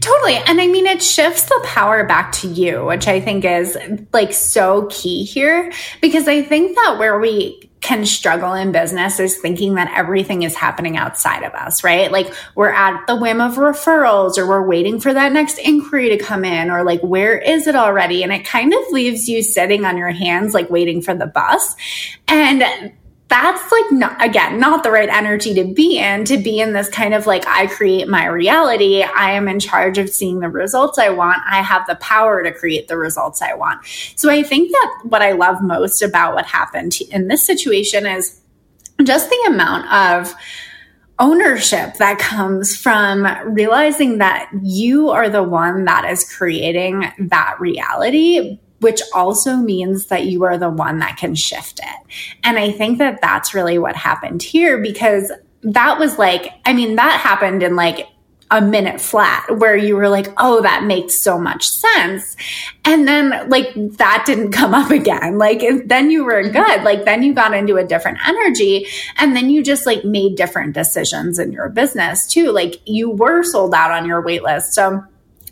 Totally. 0.00 0.36
And 0.36 0.60
I 0.60 0.68
mean, 0.68 0.86
it 0.86 1.02
shifts 1.02 1.42
the 1.46 1.60
power 1.64 2.04
back 2.04 2.30
to 2.32 2.46
you, 2.46 2.84
which 2.84 3.08
I 3.08 3.18
think 3.18 3.44
is 3.44 3.76
like 4.12 4.32
so 4.32 4.86
key 4.88 5.24
here 5.24 5.72
because 6.00 6.28
I 6.28 6.42
think 6.42 6.76
that 6.76 6.96
where 7.00 7.18
we 7.18 7.67
can 7.88 8.04
struggle 8.04 8.52
in 8.52 8.70
business 8.70 9.18
is 9.18 9.38
thinking 9.38 9.76
that 9.76 9.90
everything 9.96 10.42
is 10.42 10.54
happening 10.54 10.98
outside 10.98 11.42
of 11.42 11.54
us, 11.54 11.82
right? 11.82 12.12
Like 12.12 12.30
we're 12.54 12.68
at 12.68 13.06
the 13.06 13.16
whim 13.16 13.40
of 13.40 13.54
referrals 13.54 14.36
or 14.36 14.46
we're 14.46 14.68
waiting 14.68 15.00
for 15.00 15.14
that 15.14 15.32
next 15.32 15.56
inquiry 15.56 16.10
to 16.10 16.18
come 16.18 16.44
in 16.44 16.70
or 16.70 16.84
like 16.84 17.00
where 17.00 17.38
is 17.38 17.66
it 17.66 17.74
already? 17.74 18.22
And 18.22 18.30
it 18.30 18.44
kind 18.44 18.74
of 18.74 18.80
leaves 18.90 19.26
you 19.26 19.42
sitting 19.42 19.86
on 19.86 19.96
your 19.96 20.10
hands, 20.10 20.52
like 20.52 20.68
waiting 20.68 21.00
for 21.00 21.14
the 21.14 21.28
bus. 21.28 21.76
And 22.26 22.92
that's 23.28 23.70
like 23.70 23.92
not, 23.92 24.24
again 24.24 24.58
not 24.58 24.82
the 24.82 24.90
right 24.90 25.08
energy 25.08 25.54
to 25.54 25.64
be 25.64 25.98
in 25.98 26.24
to 26.24 26.38
be 26.38 26.60
in 26.60 26.72
this 26.72 26.88
kind 26.88 27.14
of 27.14 27.26
like 27.26 27.46
i 27.46 27.66
create 27.66 28.08
my 28.08 28.26
reality 28.26 29.02
i 29.02 29.30
am 29.30 29.48
in 29.48 29.60
charge 29.60 29.98
of 29.98 30.08
seeing 30.08 30.40
the 30.40 30.48
results 30.48 30.98
i 30.98 31.08
want 31.10 31.38
i 31.46 31.62
have 31.62 31.86
the 31.86 31.94
power 31.96 32.42
to 32.42 32.52
create 32.52 32.88
the 32.88 32.96
results 32.96 33.42
i 33.42 33.54
want. 33.54 33.84
So 34.16 34.30
i 34.30 34.42
think 34.42 34.70
that 34.70 35.00
what 35.04 35.22
i 35.22 35.32
love 35.32 35.62
most 35.62 36.02
about 36.02 36.34
what 36.34 36.46
happened 36.46 36.98
in 37.10 37.28
this 37.28 37.46
situation 37.46 38.06
is 38.06 38.40
just 39.04 39.28
the 39.28 39.44
amount 39.46 39.92
of 39.92 40.34
ownership 41.18 41.94
that 41.96 42.18
comes 42.18 42.76
from 42.76 43.26
realizing 43.52 44.18
that 44.18 44.48
you 44.62 45.10
are 45.10 45.28
the 45.28 45.42
one 45.42 45.84
that 45.84 46.04
is 46.10 46.24
creating 46.32 47.12
that 47.18 47.56
reality 47.58 48.58
which 48.80 49.00
also 49.14 49.56
means 49.56 50.06
that 50.06 50.26
you 50.26 50.44
are 50.44 50.58
the 50.58 50.70
one 50.70 50.98
that 50.98 51.16
can 51.16 51.34
shift 51.34 51.80
it. 51.80 52.36
And 52.44 52.58
I 52.58 52.70
think 52.70 52.98
that 52.98 53.20
that's 53.20 53.54
really 53.54 53.78
what 53.78 53.96
happened 53.96 54.42
here 54.42 54.80
because 54.80 55.32
that 55.62 55.98
was 55.98 56.18
like, 56.18 56.52
I 56.64 56.72
mean, 56.72 56.96
that 56.96 57.20
happened 57.20 57.62
in 57.62 57.76
like 57.76 58.06
a 58.50 58.60
minute 58.62 59.00
flat 59.00 59.44
where 59.58 59.76
you 59.76 59.94
were 59.94 60.08
like, 60.08 60.32
oh, 60.38 60.62
that 60.62 60.84
makes 60.84 61.20
so 61.20 61.38
much 61.38 61.68
sense. 61.68 62.36
And 62.84 63.06
then 63.06 63.48
like 63.50 63.68
that 63.74 64.24
didn't 64.26 64.52
come 64.52 64.72
up 64.72 64.90
again. 64.90 65.36
Like 65.38 65.62
then 65.86 66.10
you 66.10 66.24
were 66.24 66.42
mm-hmm. 66.42 66.52
good. 66.52 66.82
Like 66.82 67.04
then 67.04 67.22
you 67.22 67.34
got 67.34 67.52
into 67.52 67.76
a 67.76 67.84
different 67.84 68.18
energy 68.26 68.86
and 69.16 69.36
then 69.36 69.50
you 69.50 69.62
just 69.62 69.84
like 69.84 70.04
made 70.04 70.36
different 70.36 70.74
decisions 70.74 71.38
in 71.38 71.52
your 71.52 71.68
business 71.68 72.26
too. 72.26 72.52
Like 72.52 72.76
you 72.86 73.10
were 73.10 73.42
sold 73.42 73.74
out 73.74 73.90
on 73.90 74.06
your 74.06 74.22
wait 74.22 74.42
list. 74.42 74.72
So 74.72 75.04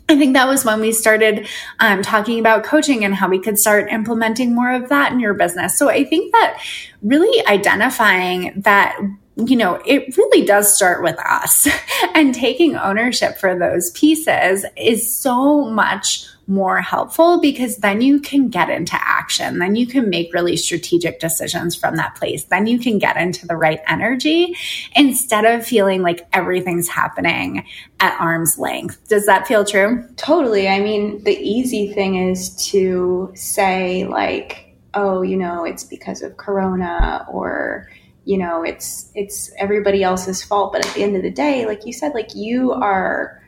I 0.09 0.17
think 0.17 0.33
that 0.35 0.47
was 0.47 0.63
when 0.63 0.79
we 0.79 0.93
started 0.93 1.47
um, 1.79 2.01
talking 2.01 2.39
about 2.39 2.63
coaching 2.63 3.03
and 3.03 3.13
how 3.13 3.27
we 3.27 3.39
could 3.39 3.59
start 3.59 3.91
implementing 3.91 4.55
more 4.55 4.71
of 4.71 4.87
that 4.89 5.11
in 5.11 5.19
your 5.19 5.33
business. 5.33 5.77
So 5.77 5.89
I 5.89 6.05
think 6.05 6.31
that 6.31 6.61
really 7.01 7.45
identifying 7.45 8.61
that 8.61 8.97
you 9.45 9.55
know, 9.55 9.75
it 9.85 10.17
really 10.17 10.45
does 10.47 10.75
start 10.75 11.03
with 11.03 11.15
us. 11.19 11.67
and 12.15 12.33
taking 12.33 12.75
ownership 12.75 13.37
for 13.37 13.57
those 13.57 13.91
pieces 13.91 14.65
is 14.75 15.13
so 15.13 15.65
much 15.65 16.25
more 16.47 16.79
helpful 16.79 17.41
because 17.41 17.77
then 17.77 18.01
you 18.01 18.19
can 18.21 18.47
get 18.47 18.69
into 18.69 18.95
action. 18.95 19.59
Then 19.59 19.75
you 19.75 19.85
can 19.85 20.09
make 20.09 20.33
really 20.33 20.55
strategic 20.55 21.19
decisions 21.19 21.75
from 21.75 21.97
that 21.97 22.15
place. 22.15 22.45
Then 22.45 22.67
you 22.67 22.79
can 22.79 22.97
get 22.97 23.17
into 23.17 23.45
the 23.45 23.57
right 23.57 23.81
energy 23.87 24.55
instead 24.95 25.43
of 25.45 25.65
feeling 25.65 26.01
like 26.01 26.25
everything's 26.31 26.87
happening 26.87 27.65
at 27.99 28.19
arm's 28.19 28.57
length. 28.57 29.07
Does 29.09 29.25
that 29.25 29.45
feel 29.45 29.65
true? 29.65 30.07
Totally. 30.15 30.69
I 30.69 30.79
mean, 30.79 31.23
the 31.23 31.37
easy 31.37 31.93
thing 31.93 32.15
is 32.29 32.55
to 32.67 33.31
say, 33.35 34.05
like, 34.05 34.75
oh, 34.93 35.21
you 35.21 35.35
know, 35.35 35.65
it's 35.65 35.83
because 35.83 36.21
of 36.21 36.37
Corona 36.37 37.25
or, 37.29 37.89
you 38.23 38.37
know 38.37 38.61
it's 38.61 39.09
it's 39.15 39.53
everybody 39.57 40.03
else's 40.03 40.43
fault 40.43 40.73
but 40.73 40.85
at 40.85 40.93
the 40.93 41.01
end 41.01 41.15
of 41.15 41.21
the 41.21 41.31
day 41.31 41.65
like 41.65 41.85
you 41.85 41.93
said 41.93 42.13
like 42.13 42.35
you 42.35 42.73
are 42.73 43.41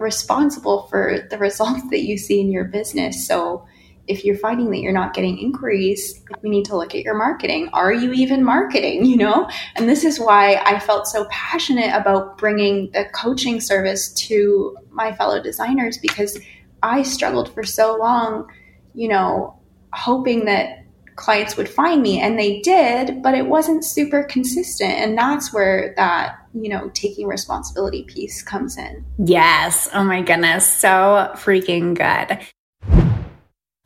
responsible 0.00 0.86
for 0.88 1.28
the 1.30 1.38
results 1.38 1.88
that 1.90 2.02
you 2.02 2.18
see 2.18 2.40
in 2.40 2.50
your 2.50 2.64
business. 2.64 3.26
So 3.26 3.66
if 4.08 4.24
you're 4.24 4.36
finding 4.36 4.70
that 4.70 4.80
you're 4.80 4.92
not 4.92 5.14
getting 5.14 5.38
inquiries 5.38 6.20
we 6.42 6.50
need 6.50 6.64
to 6.64 6.76
look 6.76 6.94
at 6.94 7.02
your 7.02 7.14
marketing. 7.14 7.68
Are 7.72 7.92
you 7.92 8.12
even 8.12 8.42
marketing 8.42 9.04
you 9.04 9.16
know? 9.16 9.48
And 9.76 9.88
this 9.88 10.04
is 10.04 10.18
why 10.18 10.56
i 10.64 10.80
felt 10.80 11.06
so 11.06 11.26
passionate 11.30 11.94
about 11.94 12.36
bringing 12.38 12.90
the 12.90 13.04
coaching 13.14 13.60
service 13.60 14.12
to 14.14 14.76
my 14.90 15.14
fellow 15.14 15.40
designers 15.40 15.98
because 15.98 16.40
i 16.82 17.02
struggled 17.02 17.52
for 17.54 17.62
so 17.62 17.96
long 17.96 18.50
you 18.94 19.08
know 19.08 19.56
hoping 19.92 20.46
that 20.46 20.79
clients 21.20 21.56
would 21.56 21.68
find 21.68 22.02
me 22.02 22.18
and 22.18 22.38
they 22.38 22.60
did 22.60 23.22
but 23.22 23.34
it 23.34 23.46
wasn't 23.46 23.84
super 23.84 24.24
consistent 24.24 24.92
and 24.92 25.16
that's 25.16 25.52
where 25.52 25.92
that 25.96 26.38
you 26.54 26.68
know 26.68 26.90
taking 26.94 27.26
responsibility 27.26 28.02
piece 28.04 28.42
comes 28.42 28.76
in. 28.76 29.04
Yes. 29.18 29.88
Oh 29.94 30.02
my 30.02 30.22
goodness. 30.22 30.66
So 30.66 31.30
freaking 31.34 31.94
good. 31.94 32.38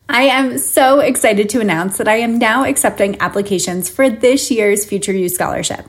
I 0.09 0.25
am 0.25 0.59
so 0.59 1.01
excited 1.01 1.49
to 1.51 1.61
announce 1.61 1.97
that 1.97 2.09
I 2.09 2.17
am 2.17 2.39
now 2.39 2.65
accepting 2.65 3.21
applications 3.21 3.89
for 3.89 4.11
this 4.11 4.51
year's 4.51 4.85
Future 4.85 5.13
You 5.13 5.31
Scholarship. 5.31 5.87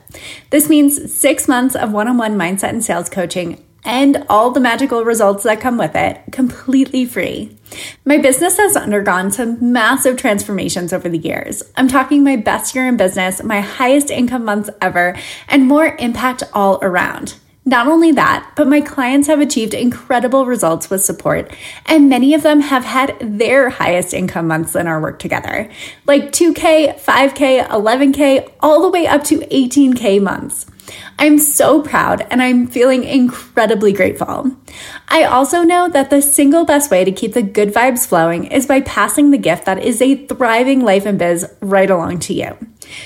This 0.50 0.70
means 0.70 1.12
six 1.14 1.46
months 1.46 1.76
of 1.76 1.92
one 1.92 2.08
on 2.08 2.16
one 2.16 2.36
mindset 2.36 2.70
and 2.70 2.82
sales 2.82 3.10
coaching 3.10 3.62
and 3.86 4.24
all 4.28 4.50
the 4.50 4.60
magical 4.60 5.04
results 5.04 5.44
that 5.44 5.60
come 5.60 5.78
with 5.78 5.94
it 5.94 6.20
completely 6.32 7.06
free. 7.06 7.56
My 8.04 8.18
business 8.18 8.58
has 8.58 8.76
undergone 8.76 9.30
some 9.30 9.72
massive 9.72 10.16
transformations 10.16 10.92
over 10.92 11.08
the 11.08 11.18
years. 11.18 11.62
I'm 11.76 11.88
talking 11.88 12.22
my 12.22 12.36
best 12.36 12.74
year 12.74 12.88
in 12.88 12.96
business, 12.96 13.42
my 13.42 13.60
highest 13.60 14.10
income 14.10 14.44
months 14.44 14.68
ever, 14.82 15.16
and 15.48 15.66
more 15.66 15.96
impact 15.98 16.42
all 16.52 16.78
around. 16.82 17.34
Not 17.68 17.88
only 17.88 18.12
that, 18.12 18.52
but 18.54 18.68
my 18.68 18.80
clients 18.80 19.26
have 19.26 19.40
achieved 19.40 19.74
incredible 19.74 20.46
results 20.46 20.88
with 20.88 21.04
support, 21.04 21.52
and 21.84 22.08
many 22.08 22.32
of 22.32 22.44
them 22.44 22.60
have 22.60 22.84
had 22.84 23.16
their 23.20 23.70
highest 23.70 24.14
income 24.14 24.46
months 24.46 24.76
in 24.76 24.86
our 24.86 25.00
work 25.00 25.18
together, 25.18 25.68
like 26.06 26.30
2K, 26.30 27.00
5K, 27.00 27.66
11K, 27.66 28.52
all 28.60 28.82
the 28.82 28.88
way 28.88 29.08
up 29.08 29.24
to 29.24 29.38
18K 29.38 30.22
months. 30.22 30.66
I'm 31.18 31.38
so 31.38 31.82
proud 31.82 32.26
and 32.30 32.42
I'm 32.42 32.66
feeling 32.66 33.04
incredibly 33.04 33.92
grateful. 33.92 34.56
I 35.08 35.24
also 35.24 35.62
know 35.62 35.88
that 35.88 36.10
the 36.10 36.20
single 36.20 36.64
best 36.64 36.90
way 36.90 37.04
to 37.04 37.12
keep 37.12 37.32
the 37.32 37.42
good 37.42 37.72
vibes 37.72 38.06
flowing 38.06 38.44
is 38.44 38.66
by 38.66 38.82
passing 38.82 39.30
the 39.30 39.38
gift 39.38 39.64
that 39.64 39.82
is 39.82 40.02
a 40.02 40.26
thriving 40.26 40.80
life 40.80 41.06
and 41.06 41.18
biz 41.18 41.50
right 41.60 41.90
along 41.90 42.20
to 42.20 42.34
you. 42.34 42.56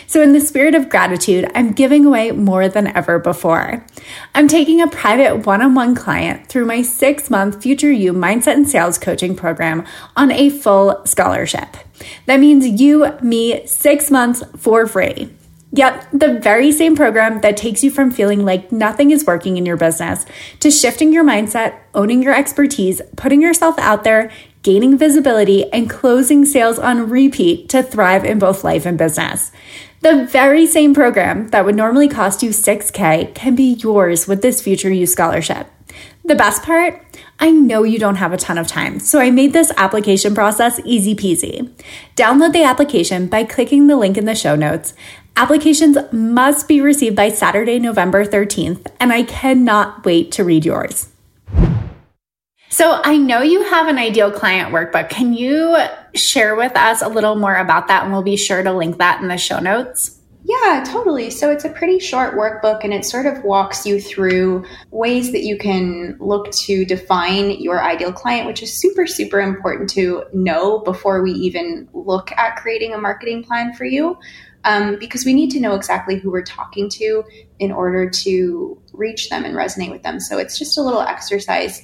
So, 0.07 0.23
in 0.23 0.33
the 0.35 0.41
spirit 0.41 0.75
of 0.75 0.91
gratitude, 0.91 1.51
I'm 1.55 1.73
giving 1.73 2.05
away 2.05 2.33
more 2.33 2.69
than 2.69 2.89
ever 2.89 3.19
before. 3.19 3.87
I'm 4.35 4.47
taking 4.47 4.83
a 4.83 4.89
private 4.89 5.47
one 5.47 5.63
on 5.63 5.75
one 5.75 5.95
client 5.95 6.49
through 6.49 6.67
my 6.67 6.83
six 6.83 7.31
month 7.31 7.63
Future 7.63 7.91
You 7.91 8.13
Mindset 8.13 8.55
and 8.55 8.69
Sales 8.69 8.99
Coaching 8.99 9.35
program 9.35 9.87
on 10.17 10.31
a 10.31 10.51
full 10.51 11.01
scholarship. 11.07 11.79
That 12.27 12.41
means 12.41 12.81
you, 12.81 13.13
me, 13.23 13.67
six 13.67 14.11
months 14.11 14.43
for 14.59 14.87
free. 14.87 15.31
Yep, 15.73 16.09
the 16.13 16.39
very 16.41 16.73
same 16.73 16.97
program 16.97 17.43
that 17.43 17.57
takes 17.57 17.85
you 17.85 17.93
from 17.93 18.11
feeling 18.11 18.45
like 18.45 18.73
nothing 18.73 19.13
is 19.13 19.25
working 19.25 19.57
in 19.57 19.65
your 19.65 19.77
business 19.77 20.27
to 20.59 20.71
shifting 20.71 21.13
your 21.13 21.25
mindset, 21.25 21.79
owning 21.95 22.23
your 22.23 22.35
expertise, 22.35 23.01
putting 23.17 23.41
yourself 23.41 23.79
out 23.79 24.03
there, 24.03 24.33
gaining 24.63 24.99
visibility, 24.99 25.71
and 25.73 25.89
closing 25.89 26.45
sales 26.45 26.79
on 26.79 27.09
repeat 27.09 27.69
to 27.69 27.85
thrive 27.85 28.25
in 28.25 28.41
both 28.41 28.65
life 28.65 28.85
and 28.85 28.99
business. 28.99 29.53
The 30.01 30.27
very 30.27 30.67
same 30.67 30.93
program 30.93 31.49
that 31.49 31.65
would 31.65 31.77
normally 31.77 32.09
cost 32.09 32.43
you 32.43 32.51
6K 32.51 33.35
can 33.35 33.55
be 33.55 33.75
yours 33.75 34.27
with 34.27 34.43
this 34.43 34.61
Future 34.61 34.93
You 34.93 35.07
Scholarship. 35.07 35.69
The 36.25 36.35
best 36.35 36.63
part? 36.63 37.05
I 37.39 37.51
know 37.51 37.83
you 37.85 37.99
don't 37.99 38.17
have 38.17 38.33
a 38.33 38.37
ton 38.37 38.59
of 38.59 38.67
time, 38.67 39.01
so 39.01 39.19
I 39.19 39.31
made 39.31 39.53
this 39.53 39.73
application 39.77 40.35
process 40.35 40.79
easy 40.85 41.15
peasy. 41.15 41.71
Download 42.15 42.53
the 42.53 42.63
application 42.63 43.27
by 43.27 43.45
clicking 43.45 43.87
the 43.87 43.97
link 43.97 44.19
in 44.19 44.27
the 44.27 44.35
show 44.35 44.55
notes. 44.55 44.93
Applications 45.37 45.97
must 46.13 46.69
be 46.69 46.81
received 46.81 47.17
by 47.17 47.29
Saturday, 47.29 47.79
November 47.79 48.25
13th, 48.25 48.87
and 48.99 49.13
I 49.13 49.23
cannot 49.23 50.05
wait 50.05 50.33
to 50.33 50.45
read 50.45 50.65
yours. 50.65 51.09
So, 52.69 53.01
I 53.03 53.17
know 53.17 53.41
you 53.41 53.65
have 53.65 53.89
an 53.89 53.99
ideal 53.99 54.31
client 54.31 54.73
workbook. 54.73 55.09
Can 55.09 55.33
you 55.33 55.77
share 56.15 56.55
with 56.55 56.77
us 56.77 57.03
a 57.03 57.09
little 57.09 57.35
more 57.35 57.57
about 57.57 57.89
that? 57.89 58.05
And 58.05 58.13
we'll 58.13 58.23
be 58.23 58.37
sure 58.37 58.63
to 58.63 58.73
link 58.73 58.99
that 58.99 59.21
in 59.21 59.29
the 59.29 59.37
show 59.37 59.59
notes. 59.59 60.21
Yeah, 60.43 60.83
totally. 60.87 61.31
So 61.31 61.51
it's 61.51 61.65
a 61.65 61.69
pretty 61.69 61.99
short 61.99 62.35
workbook 62.35 62.83
and 62.83 62.95
it 62.95 63.05
sort 63.05 63.27
of 63.27 63.45
walks 63.45 63.85
you 63.87 64.01
through 64.01 64.65
ways 64.91 65.33
that 65.33 65.43
you 65.43 65.59
can 65.59 66.17
look 66.19 66.51
to 66.53 66.85
define 66.85 67.61
your 67.61 67.83
ideal 67.83 68.13
client, 68.13 68.47
which 68.47 68.63
is 68.63 68.73
super, 68.73 69.07
super 69.07 69.39
important 69.39 69.91
to 69.91 70.25
know 70.33 70.79
before 70.79 71.23
we 71.23 71.33
even 71.33 71.89
look 71.93 72.33
at 72.33 72.57
creating 72.57 72.95
a 72.95 72.99
marketing 72.99 73.45
plan 73.45 73.75
for 73.75 73.85
you. 73.85 74.19
Um, 74.65 74.99
because 74.99 75.25
we 75.25 75.33
need 75.33 75.51
to 75.53 75.61
know 75.61 75.75
exactly 75.75 76.19
who 76.19 76.31
we're 76.31 76.43
talking 76.43 76.91
to 76.91 77.25
in 77.59 77.73
order 77.73 78.11
to 78.11 78.83
reach 78.93 79.31
them 79.31 79.45
and 79.45 79.55
resonate 79.55 79.91
with 79.91 80.03
them. 80.03 80.21
So 80.21 80.37
it's 80.37 80.59
just 80.59 80.77
a 80.77 80.83
little 80.83 81.01
exercise 81.01 81.83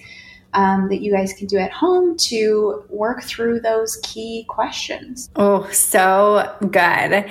um, 0.57 0.89
that 0.89 1.01
you 1.03 1.13
guys 1.13 1.33
can 1.35 1.47
do 1.47 1.59
at 1.59 1.71
home 1.71 2.17
to 2.17 2.83
work 2.89 3.23
through 3.23 3.61
those 3.61 4.01
key 4.03 4.45
questions. 4.49 5.31
Oh, 5.37 5.69
so 5.71 6.53
good. 6.61 7.31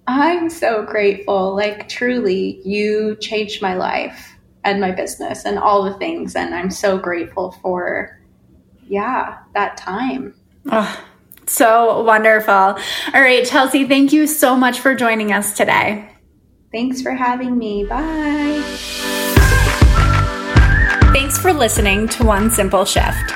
I'm 0.07 0.49
so 0.49 0.83
grateful. 0.83 1.55
Like, 1.55 1.87
truly, 1.87 2.59
you 2.65 3.15
changed 3.21 3.61
my 3.61 3.75
life 3.75 4.35
and 4.65 4.81
my 4.81 4.91
business 4.91 5.45
and 5.45 5.57
all 5.57 5.83
the 5.83 5.93
things. 5.93 6.35
And 6.35 6.53
I'm 6.53 6.69
so 6.69 6.97
grateful 6.97 7.53
for 7.61 8.19
yeah, 8.93 9.39
that 9.55 9.75
time. 9.77 10.33
Oh, 10.71 11.03
So 11.45 12.01
wonderful. 12.03 12.53
All 12.53 12.77
right, 13.13 13.45
Chelsea, 13.45 13.85
thank 13.87 14.13
you 14.13 14.27
so 14.27 14.55
much 14.55 14.79
for 14.79 14.95
joining 14.95 15.33
us 15.33 15.57
today. 15.57 16.09
Thanks 16.71 17.01
for 17.01 17.11
having 17.11 17.57
me. 17.57 17.83
Bye. 17.85 18.61
Thanks 21.13 21.37
for 21.37 21.53
listening 21.53 22.07
to 22.09 22.23
One 22.23 22.49
Simple 22.49 22.85
Shift. 22.85 23.29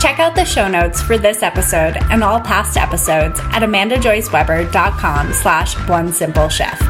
Check 0.00 0.18
out 0.18 0.34
the 0.34 0.44
show 0.44 0.66
notes 0.68 1.00
for 1.00 1.16
this 1.16 1.42
episode 1.42 1.96
and 2.10 2.24
all 2.24 2.40
past 2.40 2.76
episodes 2.76 3.38
at 3.52 3.62
amandajoyceweber.com 3.62 5.32
slash 5.32 5.74
one 5.88 6.12
simple 6.12 6.48
shift. 6.48 6.82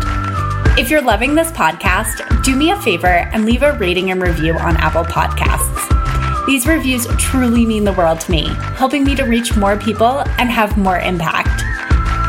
If 0.78 0.88
you're 0.90 1.02
loving 1.02 1.34
this 1.34 1.52
podcast, 1.52 2.42
do 2.42 2.56
me 2.56 2.70
a 2.70 2.80
favor 2.80 3.06
and 3.32 3.44
leave 3.44 3.62
a 3.62 3.76
rating 3.78 4.10
and 4.10 4.22
review 4.22 4.54
on 4.54 4.76
Apple 4.78 5.04
Podcasts. 5.04 5.71
These 6.46 6.66
reviews 6.66 7.06
truly 7.18 7.64
mean 7.64 7.84
the 7.84 7.92
world 7.92 8.20
to 8.22 8.30
me, 8.30 8.48
helping 8.74 9.04
me 9.04 9.14
to 9.14 9.22
reach 9.22 9.56
more 9.56 9.76
people 9.76 10.24
and 10.38 10.50
have 10.50 10.76
more 10.76 10.98
impact. 10.98 11.62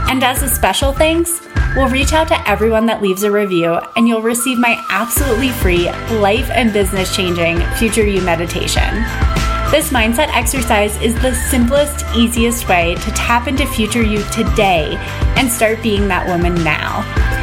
And 0.08 0.24
as 0.24 0.44
a 0.44 0.50
special 0.50 0.94
thanks, 0.94 1.42
we'll 1.76 1.90
reach 1.90 2.14
out 2.14 2.28
to 2.28 2.48
everyone 2.48 2.86
that 2.86 3.02
leaves 3.02 3.24
a 3.24 3.32
review 3.32 3.80
and 3.96 4.08
you'll 4.08 4.22
receive 4.22 4.60
my 4.60 4.80
absolutely 4.90 5.50
free 5.50 5.90
life 6.20 6.50
and 6.52 6.72
business 6.72 7.16
changing 7.16 7.60
Future 7.78 8.06
You 8.06 8.22
meditation. 8.22 8.94
This 9.72 9.90
mindset 9.90 10.28
exercise 10.36 10.96
is 11.02 11.16
the 11.16 11.34
simplest, 11.34 12.06
easiest 12.16 12.70
way 12.70 12.94
to 12.94 13.12
tap 13.14 13.48
into 13.48 13.66
future 13.66 14.04
you 14.04 14.24
today 14.26 14.96
and 15.38 15.52
start 15.52 15.82
being 15.82 16.08
that 16.10 16.28
woman 16.28 16.54
now. 16.64 17.43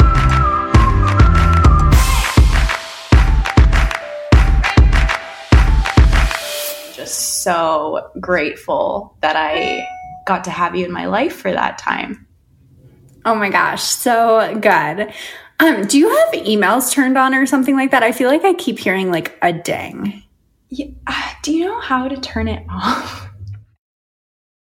So 7.43 8.11
grateful 8.19 9.15
that 9.21 9.35
I 9.35 9.87
got 10.25 10.43
to 10.45 10.51
have 10.51 10.75
you 10.75 10.85
in 10.85 10.91
my 10.91 11.05
life 11.05 11.35
for 11.35 11.51
that 11.51 11.77
time. 11.77 12.27
Oh 13.25 13.35
my 13.35 13.49
gosh, 13.49 13.83
so 13.83 14.57
good. 14.59 15.13
Um, 15.59 15.85
do 15.85 15.99
you 15.99 16.09
have 16.09 16.33
emails 16.33 16.91
turned 16.91 17.17
on 17.17 17.35
or 17.35 17.45
something 17.45 17.75
like 17.75 17.91
that? 17.91 18.01
I 18.01 18.11
feel 18.11 18.29
like 18.29 18.43
I 18.43 18.53
keep 18.53 18.79
hearing 18.79 19.11
like 19.11 19.37
a 19.41 19.53
ding. 19.53 20.23
Yeah, 20.69 20.87
uh, 21.05 21.33
do 21.43 21.53
you 21.53 21.65
know 21.65 21.79
how 21.79 22.07
to 22.07 22.17
turn 22.17 22.47
it 22.47 22.65
off? 22.69 23.30